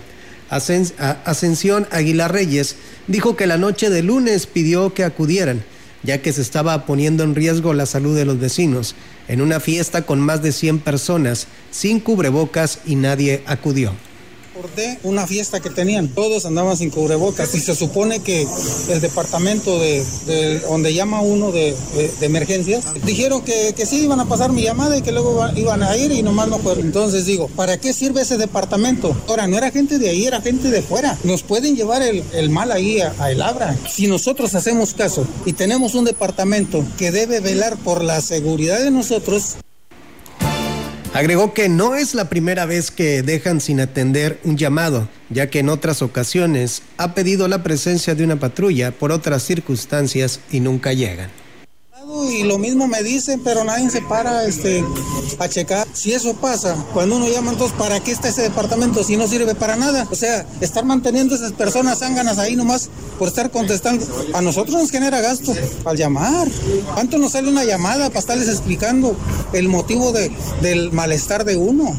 Ascensión 0.50 1.88
Aguilar 1.92 2.32
Reyes 2.32 2.76
dijo 3.08 3.36
que 3.36 3.48
la 3.48 3.58
noche 3.58 3.90
de 3.90 4.04
lunes 4.04 4.48
pidió 4.48 4.94
que 4.94 5.04
acudieran, 5.04 5.64
ya 6.04 6.22
que 6.22 6.34
se 6.34 6.42
estaba 6.42 6.86
poniendo 6.86 7.24
en 7.24 7.36
riesgo 7.36 7.74
la 7.74 7.86
salud 7.86 8.16
de 8.16 8.26
los 8.26 8.40
vecinos, 8.40 8.96
en 9.28 9.42
una 9.42 9.60
fiesta 9.60 10.04
con 10.04 10.20
más 10.20 10.42
de 10.42 10.52
100 10.52 10.80
personas, 10.80 11.48
sin 11.72 12.00
cubrebocas 12.00 12.80
y 12.86 12.96
nadie 12.96 13.44
acudió 13.46 13.94
una 15.04 15.28
fiesta 15.28 15.60
que 15.60 15.70
tenían, 15.70 16.10
todos 16.10 16.46
andaban 16.46 16.78
sin 16.78 16.90
cubrebocas 16.90 17.54
y 17.56 17.60
se 17.60 17.76
supone 17.76 18.20
que 18.22 18.48
el 18.90 19.02
departamento 19.02 19.80
de, 19.80 20.60
donde 20.68 20.94
llama 20.94 21.22
uno 21.22 21.52
de, 21.52 21.76
emergencias 22.22 22.86
dijeron 23.06 23.42
que, 23.42 23.74
que, 23.76 23.86
sí 23.86 24.04
iban 24.04 24.20
a 24.20 24.26
pasar 24.26 24.52
mi 24.52 24.62
llamada 24.64 24.98
y 24.98 25.02
que 25.02 25.12
luego 25.12 25.46
iban 25.56 25.84
a 25.84 25.96
ir 25.98 26.12
y 26.12 26.22
nomás 26.22 26.48
no 26.48 26.60
fueron. 26.60 26.86
Entonces 26.86 27.26
digo, 27.26 27.48
¿para 27.50 27.80
qué 27.80 27.94
sirve 27.94 28.22
ese 28.22 28.38
departamento? 28.38 29.16
Ahora, 29.28 29.48
no 29.48 29.58
era 29.58 29.72
gente 29.72 29.98
de 29.98 30.10
ahí, 30.10 30.26
era 30.26 30.42
gente 30.42 30.70
de 30.70 30.82
fuera. 30.82 31.18
Nos 31.24 31.44
pueden 31.44 31.76
llevar 31.76 32.02
el, 32.02 32.50
mal 32.50 32.72
ahí 32.72 33.00
a, 33.00 33.14
a 33.20 33.32
El 33.32 33.42
Abra. 33.42 33.76
Si 33.90 34.08
nosotros 34.08 34.56
hacemos 34.56 34.94
caso 34.94 35.26
y 35.46 35.54
tenemos 35.54 35.96
un 35.96 36.06
departamento 36.06 36.84
que 36.98 37.12
debe 37.12 37.40
velar 37.40 37.78
por 37.78 38.04
la 38.04 38.22
seguridad 38.22 38.80
de 38.80 38.92
nosotros, 38.92 39.58
Agregó 41.14 41.54
que 41.54 41.70
no 41.70 41.96
es 41.96 42.14
la 42.14 42.30
primera 42.30 42.66
vez 42.66 42.92
que 42.92 43.24
dejan 43.24 43.62
sin 43.62 43.80
atender 43.80 44.40
un 44.44 44.58
llamado, 44.58 45.10
ya 45.30 45.50
que 45.50 45.60
en 45.60 45.70
otras 45.70 46.02
ocasiones 46.02 46.84
ha 46.98 47.16
pedido 47.16 47.48
la 47.48 47.64
presencia 47.64 48.14
de 48.14 48.24
una 48.24 48.40
patrulla 48.40 48.92
por 48.92 49.12
otras 49.12 49.44
circunstancias 49.44 50.40
y 50.52 50.60
nunca 50.60 50.94
llegan 50.94 51.30
Y 52.12 52.44
lo 52.44 52.58
mismo 52.58 52.88
me 52.88 53.04
dicen, 53.04 53.40
pero 53.44 53.64
nadie 53.64 53.90
se 53.90 54.02
para 54.02 54.46
este, 54.46 54.84
a 55.38 55.48
checar. 55.48 55.88
Si 55.94 56.12
eso 56.12 56.34
pasa, 56.34 56.76
cuando 56.94 57.18
uno 57.18 57.30
llama, 57.30 57.52
entonces, 57.52 57.78
¿para 57.78 58.00
qué 58.00 58.12
está 58.12 58.30
ese 58.30 58.42
departamento 58.42 59.04
si 59.04 59.16
no 59.16 59.28
sirve 59.28 59.54
para 59.54 59.76
nada? 59.76 60.08
O 60.10 60.16
sea, 60.16 60.46
estar 60.60 60.84
manteniendo 60.86 61.36
esas 61.36 61.52
personas 61.54 62.00
zánganas 62.00 62.40
ahí 62.40 62.56
nomás 62.56 62.90
por 63.20 63.28
estar 63.28 63.52
contestando. 63.52 64.06
A 64.34 64.42
nosotros 64.42 64.76
nos 64.76 64.90
genera 64.90 65.22
gasto 65.22 65.54
al 65.86 65.98
llamar. 65.98 66.48
¿Cuánto 66.96 67.20
nos 67.20 67.34
sale 67.34 67.50
una 67.50 67.64
llamada 67.64 68.08
para 68.08 68.20
estarles 68.20 68.50
explicando 68.50 69.16
el 69.54 69.70
motivo 69.70 70.12
de, 70.12 70.32
del 70.62 70.92
malestar 70.92 71.46
de 71.46 71.58
uno? 71.58 71.96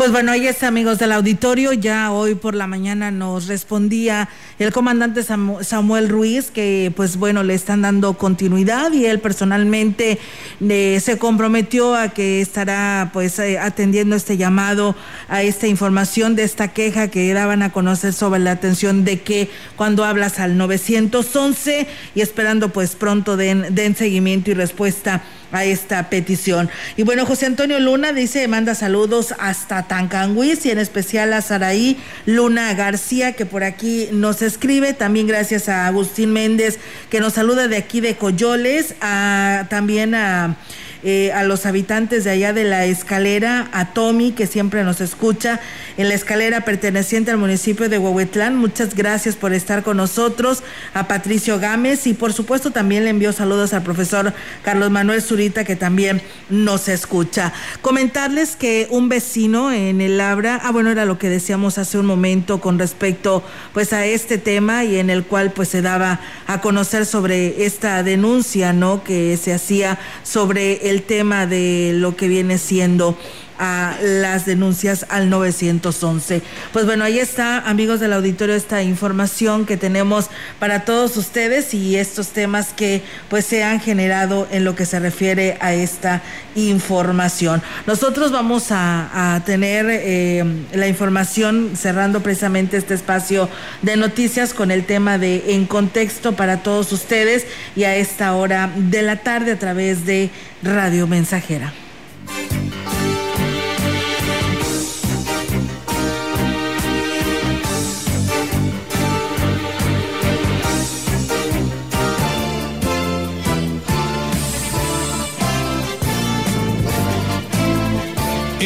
Pues 0.00 0.12
bueno, 0.12 0.32
ahí 0.32 0.46
está, 0.46 0.68
amigos 0.68 0.98
del 0.98 1.12
auditorio. 1.12 1.74
Ya 1.74 2.10
hoy 2.10 2.34
por 2.34 2.54
la 2.54 2.66
mañana 2.66 3.10
nos 3.10 3.48
respondía 3.48 4.30
el 4.58 4.72
comandante 4.72 5.22
Samuel 5.22 6.08
Ruiz 6.08 6.50
que, 6.50 6.90
pues 6.96 7.18
bueno, 7.18 7.42
le 7.42 7.52
están 7.52 7.82
dando 7.82 8.14
continuidad 8.14 8.92
y 8.92 9.04
él 9.04 9.20
personalmente 9.20 10.18
eh, 10.66 11.00
se 11.02 11.18
comprometió 11.18 11.94
a 11.94 12.08
que 12.08 12.40
estará, 12.40 13.10
pues, 13.12 13.38
eh, 13.40 13.58
atendiendo 13.58 14.16
este 14.16 14.38
llamado 14.38 14.96
a 15.28 15.42
esta 15.42 15.66
información 15.66 16.34
de 16.34 16.44
esta 16.44 16.68
queja 16.68 17.08
que 17.08 17.34
daban 17.34 17.62
a 17.62 17.70
conocer 17.70 18.14
sobre 18.14 18.40
la 18.40 18.52
atención 18.52 19.04
de 19.04 19.20
que 19.20 19.50
cuando 19.76 20.06
hablas 20.06 20.38
al 20.40 20.56
911 20.56 21.86
y 22.14 22.22
esperando, 22.22 22.70
pues, 22.70 22.96
pronto 22.96 23.36
den, 23.36 23.74
den 23.74 23.94
seguimiento 23.94 24.50
y 24.50 24.54
respuesta 24.54 25.22
a 25.52 25.64
esta 25.64 26.08
petición. 26.10 26.70
Y 26.96 27.02
bueno, 27.02 27.26
José 27.26 27.46
Antonio 27.46 27.78
Luna 27.80 28.12
dice, 28.12 28.46
manda 28.48 28.74
saludos 28.74 29.34
hasta 29.38 29.84
Tancanguis 29.84 30.64
y 30.66 30.70
en 30.70 30.78
especial 30.78 31.32
a 31.32 31.42
Saraí 31.42 31.98
Luna 32.26 32.72
García, 32.74 33.32
que 33.32 33.46
por 33.46 33.64
aquí 33.64 34.08
nos 34.12 34.42
escribe. 34.42 34.92
También 34.92 35.26
gracias 35.26 35.68
a 35.68 35.86
Agustín 35.86 36.32
Méndez, 36.32 36.78
que 37.10 37.20
nos 37.20 37.34
saluda 37.34 37.68
de 37.68 37.76
aquí 37.76 38.00
de 38.00 38.16
Coyoles. 38.16 38.94
A, 39.00 39.66
también 39.68 40.14
a 40.14 40.56
eh, 41.02 41.32
a 41.32 41.42
los 41.44 41.66
habitantes 41.66 42.24
de 42.24 42.30
allá 42.30 42.52
de 42.52 42.64
la 42.64 42.84
escalera, 42.84 43.68
a 43.72 43.92
Tommy, 43.92 44.32
que 44.32 44.46
siempre 44.46 44.84
nos 44.84 45.00
escucha 45.00 45.60
en 45.96 46.08
la 46.08 46.14
escalera 46.14 46.64
perteneciente 46.64 47.30
al 47.30 47.38
municipio 47.38 47.88
de 47.88 47.98
Huehuetlán. 47.98 48.56
Muchas 48.56 48.94
gracias 48.94 49.36
por 49.36 49.52
estar 49.52 49.82
con 49.82 49.96
nosotros, 49.96 50.62
a 50.94 51.08
Patricio 51.08 51.58
Gámez 51.58 52.06
y 52.06 52.14
por 52.14 52.32
supuesto 52.32 52.70
también 52.70 53.04
le 53.04 53.10
envío 53.10 53.32
saludos 53.32 53.72
al 53.72 53.82
profesor 53.82 54.32
Carlos 54.62 54.90
Manuel 54.90 55.22
Zurita, 55.22 55.64
que 55.64 55.76
también 55.76 56.20
nos 56.48 56.88
escucha. 56.88 57.52
Comentarles 57.82 58.56
que 58.56 58.86
un 58.90 59.08
vecino 59.08 59.72
en 59.72 60.00
el 60.00 60.18
Labra, 60.18 60.60
ah 60.62 60.70
bueno, 60.70 60.90
era 60.90 61.04
lo 61.04 61.18
que 61.18 61.28
decíamos 61.28 61.78
hace 61.78 61.98
un 61.98 62.06
momento 62.06 62.60
con 62.60 62.78
respecto 62.78 63.42
pues 63.72 63.92
a 63.92 64.04
este 64.04 64.38
tema 64.38 64.84
y 64.84 64.98
en 64.98 65.10
el 65.10 65.24
cual 65.24 65.52
pues 65.52 65.68
se 65.68 65.82
daba 65.82 66.20
a 66.46 66.60
conocer 66.60 67.06
sobre 67.06 67.64
esta 67.64 68.02
denuncia, 68.02 68.72
¿no? 68.72 69.04
Que 69.04 69.36
se 69.36 69.54
hacía 69.54 69.98
sobre 70.22 70.89
el 70.90 71.02
tema 71.02 71.46
de 71.46 71.92
lo 71.94 72.16
que 72.16 72.28
viene 72.28 72.58
siendo 72.58 73.16
a 73.60 73.96
las 74.02 74.46
denuncias 74.46 75.06
al 75.10 75.28
911. 75.28 76.42
Pues 76.72 76.86
bueno, 76.86 77.04
ahí 77.04 77.18
está, 77.18 77.58
amigos 77.58 78.00
del 78.00 78.14
auditorio, 78.14 78.54
esta 78.54 78.82
información 78.82 79.66
que 79.66 79.76
tenemos 79.76 80.30
para 80.58 80.84
todos 80.86 81.16
ustedes 81.18 81.74
y 81.74 81.96
estos 81.96 82.28
temas 82.28 82.72
que 82.72 83.02
pues 83.28 83.44
se 83.44 83.62
han 83.62 83.78
generado 83.78 84.48
en 84.50 84.64
lo 84.64 84.74
que 84.74 84.86
se 84.86 84.98
refiere 84.98 85.58
a 85.60 85.74
esta 85.74 86.22
información. 86.54 87.62
Nosotros 87.86 88.32
vamos 88.32 88.68
a, 88.70 89.42
tener 89.44 89.86
eh, 89.88 90.44
la 90.72 90.88
información 90.88 91.72
cerrando 91.76 92.22
precisamente 92.22 92.76
este 92.76 92.94
espacio 92.94 93.48
de 93.82 93.96
noticias 93.96 94.54
con 94.54 94.70
el 94.70 94.84
tema 94.84 95.18
de 95.18 95.54
En 95.54 95.66
Contexto 95.66 96.34
para 96.34 96.62
todos 96.62 96.92
ustedes 96.92 97.46
y 97.76 97.84
a 97.84 97.96
esta 97.96 98.34
hora 98.34 98.70
de 98.74 99.02
la 99.02 99.16
tarde 99.16 99.52
a 99.52 99.58
través 99.58 100.06
de 100.06 100.30
Radio 100.62 101.06
Mensajera. 101.06 101.72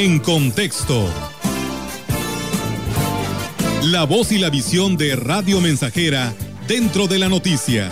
En 0.06 0.18
contexto. 0.18 1.08
La 3.84 4.04
voz 4.04 4.32
y 4.32 4.38
la 4.38 4.50
visión 4.50 4.98
de 4.98 5.16
Radio 5.16 5.62
Mensajera 5.62 6.34
dentro 6.68 7.06
de 7.06 7.18
la 7.18 7.30
noticia. 7.30 7.90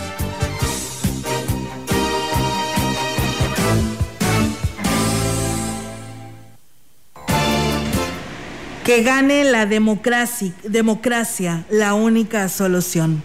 Que 8.85 9.01
gane 9.01 9.43
la 9.43 9.65
democracia, 9.65 10.53
democracia, 10.63 11.65
la 11.71 11.95
única 11.95 12.47
solución. 12.47 13.23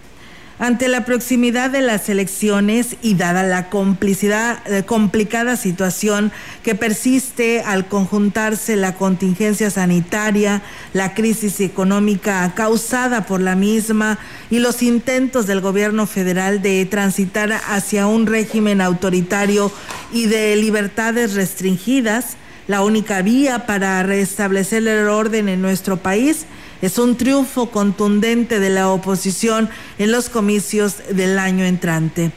Ante 0.61 0.89
la 0.89 1.05
proximidad 1.05 1.71
de 1.71 1.83
las 1.83 2.09
elecciones 2.09 2.97
y 3.01 3.15
dada 3.15 3.45
la 3.45 3.71
complicidad, 3.71 4.59
eh, 4.67 4.83
complicada 4.83 5.57
situación 5.57 6.33
que 6.65 6.75
persiste 6.75 7.61
al 7.61 7.87
conjuntarse 7.87 8.75
la 8.75 8.97
contingencia 8.97 9.71
sanitaria, 9.71 10.63
la 10.95 11.15
crisis 11.15 11.61
económica 11.61 12.53
causada 12.57 13.25
por 13.25 13.41
la 13.41 13.55
misma 13.55 14.19
y 14.51 14.59
los 14.59 14.83
intentos 14.83 15.47
del 15.47 15.61
gobierno 15.61 16.07
federal 16.07 16.61
de 16.61 16.85
transitar 16.87 17.53
hacia 17.53 18.09
un 18.09 18.27
régimen 18.27 18.81
autoritario 18.81 19.71
y 20.13 20.27
de 20.27 20.57
libertades 20.57 21.35
restringidas, 21.35 22.37
la 22.67 22.83
única 22.83 23.23
vía 23.23 23.65
para 23.65 24.03
restablecer 24.03 24.89
el 24.89 25.07
orden 25.07 25.49
en 25.49 25.63
nuestro 25.63 25.99
país 25.99 26.47
es 26.83 26.99
un 26.99 27.17
triunfo 27.17 27.71
contundente 27.71 28.61
de 28.61 28.71
la 28.71 28.91
oposición 28.91 29.69
en 29.99 30.13
los 30.13 30.29
comicios 30.29 30.97
del 31.11 31.39
año 31.39 31.65
entrante. 31.65 32.33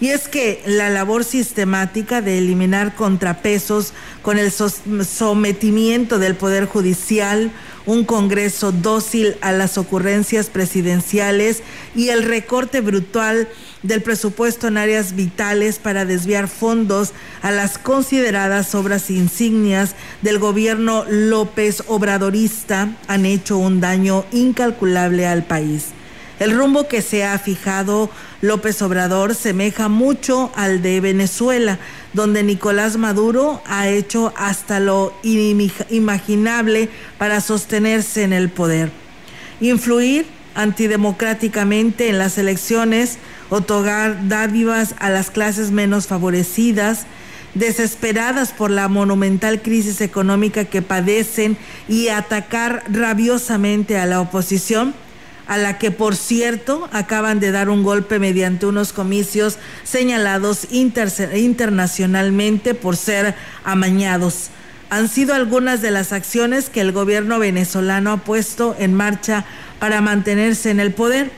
Y 0.00 0.08
es 0.08 0.28
que 0.28 0.62
la 0.66 0.90
labor 0.90 1.24
sistemática 1.24 2.20
de 2.20 2.38
eliminar 2.38 2.94
contrapesos 2.94 3.92
con 4.22 4.38
el 4.38 4.50
sometimiento 4.50 6.18
del 6.18 6.34
Poder 6.34 6.66
Judicial, 6.66 7.52
un 7.86 8.04
Congreso 8.04 8.72
dócil 8.72 9.36
a 9.40 9.52
las 9.52 9.78
ocurrencias 9.78 10.50
presidenciales 10.50 11.62
y 11.94 12.08
el 12.08 12.24
recorte 12.24 12.80
brutal 12.80 13.48
del 13.84 14.02
presupuesto 14.02 14.66
en 14.66 14.78
áreas 14.78 15.14
vitales 15.14 15.78
para 15.78 16.04
desviar 16.04 16.48
fondos 16.48 17.12
a 17.42 17.52
las 17.52 17.78
consideradas 17.78 18.74
obras 18.74 19.10
insignias 19.10 19.94
del 20.22 20.38
gobierno 20.38 21.04
López 21.08 21.84
Obradorista 21.86 22.88
han 23.06 23.26
hecho 23.26 23.58
un 23.58 23.80
daño 23.80 24.24
incalculable 24.32 25.26
al 25.26 25.44
país. 25.44 25.88
El 26.40 26.56
rumbo 26.56 26.88
que 26.88 27.00
se 27.00 27.24
ha 27.24 27.38
fijado 27.38 28.10
López 28.40 28.82
Obrador 28.82 29.34
semeja 29.34 29.88
mucho 29.88 30.50
al 30.56 30.82
de 30.82 31.00
Venezuela, 31.00 31.78
donde 32.12 32.42
Nicolás 32.42 32.96
Maduro 32.96 33.62
ha 33.66 33.88
hecho 33.88 34.32
hasta 34.36 34.80
lo 34.80 35.14
inimaginable 35.22 36.88
para 37.18 37.40
sostenerse 37.40 38.24
en 38.24 38.32
el 38.32 38.48
poder. 38.48 38.90
Influir 39.60 40.26
antidemocráticamente 40.54 42.08
en 42.08 42.18
las 42.18 42.38
elecciones, 42.38 43.18
otorgar 43.50 44.28
dádivas 44.28 44.94
a 44.98 45.10
las 45.10 45.30
clases 45.30 45.70
menos 45.70 46.06
favorecidas, 46.06 47.06
desesperadas 47.54 48.52
por 48.52 48.70
la 48.70 48.88
monumental 48.88 49.62
crisis 49.62 50.00
económica 50.00 50.64
que 50.64 50.82
padecen 50.82 51.56
y 51.88 52.08
atacar 52.08 52.82
rabiosamente 52.88 53.98
a 53.98 54.06
la 54.06 54.20
oposición, 54.20 54.94
a 55.46 55.58
la 55.58 55.78
que 55.78 55.90
por 55.90 56.16
cierto 56.16 56.88
acaban 56.92 57.38
de 57.38 57.52
dar 57.52 57.68
un 57.68 57.82
golpe 57.82 58.18
mediante 58.18 58.66
unos 58.66 58.92
comicios 58.92 59.58
señalados 59.84 60.68
internacionalmente 60.70 62.74
por 62.74 62.96
ser 62.96 63.34
amañados. 63.62 64.50
Han 64.90 65.08
sido 65.08 65.34
algunas 65.34 65.82
de 65.82 65.90
las 65.90 66.12
acciones 66.12 66.70
que 66.70 66.80
el 66.80 66.92
gobierno 66.92 67.38
venezolano 67.38 68.12
ha 68.12 68.16
puesto 68.18 68.74
en 68.78 68.94
marcha 68.94 69.44
para 69.80 70.00
mantenerse 70.00 70.70
en 70.70 70.80
el 70.80 70.92
poder. 70.92 71.30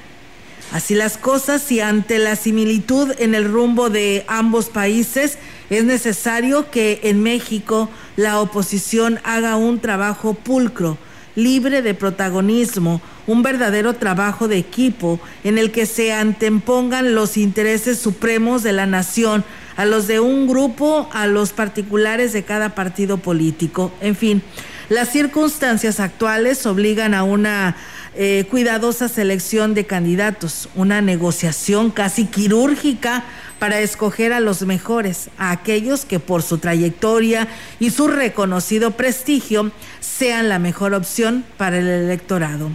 Así 0.72 0.94
las 0.94 1.16
cosas 1.16 1.70
y 1.70 1.80
ante 1.80 2.18
la 2.18 2.36
similitud 2.36 3.12
en 3.18 3.34
el 3.34 3.44
rumbo 3.44 3.88
de 3.88 4.24
ambos 4.26 4.66
países, 4.66 5.38
es 5.70 5.84
necesario 5.84 6.70
que 6.70 7.00
en 7.04 7.22
México 7.22 7.88
la 8.16 8.40
oposición 8.40 9.20
haga 9.24 9.56
un 9.56 9.78
trabajo 9.80 10.34
pulcro, 10.34 10.98
libre 11.34 11.82
de 11.82 11.94
protagonismo, 11.94 13.00
un 13.26 13.42
verdadero 13.42 13.94
trabajo 13.94 14.48
de 14.48 14.58
equipo 14.58 15.20
en 15.44 15.58
el 15.58 15.70
que 15.70 15.86
se 15.86 16.12
antepongan 16.12 17.14
los 17.14 17.36
intereses 17.36 17.98
supremos 17.98 18.62
de 18.62 18.72
la 18.72 18.86
nación 18.86 19.44
a 19.76 19.84
los 19.84 20.06
de 20.06 20.20
un 20.20 20.46
grupo, 20.46 21.08
a 21.12 21.26
los 21.26 21.52
particulares 21.52 22.32
de 22.32 22.44
cada 22.44 22.74
partido 22.74 23.18
político. 23.18 23.92
En 24.00 24.16
fin, 24.16 24.42
las 24.88 25.10
circunstancias 25.10 26.00
actuales 26.00 26.64
obligan 26.64 27.12
a 27.12 27.24
una 27.24 27.76
eh, 28.18 28.46
cuidadosa 28.50 29.08
selección 29.08 29.74
de 29.74 29.84
candidatos, 29.84 30.70
una 30.74 31.02
negociación 31.02 31.90
casi 31.90 32.24
quirúrgica 32.24 33.24
para 33.58 33.80
escoger 33.80 34.32
a 34.32 34.40
los 34.40 34.62
mejores, 34.62 35.28
a 35.36 35.50
aquellos 35.50 36.06
que 36.06 36.18
por 36.18 36.42
su 36.42 36.58
trayectoria 36.58 37.46
y 37.78 37.90
su 37.90 38.08
reconocido 38.08 38.92
prestigio 38.92 39.70
sean 40.00 40.48
la 40.48 40.58
mejor 40.58 40.94
opción 40.94 41.44
para 41.58 41.78
el 41.78 41.86
electorado. 41.86 42.70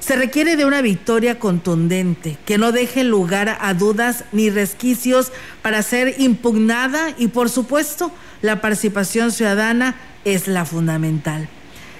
Se 0.00 0.16
requiere 0.16 0.56
de 0.56 0.66
una 0.66 0.82
victoria 0.82 1.38
contundente, 1.38 2.36
que 2.44 2.58
no 2.58 2.70
deje 2.70 3.04
lugar 3.04 3.56
a 3.60 3.72
dudas 3.72 4.24
ni 4.32 4.50
resquicios 4.50 5.32
para 5.62 5.82
ser 5.82 6.16
impugnada 6.18 7.14
y 7.16 7.28
por 7.28 7.48
supuesto 7.48 8.12
la 8.42 8.60
participación 8.60 9.32
ciudadana 9.32 9.94
es 10.26 10.46
la 10.46 10.66
fundamental. 10.66 11.48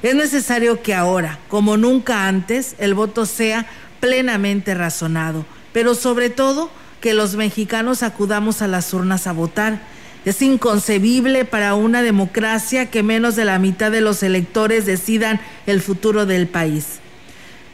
Es 0.04 0.14
necesario 0.14 0.82
que 0.82 0.92
ahora, 0.92 1.38
como 1.48 1.78
nunca 1.78 2.28
antes, 2.28 2.74
el 2.76 2.92
voto 2.92 3.24
sea 3.24 3.64
plenamente 4.00 4.74
razonado, 4.74 5.46
pero 5.72 5.94
sobre 5.94 6.28
todo 6.28 6.68
que 7.00 7.14
los 7.14 7.36
mexicanos 7.36 8.02
acudamos 8.02 8.60
a 8.60 8.68
las 8.68 8.92
urnas 8.92 9.26
a 9.26 9.32
votar. 9.32 9.80
Es 10.26 10.42
inconcebible 10.42 11.46
para 11.46 11.74
una 11.74 12.02
democracia 12.02 12.90
que 12.90 13.02
menos 13.02 13.34
de 13.34 13.46
la 13.46 13.58
mitad 13.58 13.90
de 13.90 14.02
los 14.02 14.22
electores 14.22 14.84
decidan 14.84 15.40
el 15.64 15.80
futuro 15.80 16.26
del 16.26 16.48
país. 16.48 16.98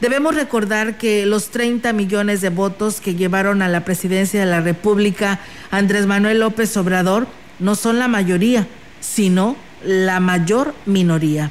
Debemos 0.00 0.36
recordar 0.36 0.98
que 0.98 1.26
los 1.26 1.50
30 1.50 1.92
millones 1.92 2.42
de 2.42 2.50
votos 2.50 3.00
que 3.00 3.16
llevaron 3.16 3.60
a 3.60 3.66
la 3.66 3.84
presidencia 3.84 4.38
de 4.38 4.46
la 4.46 4.60
República 4.60 5.40
Andrés 5.72 6.06
Manuel 6.06 6.38
López 6.38 6.76
Obrador 6.76 7.26
no 7.58 7.74
son 7.74 7.98
la 7.98 8.06
mayoría, 8.06 8.68
sino 9.00 9.56
la 9.82 10.20
mayor 10.20 10.76
minoría. 10.86 11.50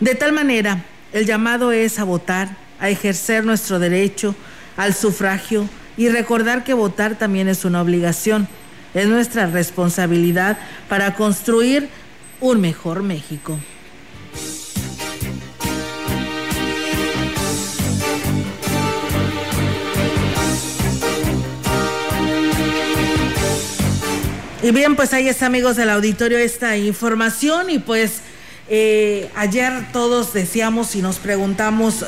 De 0.00 0.14
tal 0.14 0.32
manera, 0.32 0.82
el 1.12 1.26
llamado 1.26 1.72
es 1.72 1.98
a 1.98 2.04
votar, 2.04 2.56
a 2.78 2.88
ejercer 2.88 3.44
nuestro 3.44 3.78
derecho 3.78 4.34
al 4.78 4.94
sufragio 4.94 5.68
y 5.98 6.08
recordar 6.08 6.64
que 6.64 6.72
votar 6.72 7.18
también 7.18 7.48
es 7.48 7.66
una 7.66 7.82
obligación. 7.82 8.48
Es 8.94 9.06
nuestra 9.06 9.46
responsabilidad 9.46 10.58
para 10.88 11.14
construir 11.14 11.90
un 12.40 12.62
mejor 12.62 13.02
México. 13.02 13.58
Y 24.62 24.72
bien, 24.72 24.96
pues 24.96 25.12
ahí 25.12 25.28
está, 25.28 25.46
amigos 25.46 25.76
del 25.76 25.90
auditorio, 25.90 26.38
esta 26.38 26.76
información. 26.78 27.68
Y 27.68 27.78
pues 27.78 28.22
eh, 28.72 29.28
ayer 29.34 29.72
todos 29.92 30.32
decíamos 30.32 30.94
y 30.94 31.02
nos 31.02 31.18
preguntamos 31.18 32.02
eh, 32.02 32.06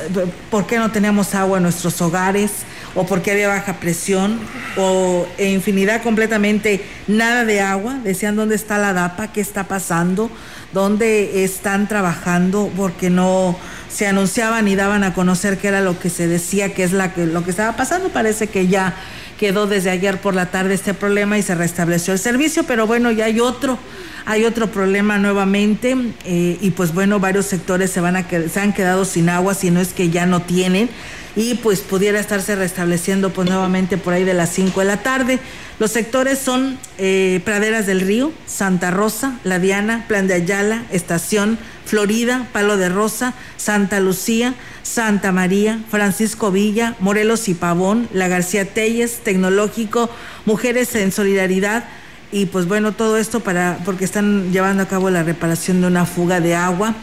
por 0.48 0.64
qué 0.64 0.78
no 0.78 0.92
teníamos 0.92 1.34
agua 1.34 1.56
en 1.56 1.64
nuestros 1.64 2.00
hogares, 2.00 2.52
o 2.94 3.04
por 3.04 3.20
qué 3.20 3.32
había 3.32 3.48
baja 3.48 3.80
presión, 3.80 4.38
o 4.76 5.26
e 5.38 5.50
infinidad 5.50 6.04
completamente 6.04 6.84
nada 7.08 7.44
de 7.44 7.60
agua. 7.60 7.98
Decían 8.04 8.36
dónde 8.36 8.54
está 8.54 8.78
la 8.78 8.92
DAPA, 8.92 9.32
qué 9.32 9.40
está 9.40 9.64
pasando, 9.64 10.30
dónde 10.72 11.42
están 11.42 11.88
trabajando, 11.88 12.70
porque 12.76 13.10
no 13.10 13.58
se 13.92 14.06
anunciaban 14.06 14.68
y 14.68 14.76
daban 14.76 15.02
a 15.02 15.14
conocer 15.14 15.58
qué 15.58 15.66
era 15.66 15.80
lo 15.80 15.98
que 15.98 16.10
se 16.10 16.28
decía, 16.28 16.72
qué 16.72 16.84
es 16.84 16.92
la 16.92 17.12
que, 17.12 17.26
lo 17.26 17.42
que 17.42 17.50
estaba 17.50 17.76
pasando. 17.76 18.10
Parece 18.10 18.46
que 18.46 18.68
ya 18.68 18.94
quedó 19.38 19.66
desde 19.66 19.90
ayer 19.90 20.20
por 20.20 20.34
la 20.34 20.46
tarde 20.46 20.74
este 20.74 20.94
problema 20.94 21.38
y 21.38 21.42
se 21.42 21.54
restableció 21.54 22.12
el 22.12 22.18
servicio, 22.18 22.64
pero 22.64 22.86
bueno, 22.86 23.10
ya 23.10 23.26
hay 23.26 23.40
otro, 23.40 23.78
hay 24.24 24.44
otro 24.44 24.70
problema 24.70 25.18
nuevamente 25.18 25.96
eh, 26.24 26.58
y 26.60 26.70
pues 26.70 26.94
bueno, 26.94 27.20
varios 27.20 27.46
sectores 27.46 27.90
se, 27.90 28.00
van 28.00 28.16
a, 28.16 28.26
se 28.28 28.60
han 28.60 28.72
quedado 28.72 29.04
sin 29.04 29.28
agua, 29.28 29.54
si 29.54 29.70
no 29.70 29.80
es 29.80 29.92
que 29.92 30.10
ya 30.10 30.26
no 30.26 30.42
tienen 30.42 30.90
y 31.34 31.54
pues 31.54 31.80
pudiera 31.80 32.20
estarse 32.20 32.54
restableciendo 32.56 33.30
pues 33.30 33.48
nuevamente 33.48 33.96
por 33.96 34.12
ahí 34.12 34.24
de 34.24 34.34
las 34.34 34.50
5 34.50 34.80
de 34.80 34.86
la 34.86 35.02
tarde. 35.02 35.38
Los 35.78 35.90
sectores 35.90 36.38
son 36.38 36.78
eh, 36.98 37.40
Praderas 37.44 37.86
del 37.86 38.00
Río, 38.00 38.32
Santa 38.46 38.90
Rosa, 38.90 39.38
La 39.44 39.58
Diana, 39.58 40.04
Plan 40.08 40.26
de 40.26 40.34
Ayala, 40.34 40.84
Estación, 40.90 41.58
Florida, 41.86 42.48
Palo 42.52 42.76
de 42.76 42.88
Rosa, 42.88 43.34
Santa 43.56 43.98
Lucía, 44.00 44.54
Santa 44.82 45.32
María, 45.32 45.80
Francisco 45.90 46.50
Villa, 46.50 46.96
Morelos 47.00 47.48
y 47.48 47.54
Pavón, 47.54 48.08
La 48.12 48.28
García 48.28 48.66
Telles, 48.66 49.20
Tecnológico, 49.24 50.10
Mujeres 50.44 50.94
en 50.94 51.12
Solidaridad 51.12 51.84
y 52.30 52.46
pues 52.46 52.66
bueno, 52.66 52.92
todo 52.92 53.18
esto 53.18 53.40
para 53.40 53.78
porque 53.84 54.06
están 54.06 54.52
llevando 54.52 54.82
a 54.82 54.88
cabo 54.88 55.10
la 55.10 55.22
reparación 55.22 55.82
de 55.82 55.86
una 55.86 56.06
fuga 56.06 56.40
de 56.40 56.54
agua 56.54 56.94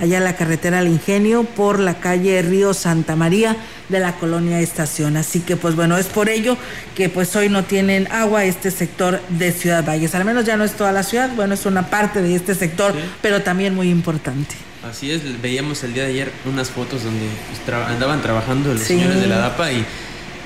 allá 0.00 0.18
en 0.18 0.24
la 0.24 0.36
carretera 0.36 0.78
al 0.78 0.88
Ingenio 0.88 1.44
por 1.44 1.78
la 1.78 1.94
calle 1.94 2.42
Río 2.42 2.74
Santa 2.74 3.16
María 3.16 3.56
de 3.88 4.00
la 4.00 4.16
colonia 4.16 4.60
Estación. 4.60 5.16
Así 5.16 5.40
que 5.40 5.56
pues 5.56 5.76
bueno, 5.76 5.96
es 5.96 6.06
por 6.06 6.28
ello 6.28 6.56
que 6.94 7.08
pues 7.08 7.34
hoy 7.36 7.48
no 7.48 7.64
tienen 7.64 8.10
agua 8.10 8.44
este 8.44 8.70
sector 8.70 9.20
de 9.28 9.52
Ciudad 9.52 9.84
Valles. 9.86 10.14
Al 10.14 10.24
menos 10.24 10.44
ya 10.44 10.56
no 10.56 10.64
es 10.64 10.72
toda 10.72 10.92
la 10.92 11.02
ciudad, 11.02 11.30
bueno, 11.34 11.54
es 11.54 11.66
una 11.66 11.88
parte 11.88 12.22
de 12.22 12.34
este 12.34 12.54
sector, 12.54 12.94
pero 13.20 13.42
también 13.42 13.74
muy 13.74 13.90
importante. 13.90 14.54
Así 14.88 15.12
es, 15.12 15.20
veíamos 15.40 15.84
el 15.84 15.94
día 15.94 16.02
de 16.02 16.10
ayer 16.10 16.32
unas 16.44 16.70
fotos 16.70 17.04
donde 17.04 17.26
pues, 17.64 17.76
andaban 17.86 18.20
trabajando 18.20 18.72
los 18.72 18.82
señores 18.82 19.20
de 19.20 19.28
la 19.28 19.38
DAPA 19.38 19.72
y, 19.72 19.84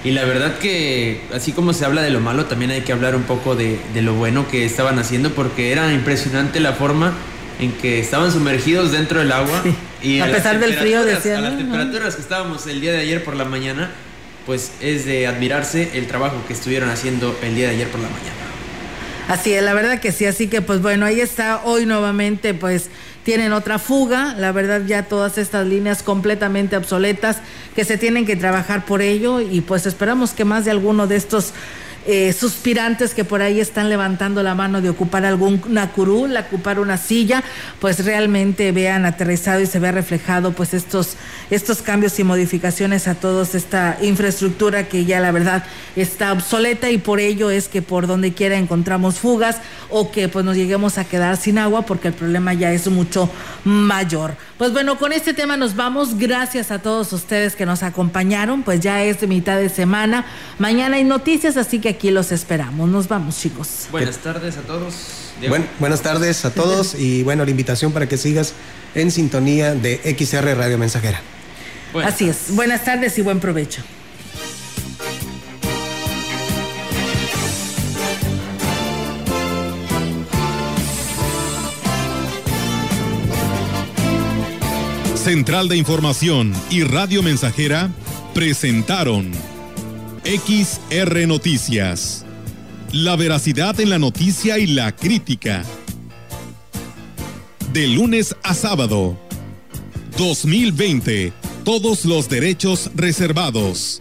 y, 0.05 0.11
la 0.11 0.25
verdad 0.25 0.59
que 0.59 1.23
así 1.33 1.53
como 1.53 1.73
se 1.73 1.87
habla 1.87 2.03
de 2.03 2.11
lo 2.11 2.21
malo, 2.21 2.45
también 2.45 2.71
hay 2.71 2.83
que 2.83 2.93
hablar 2.93 3.17
un 3.17 3.23
poco 3.23 3.57
de, 3.57 3.81
de 3.95 4.03
lo 4.03 4.13
bueno 4.13 4.47
que 4.47 4.67
estaban 4.67 4.99
haciendo 4.99 5.31
porque 5.31 5.73
era 5.73 5.91
impresionante 5.95 6.61
la 6.61 6.75
forma 6.75 7.15
en 7.59 7.73
que 7.73 8.01
estaban 8.01 8.31
sumergidos 8.31 8.93
dentro 8.93 9.19
del 9.21 9.33
agua 9.33 9.63
y 10.03 10.21
a, 10.21 10.27
pesar 10.27 10.61
del 10.61 10.75
frío 10.75 11.05
decían 11.05 11.39
a 11.39 11.51
las 11.51 11.59
temperaturas 11.59 12.17
que 12.17 12.23
estábamos 12.23 12.67
el 12.67 12.81
día 12.81 12.93
de 12.93 12.99
ayer 12.99 13.25
por 13.25 13.35
la 13.37 13.45
mañana 13.45 13.91
pues 14.45 14.73
es 14.81 15.05
de 15.05 15.27
admirarse 15.27 15.91
el 15.95 16.07
trabajo 16.07 16.37
que 16.47 16.53
estuvieron 16.53 16.89
haciendo 16.91 17.37
el 17.43 17.55
día 17.55 17.69
de 17.69 17.75
ayer 17.75 17.89
por 17.89 18.01
la 18.01 18.09
mañana. 18.09 18.31
Así 19.29 19.53
es 19.53 19.63
la 19.63 19.75
verdad 19.75 19.99
que 19.99 20.13
sí 20.13 20.25
así 20.25 20.47
que 20.49 20.63
pues 20.63 20.81
bueno 20.81 21.07
ahí 21.07 21.21
está 21.21 21.63
hoy 21.65 21.87
nuevamente 21.87 22.55
pues 22.55 22.91
tienen 23.25 23.53
otra 23.53 23.81
fuga, 23.81 24.37
la 24.39 24.53
verdad 24.53 24.83
ya 24.87 25.03
todas 25.03 25.37
estas 25.37 25.67
líneas 25.67 26.05
completamente 26.05 26.77
obsoletas 26.77 27.39
que 27.75 27.85
se 27.85 27.99
tienen 27.99 28.25
que 28.25 28.37
trabajar 28.37 28.85
por 28.85 29.03
ello 29.03 29.41
y 29.41 29.63
pues 29.63 29.85
esperamos 29.85 30.31
que 30.31 30.45
más 30.45 30.65
de 30.65 30.71
alguno 30.71 31.09
de 31.09 31.17
estos 31.17 31.53
eh, 32.07 32.33
suspirantes 32.33 33.15
que 33.15 33.25
por 33.25 33.43
ahí 33.43 33.61
están 33.61 33.89
levantando 33.89 34.43
la 34.43 34.55
mano 34.55 34.81
de 34.81 34.91
ocupar 34.91 35.25
alguna 35.25 35.91
curul, 35.91 36.37
ocupar 36.37 36.79
una 36.79 36.97
silla, 36.99 37.43
pues 37.81 38.05
realmente 38.05 38.71
vean 38.73 39.05
aterrizado 39.05 39.61
y 39.61 39.67
se 39.67 39.79
vea 39.79 39.93
reflejado 39.93 40.53
pues 40.53 40.73
estos, 40.73 41.17
estos 41.51 41.83
cambios 41.83 42.19
y 42.19 42.25
modificaciones 42.25 43.09
a 43.09 43.15
toda 43.15 43.45
esta 43.45 43.99
infraestructura 44.03 44.89
que 44.89 45.05
ya 45.05 45.21
la 45.21 45.33
verdad 45.33 45.65
está 45.97 46.33
obsoleta 46.33 46.91
y 46.91 46.99
por 46.99 47.21
ello 47.21 47.51
es 47.51 47.69
que 47.69 47.83
por 47.83 48.07
donde 48.07 48.33
quiera 48.33 48.57
encontramos 48.57 49.17
fugas 49.19 49.59
o 49.91 50.11
que 50.11 50.29
pues 50.29 50.45
nos 50.45 50.57
lleguemos 50.57 50.99
a 50.99 51.05
quedar 51.05 51.37
sin 51.37 51.59
agua 51.59 51.83
porque 51.83 52.09
el 52.09 52.15
problema 52.15 52.55
ya 52.55 52.73
es 52.73 52.89
mucho 52.89 53.31
mayor. 53.65 54.37
Pues 54.59 54.73
bueno, 54.73 54.99
con 54.99 55.13
este 55.13 55.35
tema 55.35 55.59
nos 55.59 55.77
vamos. 55.77 56.17
Gracias 56.17 56.71
a 56.71 56.79
todos 56.79 57.13
ustedes 57.13 57.55
que 57.55 57.67
nos 57.67 57.83
acompañaron. 57.83 58.63
Pues 58.63 58.81
ya 58.81 59.03
es 59.03 59.27
mitad 59.29 59.59
de 59.59 59.69
semana. 59.69 60.25
Mañana 60.59 60.97
hay 60.97 61.05
noticias, 61.05 61.59
así 61.59 61.79
que 61.79 61.96
aquí 61.97 62.11
los 62.11 62.31
esperamos. 62.31 62.89
Nos 62.89 63.09
vamos, 63.09 63.39
chicos. 63.41 63.89
Buenas 63.91 64.19
tardes 64.19 64.57
a 64.59 64.61
todos. 64.61 64.95
buenas 65.81 66.03
tardes 66.03 66.45
a 66.45 66.51
todos 66.51 66.95
y 66.95 67.23
bueno, 67.23 67.45
la 67.45 67.51
invitación 67.51 67.93
para 67.93 68.07
que 68.07 68.19
sigas 68.19 68.53
en 68.95 69.11
sintonía 69.11 69.75
de 69.75 70.01
XR 70.19 70.57
Radio 70.57 70.79
Mensajera. 70.79 71.21
Así 72.05 72.29
es. 72.29 72.55
Buenas 72.55 72.85
tardes 72.85 73.17
y 73.19 73.23
buen 73.23 73.41
provecho. 73.41 73.83
Central 85.15 85.69
de 85.69 85.77
Información 85.77 86.53
y 86.71 86.85
Radio 86.85 87.23
Mensajera 87.23 87.91
presentaron 88.33 89.33
XR 90.27 91.29
Noticias. 91.29 92.25
La 92.91 93.15
veracidad 93.15 93.79
en 93.79 93.91
la 93.91 94.01
noticia 94.01 94.59
y 94.59 94.67
la 94.67 94.91
crítica. 94.91 95.63
De 97.73 97.87
lunes 97.87 98.35
a 98.43 98.53
sábado. 98.53 99.17
2020. 100.19 101.33
Todos 101.63 102.05
los 102.05 102.29
derechos 102.29 102.91
reservados. 102.97 104.01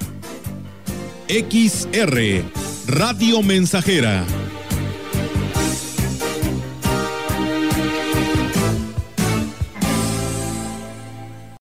XR. 1.27 2.41
Radio 2.87 3.43
Mensajera. 3.43 4.25